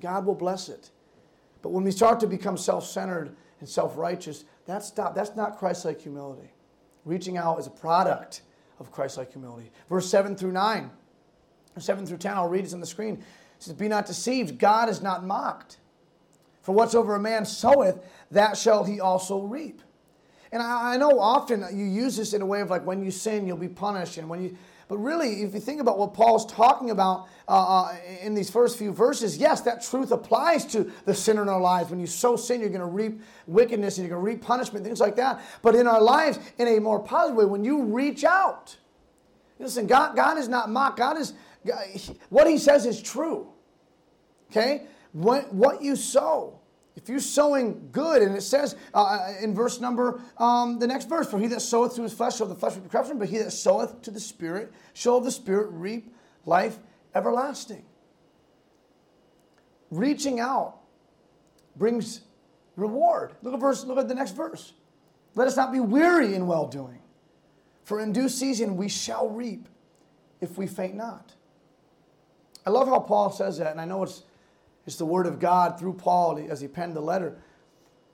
God 0.00 0.26
will 0.26 0.34
bless 0.34 0.68
it. 0.68 0.90
But 1.62 1.70
when 1.70 1.84
we 1.84 1.90
start 1.90 2.20
to 2.20 2.26
become 2.26 2.56
self 2.56 2.86
centered 2.86 3.34
and 3.60 3.68
self 3.68 3.96
righteous, 3.96 4.44
that's 4.66 4.96
not, 4.96 5.14
that's 5.14 5.36
not 5.36 5.58
Christ 5.58 5.84
like 5.84 6.00
humility. 6.00 6.50
Reaching 7.04 7.36
out 7.36 7.58
is 7.58 7.66
a 7.66 7.70
product 7.70 8.42
of 8.78 8.90
Christ 8.90 9.16
like 9.16 9.32
humility. 9.32 9.70
Verse 9.88 10.08
7 10.08 10.36
through 10.36 10.52
9, 10.52 10.90
7 11.78 12.06
through 12.06 12.18
10, 12.18 12.32
I'll 12.34 12.48
read 12.48 12.64
it 12.64 12.74
on 12.74 12.80
the 12.80 12.86
screen. 12.86 13.14
It 13.14 13.22
says, 13.62 13.74
Be 13.74 13.88
not 13.88 14.06
deceived, 14.06 14.58
God 14.58 14.88
is 14.88 15.00
not 15.00 15.24
mocked. 15.24 15.78
For 16.62 16.72
whatsoever 16.72 17.14
a 17.14 17.20
man 17.20 17.44
soweth, 17.44 18.04
that 18.32 18.56
shall 18.56 18.82
he 18.82 18.98
also 18.98 19.42
reap. 19.42 19.82
And 20.52 20.62
I, 20.62 20.94
I 20.94 20.96
know 20.96 21.18
often 21.18 21.64
you 21.72 21.84
use 21.84 22.16
this 22.16 22.32
in 22.32 22.42
a 22.42 22.46
way 22.46 22.60
of 22.60 22.70
like 22.70 22.84
when 22.86 23.04
you 23.04 23.10
sin, 23.10 23.46
you'll 23.46 23.56
be 23.56 23.68
punished. 23.68 24.18
And 24.18 24.28
when 24.28 24.42
you, 24.42 24.56
but 24.88 24.98
really, 24.98 25.42
if 25.42 25.52
you 25.52 25.60
think 25.60 25.80
about 25.80 25.98
what 25.98 26.14
Paul's 26.14 26.46
talking 26.46 26.90
about 26.90 27.26
uh, 27.48 27.86
uh, 27.86 27.96
in 28.22 28.34
these 28.34 28.50
first 28.50 28.78
few 28.78 28.92
verses, 28.92 29.36
yes, 29.36 29.60
that 29.62 29.82
truth 29.82 30.12
applies 30.12 30.64
to 30.66 30.92
the 31.04 31.14
sinner 31.14 31.42
in 31.42 31.48
our 31.48 31.60
lives. 31.60 31.90
When 31.90 31.98
you 31.98 32.06
sow 32.06 32.36
sin, 32.36 32.60
you're 32.60 32.70
going 32.70 32.80
to 32.80 32.86
reap 32.86 33.20
wickedness 33.48 33.98
and 33.98 34.06
you're 34.06 34.16
going 34.16 34.24
to 34.24 34.32
reap 34.32 34.46
punishment, 34.46 34.84
things 34.84 35.00
like 35.00 35.16
that. 35.16 35.42
But 35.62 35.74
in 35.74 35.88
our 35.88 36.00
lives, 36.00 36.38
in 36.58 36.68
a 36.68 36.78
more 36.80 37.00
positive 37.00 37.36
way, 37.36 37.44
when 37.46 37.64
you 37.64 37.82
reach 37.82 38.22
out, 38.22 38.76
listen, 39.58 39.88
God, 39.88 40.14
God 40.14 40.38
is 40.38 40.48
not 40.48 40.70
mocked. 40.70 40.98
God 40.98 41.18
is, 41.18 41.32
what 42.28 42.46
he 42.46 42.56
says 42.56 42.86
is 42.86 43.02
true. 43.02 43.48
Okay? 44.52 44.86
What 45.12 45.82
you 45.82 45.96
sow, 45.96 46.60
if 46.96 47.10
you're 47.10 47.20
sowing 47.20 47.90
good, 47.92 48.22
and 48.22 48.34
it 48.34 48.40
says 48.40 48.74
uh, 48.94 49.02
uh, 49.02 49.34
in 49.42 49.54
verse 49.54 49.80
number, 49.80 50.20
um, 50.38 50.78
the 50.78 50.86
next 50.86 51.08
verse, 51.08 51.30
for 51.30 51.38
he 51.38 51.46
that 51.48 51.60
soweth 51.60 51.94
to 51.96 52.02
his 52.02 52.14
flesh 52.14 52.38
shall 52.38 52.46
the 52.46 52.54
flesh 52.54 52.74
reap 52.74 52.90
corruption, 52.90 53.18
but 53.18 53.28
he 53.28 53.38
that 53.38 53.52
soweth 53.52 54.00
to 54.02 54.10
the 54.10 54.18
Spirit 54.18 54.72
shall 54.94 55.20
the 55.20 55.30
Spirit 55.30 55.68
reap 55.70 56.14
life 56.46 56.78
everlasting. 57.14 57.84
Reaching 59.90 60.40
out 60.40 60.78
brings 61.76 62.22
reward. 62.76 63.34
Look 63.42 63.52
at 63.52 63.60
verse. 63.60 63.84
Look 63.84 63.98
at 63.98 64.08
the 64.08 64.14
next 64.14 64.32
verse. 64.32 64.72
Let 65.34 65.46
us 65.46 65.56
not 65.56 65.72
be 65.72 65.80
weary 65.80 66.34
in 66.34 66.46
well 66.46 66.66
doing, 66.66 67.00
for 67.84 68.00
in 68.00 68.12
due 68.12 68.30
season 68.30 68.76
we 68.76 68.88
shall 68.88 69.28
reap 69.28 69.68
if 70.40 70.56
we 70.56 70.66
faint 70.66 70.94
not. 70.94 71.34
I 72.64 72.70
love 72.70 72.88
how 72.88 73.00
Paul 73.00 73.30
says 73.30 73.58
that, 73.58 73.70
and 73.72 73.80
I 73.80 73.84
know 73.84 74.02
it's 74.02 74.22
it's 74.86 74.96
the 74.96 75.06
word 75.06 75.26
of 75.26 75.38
God 75.40 75.78
through 75.78 75.94
Paul 75.94 76.44
as 76.48 76.60
he 76.60 76.68
penned 76.68 76.94
the 76.94 77.00
letter. 77.00 77.36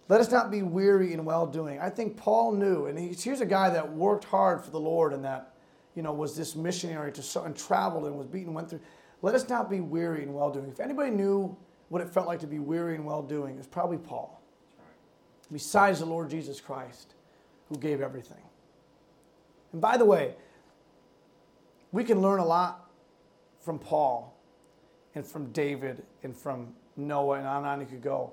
Let 0.09 0.21
us 0.21 0.31
not 0.31 0.51
be 0.51 0.63
weary 0.63 1.13
in 1.13 1.25
well 1.25 1.47
doing. 1.47 1.79
I 1.79 1.91
think 1.91 2.17
Paul 2.17 2.53
knew, 2.53 2.87
and 2.87 2.99
he's, 2.99 3.23
here's 3.23 3.41
a 3.41 3.47
guy 3.47 3.71
that 3.71 3.93
worked 3.93 4.25
hard 4.25 4.65
for 4.65 4.71
the 4.71 4.81
Lord 4.81 5.13
and 5.13 5.25
that, 5.25 5.55
you 5.95 6.03
know, 6.03 6.13
was 6.13 6.37
this 6.37 6.57
missionary 6.57 7.13
to 7.13 7.43
and 7.43 7.57
traveled 7.57 8.07
and 8.07 8.17
was 8.17 8.27
beaten, 8.27 8.55
went 8.55 8.71
through. 8.71 8.81
Let 9.21 9.35
us 9.35 9.49
not 9.49 9.71
be 9.71 9.81
weary 9.81 10.23
in 10.23 10.33
well 10.33 10.51
doing. 10.51 10.69
If 10.69 10.81
anybody 10.81 11.11
knew 11.11 11.57
what 11.89 12.03
it 12.03 12.09
felt 12.09 12.27
like 12.27 12.41
to 12.41 12.47
be 12.47 12.59
weary 12.59 12.95
in 12.95 13.05
well 13.05 13.23
doing, 13.23 13.55
it 13.55 13.59
was 13.59 13.67
probably 13.67 13.99
Paul. 13.99 14.43
Besides 15.53 16.01
the 16.01 16.07
Lord 16.07 16.31
Jesus 16.31 16.61
Christ, 16.61 17.15
who 17.69 17.77
gave 17.77 18.01
everything. 18.01 18.43
And 19.73 19.81
by 19.81 19.97
the 19.97 20.05
way, 20.05 20.35
we 21.93 22.05
can 22.05 22.21
learn 22.21 22.41
a 22.41 22.45
lot 22.45 22.91
from 23.61 23.79
Paul 23.79 24.35
and 25.15 25.27
from 25.27 25.53
David 25.53 26.03
and 26.23 26.37
from 26.37 26.75
Noah 26.97 27.39
and 27.39 27.47
on 27.47 27.59
and 27.59 27.67
on 27.67 27.81
you 27.81 27.87
could 27.87 28.03
go. 28.03 28.33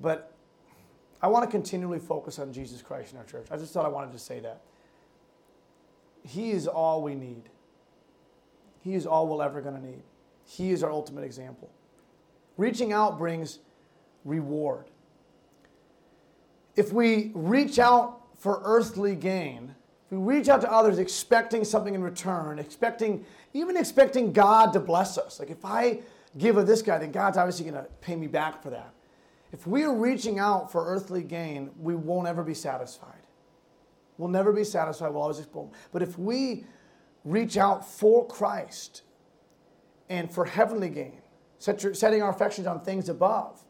But 0.00 0.32
I 1.22 1.28
want 1.28 1.44
to 1.44 1.50
continually 1.50 1.98
focus 1.98 2.38
on 2.38 2.52
Jesus 2.52 2.80
Christ 2.82 3.12
in 3.12 3.18
our 3.18 3.24
church. 3.24 3.46
I 3.50 3.56
just 3.56 3.72
thought 3.72 3.84
I 3.84 3.88
wanted 3.88 4.12
to 4.12 4.18
say 4.18 4.40
that. 4.40 4.62
He 6.22 6.50
is 6.50 6.66
all 6.66 7.02
we 7.02 7.14
need. 7.14 7.44
He 8.82 8.94
is 8.94 9.06
all 9.06 9.26
we're 9.26 9.44
ever 9.44 9.60
going 9.60 9.74
to 9.74 9.86
need. 9.86 10.02
He 10.46 10.70
is 10.70 10.82
our 10.82 10.90
ultimate 10.90 11.24
example. 11.24 11.70
Reaching 12.56 12.92
out 12.92 13.18
brings 13.18 13.58
reward. 14.24 14.86
If 16.76 16.92
we 16.92 17.30
reach 17.34 17.78
out 17.78 18.20
for 18.38 18.60
earthly 18.64 19.14
gain, 19.14 19.74
we 20.10 20.18
reach 20.18 20.48
out 20.48 20.60
to 20.62 20.70
others 20.70 20.98
expecting 20.98 21.64
something 21.64 21.94
in 21.94 22.02
return, 22.02 22.58
expecting 22.58 23.24
even 23.52 23.76
expecting 23.76 24.32
God 24.32 24.72
to 24.72 24.80
bless 24.80 25.18
us. 25.18 25.38
Like 25.38 25.50
if 25.50 25.64
I 25.64 26.00
give 26.38 26.56
of 26.56 26.66
this 26.66 26.82
guy, 26.82 26.98
then 26.98 27.12
God's 27.12 27.36
obviously 27.36 27.70
going 27.70 27.82
to 27.82 27.90
pay 28.00 28.16
me 28.16 28.26
back 28.26 28.62
for 28.62 28.70
that. 28.70 28.92
If 29.52 29.66
we 29.66 29.82
are 29.82 29.94
reaching 29.94 30.38
out 30.38 30.70
for 30.70 30.86
earthly 30.86 31.22
gain, 31.22 31.70
we 31.78 31.96
won't 31.96 32.28
ever 32.28 32.44
be 32.44 32.54
satisfied. 32.54 33.14
We'll 34.18 34.28
never 34.28 34.52
be 34.52 34.64
satisfied. 34.64 35.08
We'll 35.08 35.22
always 35.22 35.38
expect. 35.38 35.74
But 35.92 36.02
if 36.02 36.18
we 36.18 36.64
reach 37.24 37.56
out 37.56 37.88
for 37.88 38.26
Christ 38.26 39.02
and 40.08 40.30
for 40.30 40.44
heavenly 40.44 40.90
gain, 40.90 41.20
setting 41.58 42.22
our 42.22 42.30
affections 42.30 42.66
on 42.66 42.80
things 42.80 43.08
above, 43.08 43.60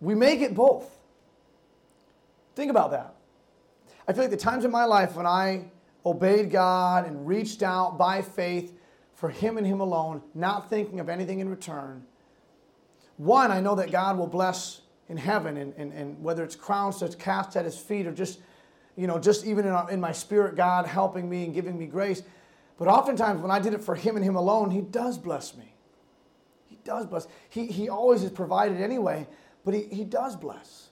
we 0.00 0.14
may 0.14 0.36
get 0.36 0.54
both. 0.54 0.98
Think 2.54 2.70
about 2.70 2.90
that. 2.92 3.14
I 4.08 4.12
feel 4.12 4.24
like 4.24 4.30
the 4.30 4.36
times 4.36 4.64
in 4.64 4.70
my 4.70 4.84
life 4.84 5.14
when 5.14 5.26
I 5.26 5.70
obeyed 6.04 6.50
God 6.50 7.06
and 7.06 7.26
reached 7.26 7.62
out 7.62 7.98
by 7.98 8.22
faith 8.22 8.74
for 9.14 9.28
Him 9.28 9.58
and 9.58 9.66
Him 9.66 9.80
alone, 9.80 10.22
not 10.34 10.70
thinking 10.70 11.00
of 11.00 11.08
anything 11.08 11.40
in 11.40 11.48
return. 11.48 12.04
One, 13.18 13.50
I 13.50 13.60
know 13.60 13.74
that 13.74 13.90
God 13.92 14.16
will 14.16 14.26
bless 14.26 14.80
in 15.08 15.16
heaven, 15.16 15.56
and, 15.58 15.74
and, 15.76 15.92
and 15.92 16.22
whether 16.22 16.42
it's 16.42 16.56
crowns 16.56 17.00
that's 17.00 17.14
cast 17.14 17.56
at 17.56 17.64
His 17.64 17.76
feet 17.76 18.06
or 18.06 18.12
just, 18.12 18.40
you 18.96 19.06
know, 19.06 19.18
just 19.18 19.44
even 19.44 19.66
in, 19.66 19.72
our, 19.72 19.90
in 19.90 20.00
my 20.00 20.12
spirit, 20.12 20.56
God 20.56 20.86
helping 20.86 21.28
me 21.28 21.44
and 21.44 21.52
giving 21.52 21.78
me 21.78 21.86
grace. 21.86 22.22
But 22.78 22.88
oftentimes, 22.88 23.42
when 23.42 23.50
I 23.50 23.58
did 23.58 23.74
it 23.74 23.82
for 23.82 23.94
Him 23.94 24.16
and 24.16 24.24
Him 24.24 24.36
alone, 24.36 24.70
He 24.70 24.80
does 24.80 25.18
bless 25.18 25.54
me. 25.54 25.74
He 26.66 26.78
does 26.84 27.04
bless. 27.04 27.26
He, 27.50 27.66
he 27.66 27.88
always 27.88 28.22
is 28.22 28.30
provided 28.30 28.80
anyway, 28.80 29.26
but 29.64 29.74
he, 29.74 29.82
he 29.92 30.04
does 30.04 30.36
bless. 30.36 30.88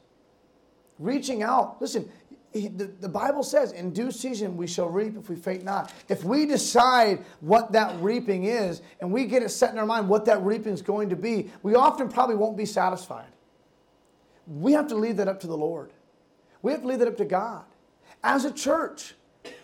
Reaching 0.99 1.43
out, 1.43 1.81
listen, 1.81 2.11
the, 2.53 2.91
the 3.01 3.09
Bible 3.09 3.43
says, 3.43 3.73
in 3.73 3.93
due 3.93 4.11
season 4.11 4.57
we 4.57 4.67
shall 4.67 4.89
reap 4.89 5.17
if 5.17 5.29
we 5.29 5.37
faint 5.37 5.65
not. 5.65 5.93
If 6.09 6.25
we 6.25 6.47
decide 6.47 7.25
what 7.41 7.73
that 7.73 8.01
reaping 8.01 8.45
is 8.45 8.81
and 9.01 9.13
we 9.13 9.27
get 9.27 9.43
it 9.43 9.51
set 9.51 9.73
in 9.73 9.79
our 9.79 9.87
mind 9.87 10.09
what 10.09 10.25
that 10.27 10.43
reaping 10.43 10.73
is 10.73 10.83
going 10.83 11.11
to 11.11 11.17
be, 11.17 11.51
we 11.63 11.75
often 11.75 12.09
probably 12.09 12.37
won't 12.37 12.57
be 12.57 12.67
satisfied. 12.67 13.29
We 14.47 14.73
have 14.73 14.89
to 14.89 14.95
leave 14.95 15.19
that 15.19 15.29
up 15.29 15.41
to 15.41 15.47
the 15.47 15.57
Lord. 15.57 15.93
We 16.63 16.73
have 16.73 16.81
to 16.81 16.89
leave 16.89 17.01
that 17.01 17.09
up 17.09 17.19
to 17.19 17.25
God. 17.25 17.65
As 18.25 18.45
a 18.45 18.51
church, 18.51 19.15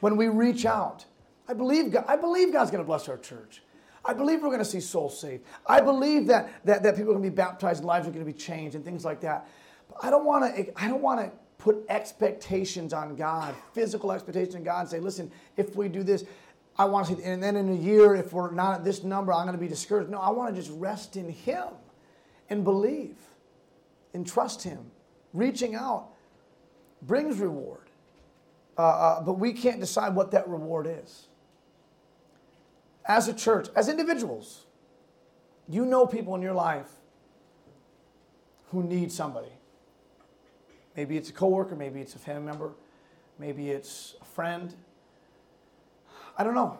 when 0.01 0.16
we 0.16 0.29
reach 0.29 0.66
out, 0.66 1.07
I 1.49 1.55
believe, 1.55 1.90
God, 1.90 2.05
I 2.07 2.16
believe 2.16 2.53
God's 2.53 2.70
going 2.70 2.83
to 2.83 2.87
bless 2.87 3.09
our 3.09 3.18
church. 3.18 3.62
I 4.05 4.12
believe 4.12 4.42
we're 4.42 4.49
going 4.49 4.59
to 4.59 4.64
see 4.64 4.81
souls 4.81 5.18
saved. 5.18 5.44
I 5.66 5.81
believe 5.81 6.27
that, 6.27 6.53
that, 6.66 6.83
that 6.83 6.97
people 6.97 7.12
are 7.12 7.14
going 7.14 7.25
to 7.25 7.31
be 7.31 7.35
baptized 7.35 7.79
and 7.79 7.87
lives 7.87 8.07
are 8.07 8.11
going 8.11 8.25
to 8.25 8.31
be 8.31 8.38
changed 8.38 8.77
and 8.77 8.85
things 8.85 9.05
like 9.05 9.23
that. 9.23 9.49
But 9.88 10.05
I 10.05 10.11
don't 10.11 10.27
want 10.27 10.55
to, 10.55 10.83
I 10.83 10.88
don't 10.88 11.01
want 11.01 11.20
to 11.20 11.33
put 11.64 11.83
expectations 11.88 12.92
on 12.92 13.16
God, 13.16 13.55
physical 13.72 14.12
expectations 14.12 14.55
on 14.55 14.64
God, 14.64 14.81
and 14.81 14.88
say, 14.90 15.00
listen, 15.00 15.33
if 15.57 15.74
we 15.74 15.88
do 15.88 16.03
this, 16.03 16.24
I 16.77 16.85
want 16.85 17.07
to 17.07 17.16
see, 17.16 17.22
and 17.22 17.42
then 17.42 17.57
in 17.57 17.70
a 17.70 17.74
year, 17.74 18.14
if 18.14 18.35
we're 18.35 18.50
not 18.50 18.74
at 18.74 18.85
this 18.85 19.03
number, 19.03 19.33
I'm 19.33 19.46
going 19.46 19.57
to 19.57 19.61
be 19.61 19.66
discouraged. 19.66 20.11
No, 20.11 20.18
I 20.18 20.29
want 20.29 20.55
to 20.55 20.61
just 20.61 20.70
rest 20.79 21.16
in 21.16 21.31
Him 21.31 21.68
and 22.50 22.64
believe 22.64 23.16
and 24.12 24.27
trust 24.27 24.62
Him. 24.62 24.90
Reaching 25.33 25.74
out 25.74 26.09
brings 27.00 27.38
reward, 27.38 27.88
uh, 28.77 28.83
uh, 28.83 29.22
but 29.22 29.35
we 29.35 29.55
can't 29.55 29.81
decide 29.81 30.14
what 30.14 30.33
that 30.33 30.46
reward 30.46 30.87
is. 30.87 31.29
As 33.07 33.27
a 33.27 33.33
church, 33.33 33.68
as 33.74 33.88
individuals, 33.88 34.66
you 35.66 35.87
know 35.87 36.07
people 36.07 36.35
in 36.35 36.42
your 36.42 36.53
life 36.53 36.90
who 38.70 38.83
need 38.83 39.11
somebody 39.11 39.53
Maybe 40.96 41.16
it's 41.16 41.30
a 41.30 41.33
coworker, 41.33 41.74
maybe 41.74 42.00
it's 42.00 42.14
a 42.14 42.18
family 42.18 42.46
member, 42.46 42.72
maybe 43.38 43.70
it's 43.70 44.14
a 44.20 44.24
friend. 44.24 44.74
I 46.37 46.44
don't 46.44 46.54
know. 46.54 46.78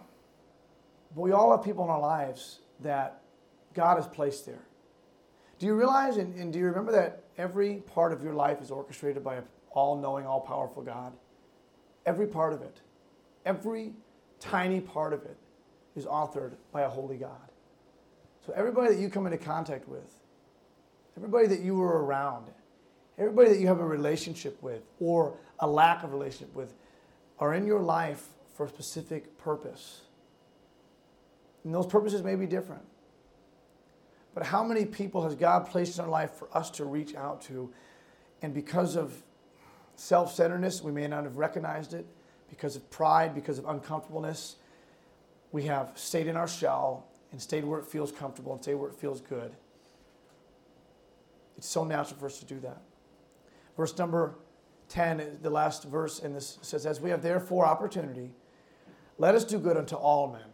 But 1.15 1.23
we 1.23 1.33
all 1.33 1.51
have 1.51 1.65
people 1.65 1.85
in 1.85 1.91
our 1.91 2.01
lives 2.01 2.61
that 2.81 3.23
God 3.75 3.97
has 3.97 4.07
placed 4.07 4.47
there. 4.47 4.67
Do 5.59 5.67
you 5.67 5.75
realize 5.75 6.17
and, 6.17 6.35
and 6.37 6.53
do 6.53 6.59
you 6.59 6.67
remember 6.67 6.93
that 6.93 7.25
every 7.39 7.77
part 7.77 8.13
of 8.13 8.23
your 8.23 8.35
life 8.35 8.61
is 8.61 8.71
orchestrated 8.71 9.23
by 9.23 9.37
an 9.37 9.45
all 9.71 9.97
knowing, 9.97 10.27
all 10.27 10.41
powerful 10.41 10.83
God? 10.83 11.13
Every 12.07 12.27
part 12.27 12.53
of 12.53 12.63
it. 12.63 12.81
Every 13.45 13.93
tiny 14.41 14.81
part 14.81 15.13
of 15.13 15.23
it 15.25 15.37
is 15.97 16.07
authored 16.07 16.53
by 16.73 16.83
a 16.83 16.89
holy 16.89 17.17
God. 17.17 17.51
So 18.47 18.53
everybody 18.55 18.95
that 18.95 19.01
you 19.01 19.09
come 19.09 19.27
into 19.27 19.39
contact 19.39 19.89
with, 19.89 20.21
everybody 21.17 21.47
that 21.47 21.61
you 21.61 21.77
were 21.77 22.05
around, 22.05 22.51
everybody 23.19 23.51
that 23.51 23.61
you 23.61 23.67
have 23.69 23.81
a 23.81 23.87
relationship 23.87 24.63
with 24.63 24.83
or 25.01 25.35
a 25.61 25.67
lack 25.67 26.03
of 26.03 26.13
relationship 26.13 26.55
with 26.55 26.75
are 27.39 27.55
in 27.55 27.67
your 27.67 27.81
life 27.81 28.29
for 28.55 28.67
a 28.67 28.69
specific 28.69 29.39
purpose. 29.39 30.03
And 31.65 31.75
those 31.75 31.87
purposes 31.87 32.23
may 32.23 32.37
be 32.37 32.47
different. 32.47 32.83
But 34.35 34.45
how 34.45 34.65
many 34.65 34.85
people 34.85 35.23
has 35.25 35.35
God 35.35 35.67
placed 35.69 35.99
in 35.99 36.05
our 36.05 36.11
life 36.11 36.33
for 36.33 36.49
us 36.57 36.71
to 36.71 36.85
reach 36.85 37.15
out 37.15 37.43
to? 37.43 37.73
And 38.43 38.53
because 38.53 38.97
of 38.97 39.15
self 39.97 40.35
centeredness, 40.35 40.83
we 40.83 40.93
may 40.93 41.07
not 41.07 41.25
have 41.25 41.37
recognized 41.37 41.95
it. 41.95 42.07
Because 42.51 42.77
of 42.77 42.89
pride, 42.91 43.35
because 43.35 43.59
of 43.59 43.65
uncomfortableness, 43.65 44.57
we 45.51 45.65
have 45.65 45.93
stayed 45.95 46.27
in 46.27 46.37
our 46.37 46.47
shell 46.47 47.07
and 47.33 47.41
stayed 47.41 47.65
where 47.65 47.81
it 47.81 47.87
feels 47.87 48.13
comfortable 48.13 48.53
and 48.53 48.63
stayed 48.63 48.75
where 48.75 48.91
it 48.91 48.97
feels 48.97 49.21
good. 49.21 49.55
It's 51.57 51.69
so 51.69 51.85
natural 51.85 52.19
for 52.19 52.27
us 52.27 52.39
to 52.41 52.45
do 52.45 52.61
that. 52.61 52.83
Verse 53.77 53.97
number 53.99 54.37
10, 54.89 55.39
the 55.43 55.51
last 55.51 55.85
verse 55.85 56.21
in 56.21 56.33
this 56.33 56.59
says, 56.63 56.87
As 56.87 57.01
we 57.01 57.11
have 57.11 57.23
therefore 57.23 57.67
opportunity, 57.67 58.31
let 59.19 59.35
us 59.35 59.45
do 59.45 59.59
good 59.59 59.77
unto 59.77 59.97
all 59.97 60.33
men, 60.33 60.47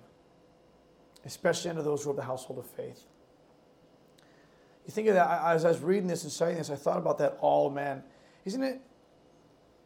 especially 1.24 1.70
unto 1.70 1.82
those 1.82 2.02
who 2.02 2.10
are 2.10 2.12
of 2.12 2.16
the 2.16 2.22
household 2.22 2.58
of 2.58 2.66
faith. 2.66 3.04
You 4.86 4.92
think 4.92 5.08
of 5.08 5.14
that, 5.14 5.42
as 5.44 5.64
I 5.64 5.68
was 5.68 5.80
reading 5.80 6.06
this 6.06 6.22
and 6.22 6.32
studying 6.32 6.58
this, 6.58 6.70
I 6.70 6.76
thought 6.76 6.98
about 6.98 7.18
that 7.18 7.38
all 7.40 7.70
men. 7.70 8.02
Isn't 8.44 8.62
it, 8.62 8.80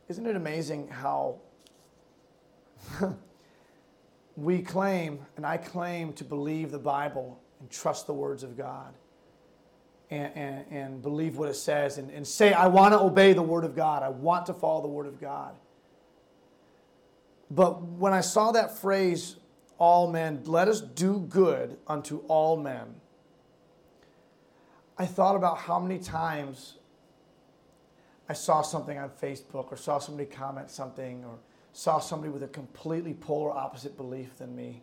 isn't 0.09 0.27
it 0.27 0.37
amazing 0.37 0.89
how 0.89 1.41
we 4.37 4.63
claim, 4.63 5.21
and 5.37 5.45
I 5.45 5.57
claim 5.57 6.13
to 6.15 6.25
believe 6.25 6.71
the 6.71 6.79
Bible 6.79 7.41
and 7.61 7.71
trust 7.71 8.07
the 8.07 8.15
words 8.15 8.43
of 8.43 8.57
God 8.57 8.95
and, 10.11 10.33
and, 10.37 10.65
and 10.71 11.03
believe 11.03 11.37
what 11.37 11.49
it 11.49 11.55
says 11.55 11.99
and, 11.99 12.11
and 12.11 12.27
say, 12.27 12.53
I 12.53 12.67
want 12.67 12.93
to 12.93 13.01
obey 13.01 13.33
the 13.33 13.43
Word 13.43 13.65
of 13.65 13.75
God. 13.75 14.03
I 14.03 14.09
want 14.09 14.47
to 14.47 14.55
follow 14.55 14.83
the 14.83 14.89
Word 14.89 15.07
of 15.07 15.21
God. 15.21 15.55
But 17.51 17.83
when 17.83 18.13
I 18.13 18.21
saw 18.21 18.53
that 18.53 18.79
phrase, 18.79 19.37
all 19.79 20.11
men, 20.11 20.43
let 20.45 20.69
us 20.69 20.81
do 20.81 21.21
good 21.21 21.77
unto 21.87 22.19
all 22.29 22.57
men, 22.57 22.95
I 24.97 25.07
thought 25.07 25.37
about 25.37 25.59
how 25.59 25.81
many 25.81 25.99
times 25.99 26.77
I 28.29 28.33
saw 28.33 28.63
something 28.63 28.97
on 28.97 29.11
Facebook 29.11 29.73
or 29.73 29.77
saw 29.77 29.99
somebody 29.99 30.29
comment 30.29 30.71
something 30.71 31.25
or 31.25 31.39
saw 31.73 31.99
somebody 31.99 32.33
with 32.33 32.43
a 32.43 32.49
completely 32.49 33.15
polar 33.15 33.51
opposite 33.51 33.97
belief 33.97 34.39
than 34.39 34.55
me 34.55 34.83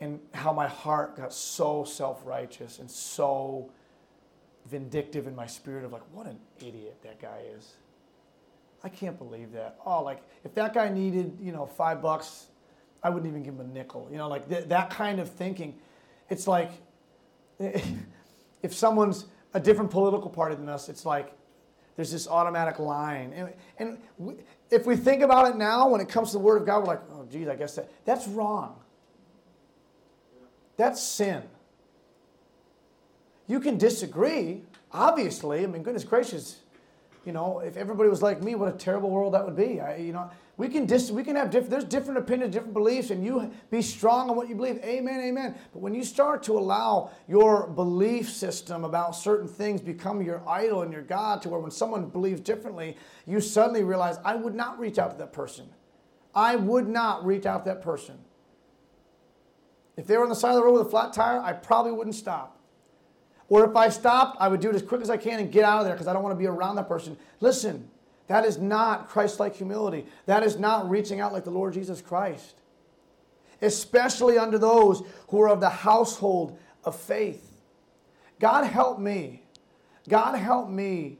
and 0.00 0.20
how 0.34 0.52
my 0.52 0.68
heart 0.68 1.16
got 1.16 1.32
so 1.32 1.84
self-righteous 1.84 2.78
and 2.78 2.90
so 2.90 3.70
vindictive 4.66 5.26
in 5.26 5.34
my 5.34 5.46
spirit 5.46 5.84
of 5.84 5.92
like, 5.92 6.02
what 6.12 6.26
an 6.26 6.38
idiot 6.60 6.96
that 7.02 7.20
guy 7.20 7.42
is. 7.56 7.74
I 8.82 8.88
can't 8.88 9.16
believe 9.16 9.52
that. 9.52 9.78
Oh, 9.84 10.02
like 10.02 10.22
if 10.44 10.54
that 10.54 10.74
guy 10.74 10.90
needed, 10.90 11.38
you 11.40 11.52
know, 11.52 11.66
five 11.66 12.02
bucks, 12.02 12.46
I 13.02 13.10
wouldn't 13.10 13.30
even 13.30 13.42
give 13.42 13.54
him 13.54 13.60
a 13.60 13.64
nickel. 13.64 14.08
You 14.10 14.18
know, 14.18 14.28
like 14.28 14.48
th- 14.48 14.66
that 14.66 14.90
kind 14.90 15.20
of 15.20 15.30
thinking. 15.30 15.74
It's 16.28 16.46
like 16.46 16.70
if 17.58 18.74
someone's 18.74 19.26
a 19.54 19.60
different 19.60 19.90
political 19.90 20.28
party 20.28 20.54
than 20.54 20.68
us, 20.68 20.88
it's 20.88 21.06
like 21.06 21.34
there's 21.96 22.10
this 22.10 22.28
automatic 22.28 22.78
line. 22.78 23.32
And, 23.34 23.52
and 23.78 23.98
we, 24.18 24.34
if 24.70 24.86
we 24.86 24.96
think 24.96 25.22
about 25.22 25.48
it 25.48 25.56
now, 25.56 25.88
when 25.88 26.00
it 26.00 26.08
comes 26.08 26.30
to 26.32 26.38
the 26.38 26.42
Word 26.42 26.60
of 26.60 26.66
God, 26.66 26.80
we're 26.80 26.94
like, 26.94 27.02
oh, 27.12 27.26
geez, 27.30 27.48
I 27.48 27.54
guess 27.54 27.76
that, 27.76 27.90
that's 28.04 28.26
wrong. 28.26 28.76
That's 30.76 31.00
sin. 31.00 31.42
You 33.46 33.60
can 33.60 33.78
disagree, 33.78 34.62
obviously. 34.92 35.64
I 35.64 35.66
mean, 35.66 35.82
goodness 35.82 36.04
gracious, 36.04 36.60
you 37.24 37.32
know, 37.32 37.60
if 37.60 37.76
everybody 37.76 38.08
was 38.08 38.22
like 38.22 38.42
me, 38.42 38.54
what 38.54 38.74
a 38.74 38.76
terrible 38.76 39.10
world 39.10 39.34
that 39.34 39.44
would 39.44 39.56
be. 39.56 39.80
I, 39.80 39.96
you 39.96 40.12
know, 40.12 40.30
we 40.56 40.68
can 40.68 40.86
dis- 40.86 41.10
we 41.10 41.24
can 41.24 41.36
have 41.36 41.50
different. 41.50 41.70
There's 41.70 41.84
different 41.84 42.18
opinions, 42.18 42.52
different 42.52 42.74
beliefs, 42.74 43.10
and 43.10 43.24
you 43.24 43.50
be 43.70 43.82
strong 43.82 44.30
on 44.30 44.36
what 44.36 44.48
you 44.48 44.54
believe. 44.54 44.78
Amen, 44.84 45.20
amen. 45.20 45.54
But 45.72 45.80
when 45.80 45.94
you 45.94 46.04
start 46.04 46.42
to 46.44 46.58
allow 46.58 47.10
your 47.26 47.66
belief 47.68 48.30
system 48.30 48.84
about 48.84 49.16
certain 49.16 49.48
things 49.48 49.80
become 49.80 50.22
your 50.22 50.46
idol 50.48 50.82
and 50.82 50.92
your 50.92 51.02
god, 51.02 51.42
to 51.42 51.48
where 51.48 51.60
when 51.60 51.70
someone 51.70 52.08
believes 52.08 52.40
differently, 52.40 52.96
you 53.26 53.40
suddenly 53.40 53.82
realize, 53.82 54.18
I 54.24 54.36
would 54.36 54.54
not 54.54 54.78
reach 54.78 54.98
out 54.98 55.12
to 55.12 55.16
that 55.18 55.32
person. 55.32 55.66
I 56.34 56.56
would 56.56 56.88
not 56.88 57.24
reach 57.24 57.46
out 57.46 57.64
to 57.64 57.70
that 57.70 57.82
person. 57.82 58.18
If 59.96 60.06
they 60.06 60.16
were 60.16 60.24
on 60.24 60.28
the 60.28 60.34
side 60.34 60.50
of 60.50 60.56
the 60.56 60.64
road 60.64 60.74
with 60.74 60.88
a 60.88 60.90
flat 60.90 61.12
tire, 61.12 61.40
I 61.40 61.52
probably 61.52 61.92
wouldn't 61.92 62.16
stop. 62.16 62.53
Or 63.48 63.68
if 63.68 63.76
I 63.76 63.88
stopped, 63.88 64.38
I 64.40 64.48
would 64.48 64.60
do 64.60 64.70
it 64.70 64.74
as 64.74 64.82
quick 64.82 65.02
as 65.02 65.10
I 65.10 65.16
can 65.16 65.40
and 65.40 65.52
get 65.52 65.64
out 65.64 65.80
of 65.80 65.84
there 65.84 65.94
because 65.94 66.06
I 66.06 66.12
don't 66.12 66.22
want 66.22 66.34
to 66.34 66.38
be 66.38 66.46
around 66.46 66.76
that 66.76 66.88
person. 66.88 67.16
Listen, 67.40 67.88
that 68.26 68.44
is 68.44 68.58
not 68.58 69.08
Christ 69.08 69.38
like 69.38 69.54
humility. 69.54 70.06
That 70.26 70.42
is 70.42 70.58
not 70.58 70.88
reaching 70.88 71.20
out 71.20 71.32
like 71.32 71.44
the 71.44 71.50
Lord 71.50 71.74
Jesus 71.74 72.00
Christ. 72.00 72.54
Especially 73.60 74.38
under 74.38 74.58
those 74.58 75.02
who 75.28 75.40
are 75.42 75.48
of 75.48 75.60
the 75.60 75.70
household 75.70 76.58
of 76.84 76.96
faith. 76.98 77.50
God 78.40 78.64
help 78.64 78.98
me. 78.98 79.42
God 80.08 80.36
help 80.36 80.68
me 80.68 81.18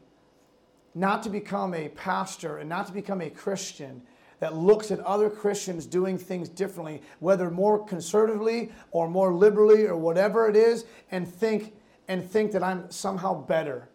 not 0.94 1.22
to 1.24 1.30
become 1.30 1.74
a 1.74 1.88
pastor 1.90 2.58
and 2.58 2.68
not 2.68 2.86
to 2.86 2.92
become 2.92 3.20
a 3.20 3.30
Christian 3.30 4.02
that 4.40 4.54
looks 4.54 4.90
at 4.90 5.00
other 5.00 5.30
Christians 5.30 5.86
doing 5.86 6.18
things 6.18 6.48
differently, 6.48 7.02
whether 7.20 7.50
more 7.50 7.84
conservatively 7.84 8.72
or 8.90 9.08
more 9.08 9.32
liberally 9.32 9.86
or 9.86 9.96
whatever 9.96 10.48
it 10.48 10.56
is, 10.56 10.84
and 11.10 11.26
think 11.26 11.72
and 12.08 12.28
think 12.28 12.52
that 12.52 12.62
I'm 12.62 12.90
somehow 12.90 13.34
better 13.34 13.88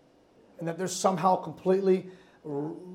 and 0.60 0.68
that 0.68 0.78
they're 0.78 0.88
somehow 0.88 1.36
completely 1.36 2.10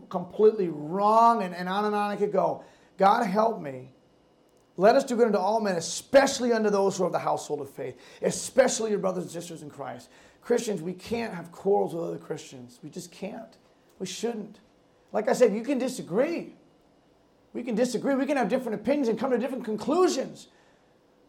completely 0.08 0.68
wrong 0.68 1.42
and, 1.42 1.54
and 1.54 1.68
on 1.68 1.84
and 1.84 1.94
on 1.94 2.10
I 2.10 2.16
could 2.16 2.32
go. 2.32 2.64
God 2.96 3.24
help 3.24 3.60
me. 3.60 3.90
Let 4.76 4.96
us 4.96 5.04
do 5.04 5.16
good 5.16 5.26
unto 5.26 5.38
all 5.38 5.60
men, 5.60 5.76
especially 5.76 6.52
unto 6.52 6.70
those 6.70 6.96
who 6.96 7.04
are 7.04 7.06
of 7.06 7.12
the 7.12 7.18
household 7.18 7.60
of 7.60 7.70
faith, 7.70 7.96
especially 8.22 8.90
your 8.90 8.98
brothers 8.98 9.24
and 9.24 9.32
sisters 9.32 9.62
in 9.62 9.70
Christ. 9.70 10.08
Christians, 10.40 10.82
we 10.82 10.92
can't 10.92 11.32
have 11.32 11.52
quarrels 11.52 11.94
with 11.94 12.04
other 12.04 12.18
Christians. 12.18 12.80
We 12.82 12.90
just 12.90 13.12
can't. 13.12 13.56
We 13.98 14.06
shouldn't. 14.06 14.58
Like 15.12 15.28
I 15.28 15.32
said, 15.32 15.54
you 15.54 15.62
can 15.62 15.78
disagree. 15.78 16.54
We 17.52 17.62
can 17.62 17.76
disagree. 17.76 18.14
We 18.14 18.26
can 18.26 18.36
have 18.36 18.48
different 18.48 18.80
opinions 18.80 19.08
and 19.08 19.18
come 19.18 19.30
to 19.30 19.38
different 19.38 19.64
conclusions. 19.64 20.48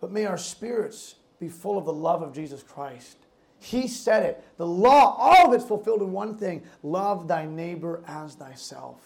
But 0.01 0.11
may 0.11 0.25
our 0.25 0.39
spirits 0.39 1.15
be 1.39 1.47
full 1.47 1.77
of 1.77 1.85
the 1.85 1.93
love 1.93 2.23
of 2.23 2.33
Jesus 2.33 2.63
Christ. 2.63 3.17
He 3.65 3.87
said 3.87 4.21
it. 4.21 4.43
The 4.57 4.67
law, 4.67 5.15
all 5.17 5.47
of 5.47 5.53
it's 5.53 5.65
fulfilled 5.65 6.03
in 6.03 6.11
one 6.11 6.37
thing 6.37 6.63
love 6.83 7.27
thy 7.27 7.47
neighbor 7.47 8.03
as 8.05 8.35
thyself. 8.35 9.01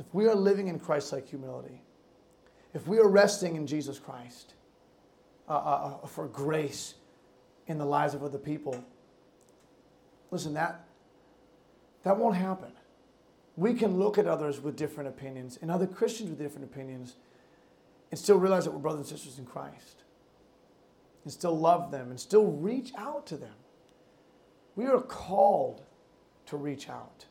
If 0.00 0.12
we 0.12 0.26
are 0.26 0.34
living 0.34 0.66
in 0.66 0.80
Christ 0.80 1.12
like 1.12 1.28
humility, 1.28 1.82
if 2.74 2.88
we 2.88 2.98
are 2.98 3.06
resting 3.06 3.54
in 3.54 3.64
Jesus 3.64 4.00
Christ 4.00 4.54
uh, 5.48 5.52
uh, 5.52 5.98
uh, 6.02 6.06
for 6.08 6.26
grace 6.26 6.94
in 7.68 7.78
the 7.78 7.84
lives 7.84 8.14
of 8.14 8.24
other 8.24 8.38
people, 8.38 8.84
listen, 10.32 10.52
that, 10.54 10.84
that 12.02 12.16
won't 12.16 12.34
happen. 12.34 12.72
We 13.56 13.74
can 13.74 13.98
look 13.98 14.18
at 14.18 14.26
others 14.26 14.60
with 14.60 14.74
different 14.74 15.08
opinions 15.08 15.60
and 15.62 15.70
other 15.70 15.86
Christians 15.86 16.30
with 16.30 16.40
different 16.40 16.64
opinions 16.64 17.14
and 18.10 18.18
still 18.18 18.36
realize 18.36 18.64
that 18.64 18.72
we're 18.72 18.80
brothers 18.80 19.10
and 19.10 19.18
sisters 19.18 19.38
in 19.38 19.44
Christ 19.44 20.02
and 21.24 21.32
still 21.32 21.58
love 21.58 21.90
them 21.90 22.10
and 22.10 22.18
still 22.18 22.46
reach 22.46 22.92
out 22.96 23.26
to 23.26 23.36
them. 23.36 23.54
We 24.76 24.86
are 24.86 25.00
called 25.00 25.82
to 26.46 26.56
reach 26.56 26.88
out. 26.88 27.26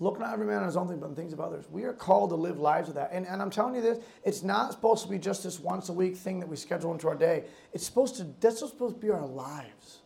Look 0.00 0.20
not 0.20 0.32
every 0.32 0.46
man 0.46 0.58
on 0.58 0.66
his 0.66 0.76
own 0.76 0.86
thing, 0.86 1.00
but 1.00 1.06
on 1.06 1.16
things 1.16 1.32
of 1.32 1.40
others. 1.40 1.64
We 1.70 1.82
are 1.84 1.92
called 1.92 2.30
to 2.30 2.36
live 2.36 2.60
lives 2.60 2.88
of 2.88 2.94
that. 2.94 3.10
And, 3.12 3.26
and 3.26 3.42
I'm 3.42 3.50
telling 3.50 3.74
you 3.74 3.80
this, 3.80 3.98
it's 4.22 4.44
not 4.44 4.72
supposed 4.72 5.02
to 5.04 5.10
be 5.10 5.18
just 5.18 5.42
this 5.42 5.58
once 5.58 5.88
a 5.88 5.92
week 5.92 6.16
thing 6.16 6.38
that 6.38 6.48
we 6.48 6.54
schedule 6.54 6.92
into 6.92 7.08
our 7.08 7.16
day. 7.16 7.44
It's 7.72 7.84
supposed 7.84 8.16
to, 8.16 8.26
that's 8.40 8.60
supposed 8.60 8.94
to 8.94 9.00
be 9.00 9.10
our 9.10 9.26
lives. 9.26 9.98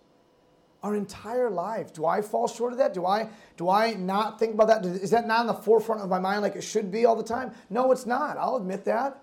Our 0.82 0.96
entire 0.96 1.50
life. 1.50 1.92
Do 1.92 2.06
I 2.06 2.22
fall 2.22 2.48
short 2.48 2.72
of 2.72 2.78
that? 2.78 2.94
Do 2.94 3.06
I 3.06 3.28
do 3.56 3.68
I 3.68 3.92
not 3.94 4.40
think 4.40 4.54
about 4.54 4.66
that? 4.66 4.84
Is 4.84 5.10
that 5.10 5.28
not 5.28 5.42
in 5.42 5.46
the 5.46 5.54
forefront 5.54 6.00
of 6.00 6.08
my 6.08 6.18
mind 6.18 6.42
like 6.42 6.56
it 6.56 6.64
should 6.64 6.90
be 6.90 7.04
all 7.04 7.14
the 7.14 7.22
time? 7.22 7.52
No, 7.70 7.92
it's 7.92 8.06
not. 8.06 8.36
I'll 8.36 8.56
admit 8.56 8.84
that. 8.86 9.22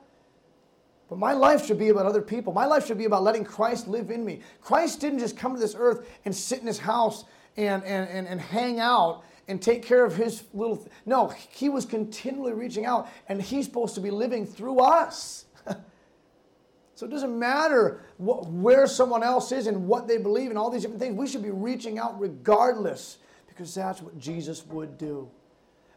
But 1.10 1.18
my 1.18 1.34
life 1.34 1.66
should 1.66 1.80
be 1.80 1.90
about 1.90 2.06
other 2.06 2.22
people. 2.22 2.54
My 2.54 2.66
life 2.66 2.86
should 2.86 3.00
be 3.00 3.06
about 3.06 3.24
letting 3.24 3.44
Christ 3.44 3.88
live 3.88 4.12
in 4.12 4.24
me. 4.24 4.42
Christ 4.62 5.02
didn't 5.02 5.20
just 5.20 5.36
come 5.36 5.56
to 5.56 5.60
this 5.60 5.76
earth 5.78 6.08
and 6.24 6.36
sit 6.36 6.60
in 6.60 6.68
his 6.68 6.78
house 6.78 7.26
and, 7.58 7.84
and, 7.84 8.08
and, 8.10 8.28
and 8.28 8.40
hang 8.40 8.80
out 8.80 9.24
and 9.48 9.60
take 9.60 9.84
care 9.84 10.06
of 10.06 10.16
his 10.16 10.44
little. 10.54 10.78
Th- 10.78 10.90
no, 11.08 11.30
he 11.30 11.68
was 11.68 11.84
continually 11.84 12.54
reaching 12.54 12.86
out, 12.86 13.10
and 13.28 13.42
he's 13.42 13.66
supposed 13.66 13.96
to 13.96 14.02
be 14.02 14.12
living 14.12 14.46
through 14.46 14.80
us. 14.80 15.46
so 16.94 17.08
it 17.08 17.10
doesn't 17.10 17.38
matter 17.38 18.04
where 18.20 18.86
someone 18.86 19.24
else 19.24 19.52
is 19.52 19.66
and 19.66 19.88
what 19.88 20.08
they 20.08 20.18
believe 20.18 20.52
and 20.52 20.60
all 20.60 20.70
these 20.70 20.84
different 20.84 21.02
things. 21.02 21.16
We 21.16 21.26
should 21.26 21.42
be 21.42 21.50
reaching 21.50 21.98
out 21.98 22.20
regardless 22.20 23.18
because 23.48 23.74
that's 23.74 24.04
what 24.04 24.20
Jesus 24.20 24.64
would 24.68 25.00
do. 25.00 25.28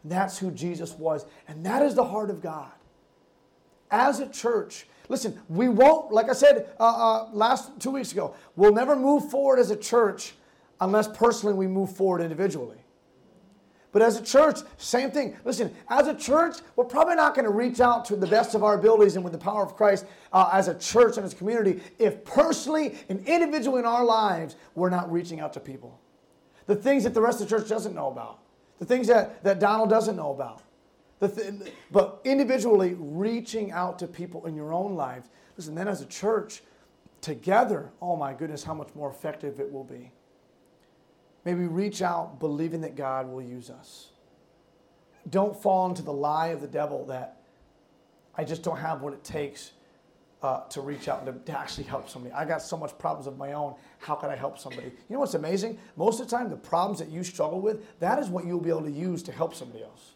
That's 0.05 0.39
who 0.39 0.51
Jesus 0.51 0.95
was. 0.95 1.27
And 1.47 1.65
that 1.67 1.83
is 1.83 1.95
the 1.95 2.05
heart 2.05 2.31
of 2.31 2.41
God. 2.41 2.73
As 3.91 4.19
a 4.21 4.29
church, 4.29 4.87
listen, 5.13 5.39
we 5.49 5.69
won't, 5.69 6.11
like 6.11 6.29
I 6.29 6.33
said 6.33 6.71
uh, 6.81 6.85
uh, 6.85 7.29
last 7.33 7.79
two 7.79 7.91
weeks 7.91 8.13
ago, 8.13 8.35
we'll 8.57 8.73
never 8.73 8.97
move 8.97 9.31
forward 9.31 9.59
as 9.59 9.71
a 9.71 9.77
church 9.77 10.33
unless 10.81 11.07
personally 11.07 11.55
we 11.55 11.67
move 11.67 11.95
forward 11.95 12.23
individually. 12.23 12.79
But 13.93 14.01
as 14.01 14.19
a 14.19 14.23
church, 14.23 14.61
same 14.79 15.11
thing. 15.11 15.37
Listen, 15.45 15.73
as 15.91 16.09
a 16.09 16.15
church, 16.15 16.57
we're 16.77 16.87
probably 16.87 17.15
not 17.15 17.35
going 17.35 17.45
to 17.45 17.51
reach 17.51 17.79
out 17.79 18.07
to 18.07 18.17
the 18.17 18.27
best 18.27 18.55
of 18.55 18.65
our 18.65 18.75
abilities 18.75 19.17
and 19.17 19.23
with 19.23 19.35
the 19.35 19.39
power 19.39 19.63
of 19.63 19.77
Christ 19.77 20.07
uh, 20.33 20.49
as 20.51 20.69
a 20.69 20.79
church 20.79 21.19
and 21.19 21.27
as 21.27 21.35
a 21.35 21.37
community 21.37 21.83
if 21.99 22.25
personally 22.25 22.99
and 23.11 23.25
individually 23.29 23.81
in 23.81 23.85
our 23.85 24.05
lives 24.05 24.57
we're 24.75 24.89
not 24.89 25.13
reaching 25.13 25.41
out 25.41 25.53
to 25.53 25.61
people. 25.61 26.01
The 26.65 26.75
things 26.75 27.05
that 27.05 27.13
the 27.13 27.21
rest 27.21 27.43
of 27.43 27.51
the 27.51 27.59
church 27.59 27.69
doesn't 27.69 27.95
know 27.95 28.09
about, 28.09 28.39
the 28.79 28.87
things 28.87 29.09
that, 29.09 29.45
that 29.45 29.61
Donald 29.61 29.91
doesn't 29.91 30.17
know 30.17 30.33
about. 30.33 30.63
Th- 31.23 31.73
but 31.91 32.21
individually 32.25 32.97
reaching 32.99 33.71
out 33.73 33.99
to 34.01 34.07
people 34.07 34.47
in 34.47 34.57
your 34.57 34.73
own 34.73 34.95
lives. 34.95 35.29
Listen, 35.57 35.75
then 35.75 35.89
as 35.89 36.01
a 36.01 36.07
church, 36.07 36.63
together, 37.21 37.91
oh 38.01 38.17
my 38.17 38.35
goodness, 38.35 38.65
how 38.65 38.75
much 38.75 38.89
more 38.95 39.11
effective 39.11 39.61
it 39.61 39.71
will 39.71 39.85
be. 39.85 40.13
May 41.45 41.55
we 41.55 41.67
reach 41.67 42.03
out 42.03 42.39
believing 42.39 42.81
that 42.83 42.97
God 42.97 43.29
will 43.29 43.43
use 43.43 43.71
us. 43.71 44.11
Don't 45.31 45.61
fall 45.61 45.89
into 45.89 46.03
the 46.03 46.13
lie 46.13 46.49
of 46.49 46.61
the 46.61 46.67
devil 46.67 47.07
that 47.07 47.43
I 48.35 48.45
just 48.45 48.63
don't 48.63 48.79
have 48.79 49.03
what 49.03 49.13
it 49.13 49.23
takes 49.23 49.73
uh, 50.43 50.65
to 50.69 50.81
reach 50.81 51.07
out 51.07 51.23
and 51.25 51.47
to, 51.47 51.53
to, 51.53 51.59
actually 51.59 51.85
help 51.85 52.09
somebody. 52.09 52.35
I 52.35 52.45
got 52.45 52.63
so 52.63 52.77
much 52.77 52.99
problems 52.99 53.29
of 53.29 53.39
my 53.39 53.53
own. 53.53 53.77
How 53.99 54.17
can 54.17 54.31
I 54.31 54.35
help 54.35 54.59
somebody? 54.59 54.89
You 54.89 55.15
know 55.15 55.21
what's 55.21 55.35
amazing? 55.35 55.79
Most 55.97 56.21
of 56.21 56.29
the 56.29 56.37
time, 56.37 56.51
the 56.51 56.57
problems 56.57 56.99
that 56.99 57.09
you 57.09 57.23
struggle 57.23 57.61
with, 57.61 57.99
that 58.01 58.19
is 58.19 58.29
what 58.29 58.45
you'll 58.45 58.61
be 58.61 58.71
able 58.71 58.83
to 58.83 58.91
use 58.91 59.23
to 59.25 59.33
help 59.33 59.55
somebody 59.55 59.85
else. 59.85 60.15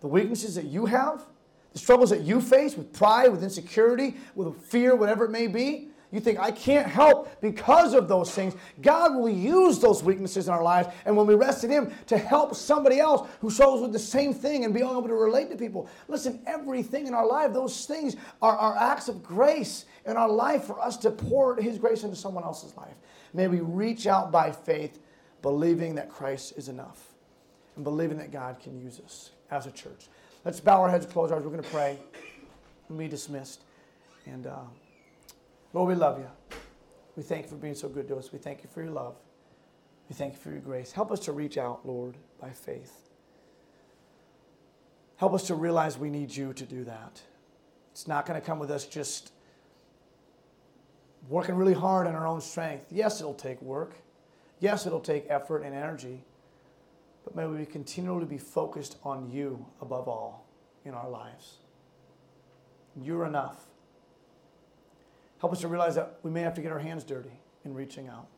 The 0.00 0.08
weaknesses 0.08 0.54
that 0.54 0.66
you 0.66 0.86
have, 0.86 1.24
the 1.72 1.78
struggles 1.78 2.10
that 2.10 2.22
you 2.22 2.40
face 2.40 2.76
with 2.76 2.92
pride, 2.92 3.28
with 3.28 3.42
insecurity, 3.42 4.16
with 4.34 4.56
fear, 4.62 4.94
whatever 4.94 5.24
it 5.24 5.30
may 5.30 5.46
be, 5.46 5.88
you 6.12 6.20
think, 6.20 6.38
I 6.38 6.52
can't 6.52 6.86
help 6.86 7.40
because 7.40 7.92
of 7.92 8.06
those 8.08 8.32
things. 8.32 8.54
God 8.80 9.14
will 9.16 9.28
use 9.28 9.80
those 9.80 10.02
weaknesses 10.02 10.46
in 10.46 10.54
our 10.54 10.62
lives. 10.62 10.88
And 11.04 11.16
when 11.16 11.26
we 11.26 11.34
rest 11.34 11.64
in 11.64 11.70
Him 11.70 11.92
to 12.06 12.16
help 12.16 12.54
somebody 12.54 13.00
else 13.00 13.28
who 13.40 13.50
struggles 13.50 13.82
with 13.82 13.92
the 13.92 13.98
same 13.98 14.32
thing 14.32 14.64
and 14.64 14.72
being 14.72 14.86
able 14.86 15.02
to 15.02 15.14
relate 15.14 15.50
to 15.50 15.56
people. 15.56 15.88
Listen, 16.06 16.40
everything 16.46 17.06
in 17.06 17.14
our 17.14 17.26
life, 17.26 17.52
those 17.52 17.86
things 17.86 18.16
are, 18.40 18.56
are 18.56 18.76
acts 18.76 19.08
of 19.08 19.22
grace 19.22 19.84
in 20.06 20.16
our 20.16 20.28
life 20.28 20.64
for 20.64 20.80
us 20.80 20.96
to 20.98 21.10
pour 21.10 21.56
His 21.56 21.76
grace 21.76 22.04
into 22.04 22.16
someone 22.16 22.44
else's 22.44 22.76
life. 22.76 22.94
May 23.34 23.48
we 23.48 23.60
reach 23.60 24.06
out 24.06 24.30
by 24.30 24.52
faith, 24.52 25.00
believing 25.42 25.96
that 25.96 26.08
Christ 26.08 26.54
is 26.56 26.68
enough 26.68 27.08
and 27.74 27.84
believing 27.84 28.16
that 28.18 28.30
God 28.30 28.60
can 28.60 28.80
use 28.80 29.00
us 29.00 29.32
as 29.50 29.66
a 29.66 29.70
church. 29.70 30.08
Let's 30.44 30.60
bow 30.60 30.82
our 30.82 30.88
heads, 30.88 31.06
close 31.06 31.30
our 31.30 31.38
eyes. 31.38 31.44
We're 31.44 31.50
going 31.50 31.62
to 31.62 31.70
pray 31.70 31.98
and 32.88 32.98
be 32.98 33.08
dismissed. 33.08 33.62
And. 34.26 34.46
Uh, 34.46 34.56
Lord, 35.76 35.90
we 35.90 35.94
love 35.94 36.18
you. 36.18 36.58
We 37.16 37.22
thank 37.22 37.44
you 37.44 37.50
for 37.50 37.56
being 37.56 37.74
so 37.74 37.86
good 37.86 38.08
to 38.08 38.16
us. 38.16 38.32
We 38.32 38.38
thank 38.38 38.62
you 38.62 38.68
for 38.72 38.82
your 38.82 38.92
love. 38.92 39.14
We 40.08 40.14
thank 40.14 40.32
you 40.32 40.38
for 40.38 40.50
your 40.50 40.60
grace. 40.60 40.90
Help 40.90 41.12
us 41.12 41.20
to 41.20 41.32
reach 41.32 41.58
out, 41.58 41.84
Lord, 41.84 42.14
by 42.40 42.48
faith. 42.48 43.10
Help 45.18 45.34
us 45.34 45.46
to 45.48 45.54
realize 45.54 45.98
we 45.98 46.08
need 46.08 46.34
you 46.34 46.54
to 46.54 46.64
do 46.64 46.84
that. 46.84 47.20
It's 47.92 48.08
not 48.08 48.24
going 48.24 48.40
to 48.40 48.46
come 48.46 48.58
with 48.58 48.70
us 48.70 48.86
just 48.86 49.32
working 51.28 51.56
really 51.56 51.74
hard 51.74 52.06
on 52.06 52.14
our 52.14 52.26
own 52.26 52.40
strength. 52.40 52.86
Yes, 52.90 53.20
it'll 53.20 53.34
take 53.34 53.60
work. 53.60 53.96
Yes, 54.60 54.86
it'll 54.86 55.00
take 55.00 55.26
effort 55.28 55.58
and 55.58 55.74
energy. 55.74 56.24
But 57.26 57.34
may 57.34 57.44
we 57.46 57.66
continually 57.66 58.24
be 58.24 58.38
focused 58.38 58.96
on 59.02 59.28
you 59.28 59.66
above 59.82 60.08
all 60.08 60.46
in 60.84 60.94
our 60.94 61.10
lives. 61.10 61.56
You're 63.02 63.26
enough. 63.26 63.66
Help 65.40 65.52
us 65.52 65.60
to 65.60 65.68
realize 65.68 65.96
that 65.96 66.20
we 66.22 66.30
may 66.30 66.40
have 66.40 66.54
to 66.54 66.62
get 66.62 66.72
our 66.72 66.78
hands 66.78 67.04
dirty 67.04 67.38
in 67.64 67.74
reaching 67.74 68.08
out. 68.08 68.28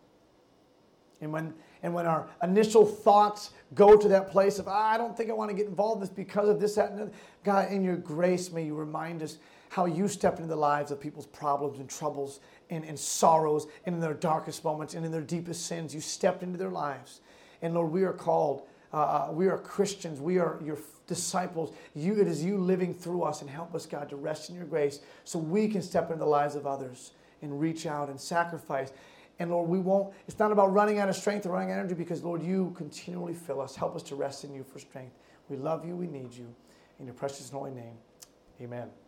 And 1.21 1.33
when, 1.33 1.53
and 1.83 1.93
when 1.93 2.07
our 2.07 2.29
initial 2.43 2.87
thoughts 2.87 3.51
go 3.75 3.97
to 3.97 4.09
that 4.09 4.31
place 4.31 4.59
of, 4.59 4.69
ah, 4.69 4.91
I 4.91 4.97
don't 4.97 5.17
think 5.17 5.29
I 5.31 5.35
want 5.35 5.51
to 5.51 5.57
get 5.57 5.67
involved 5.67 5.97
in 5.97 6.01
this 6.01 6.11
because 6.11 6.49
of 6.49 6.59
this, 6.59 6.77
that, 6.77 6.93
and 6.93 7.01
that, 7.01 7.13
God, 7.45 7.71
in 7.71 7.85
your 7.85 7.97
grace, 7.97 8.51
may 8.51 8.65
you 8.65 8.75
remind 8.75 9.23
us 9.23 9.39
how 9.69 9.85
you 9.85 10.09
stepped 10.09 10.39
into 10.39 10.49
the 10.49 10.57
lives 10.57 10.91
of 10.91 11.01
people's 11.01 11.27
problems 11.27 11.79
and 11.79 11.91
troubles 11.91 12.41
and, 12.71 12.85
and 12.85 12.99
sorrows 12.99 13.67
and 13.85 13.95
in 13.95 14.01
their 14.01 14.15
darkest 14.15 14.65
moments 14.65 14.95
and 14.95 15.05
in 15.05 15.13
their 15.13 15.21
deepest 15.21 15.67
sins. 15.67 15.95
You 15.95 16.01
stepped 16.01 16.43
into 16.43 16.57
their 16.57 16.71
lives. 16.71 17.21
And 17.61 17.75
Lord, 17.75 17.91
we 17.91 18.05
are 18.05 18.13
called, 18.13 18.63
uh 18.93 19.29
we 19.31 19.49
are 19.49 19.59
Christians, 19.59 20.21
we 20.21 20.39
are 20.39 20.59
your 20.65 20.79
disciples. 21.07 21.75
You, 21.95 22.21
it 22.21 22.29
is 22.29 22.45
you 22.45 22.59
living 22.59 22.95
through 22.95 23.23
us 23.23 23.41
and 23.41 23.51
help 23.51 23.75
us, 23.75 23.87
God, 23.87 24.09
to 24.11 24.17
rest 24.17 24.51
in 24.51 24.57
your 24.57 24.67
grace 24.67 25.01
so 25.25 25.39
we 25.39 25.67
can 25.69 25.83
step 25.83 26.11
into 26.11 26.25
the 26.25 26.31
lives 26.31 26.55
of 26.55 26.67
others 26.67 27.13
and 27.43 27.61
reach 27.61 27.87
out 27.87 28.09
and 28.09 28.21
sacrifice. 28.21 28.93
And 29.41 29.51
Lord, 29.51 29.69
we 29.69 29.79
won't, 29.79 30.13
it's 30.27 30.39
not 30.39 30.53
about 30.53 30.73
running 30.73 30.99
out 30.99 31.09
of 31.09 31.17
strength 31.17 31.47
or 31.47 31.51
running 31.51 31.71
out 31.71 31.79
of 31.79 31.87
energy 31.87 31.95
because, 31.95 32.23
Lord, 32.23 32.43
you 32.43 32.73
continually 32.77 33.35
fill 33.35 33.61
us. 33.61 33.75
Help 33.75 33.97
us 33.97 34.03
to 34.05 34.17
rest 34.17 34.45
in 34.45 34.53
you 34.53 34.65
for 34.65 34.79
strength. 34.79 35.15
We 35.49 35.57
love 35.57 35.87
you. 35.87 35.97
We 35.97 36.07
need 36.07 36.35
you. 36.35 36.55
In 36.99 37.07
your 37.07 37.15
precious 37.15 37.51
and 37.51 37.59
holy 37.59 37.71
name, 37.71 37.97
amen. 38.61 39.08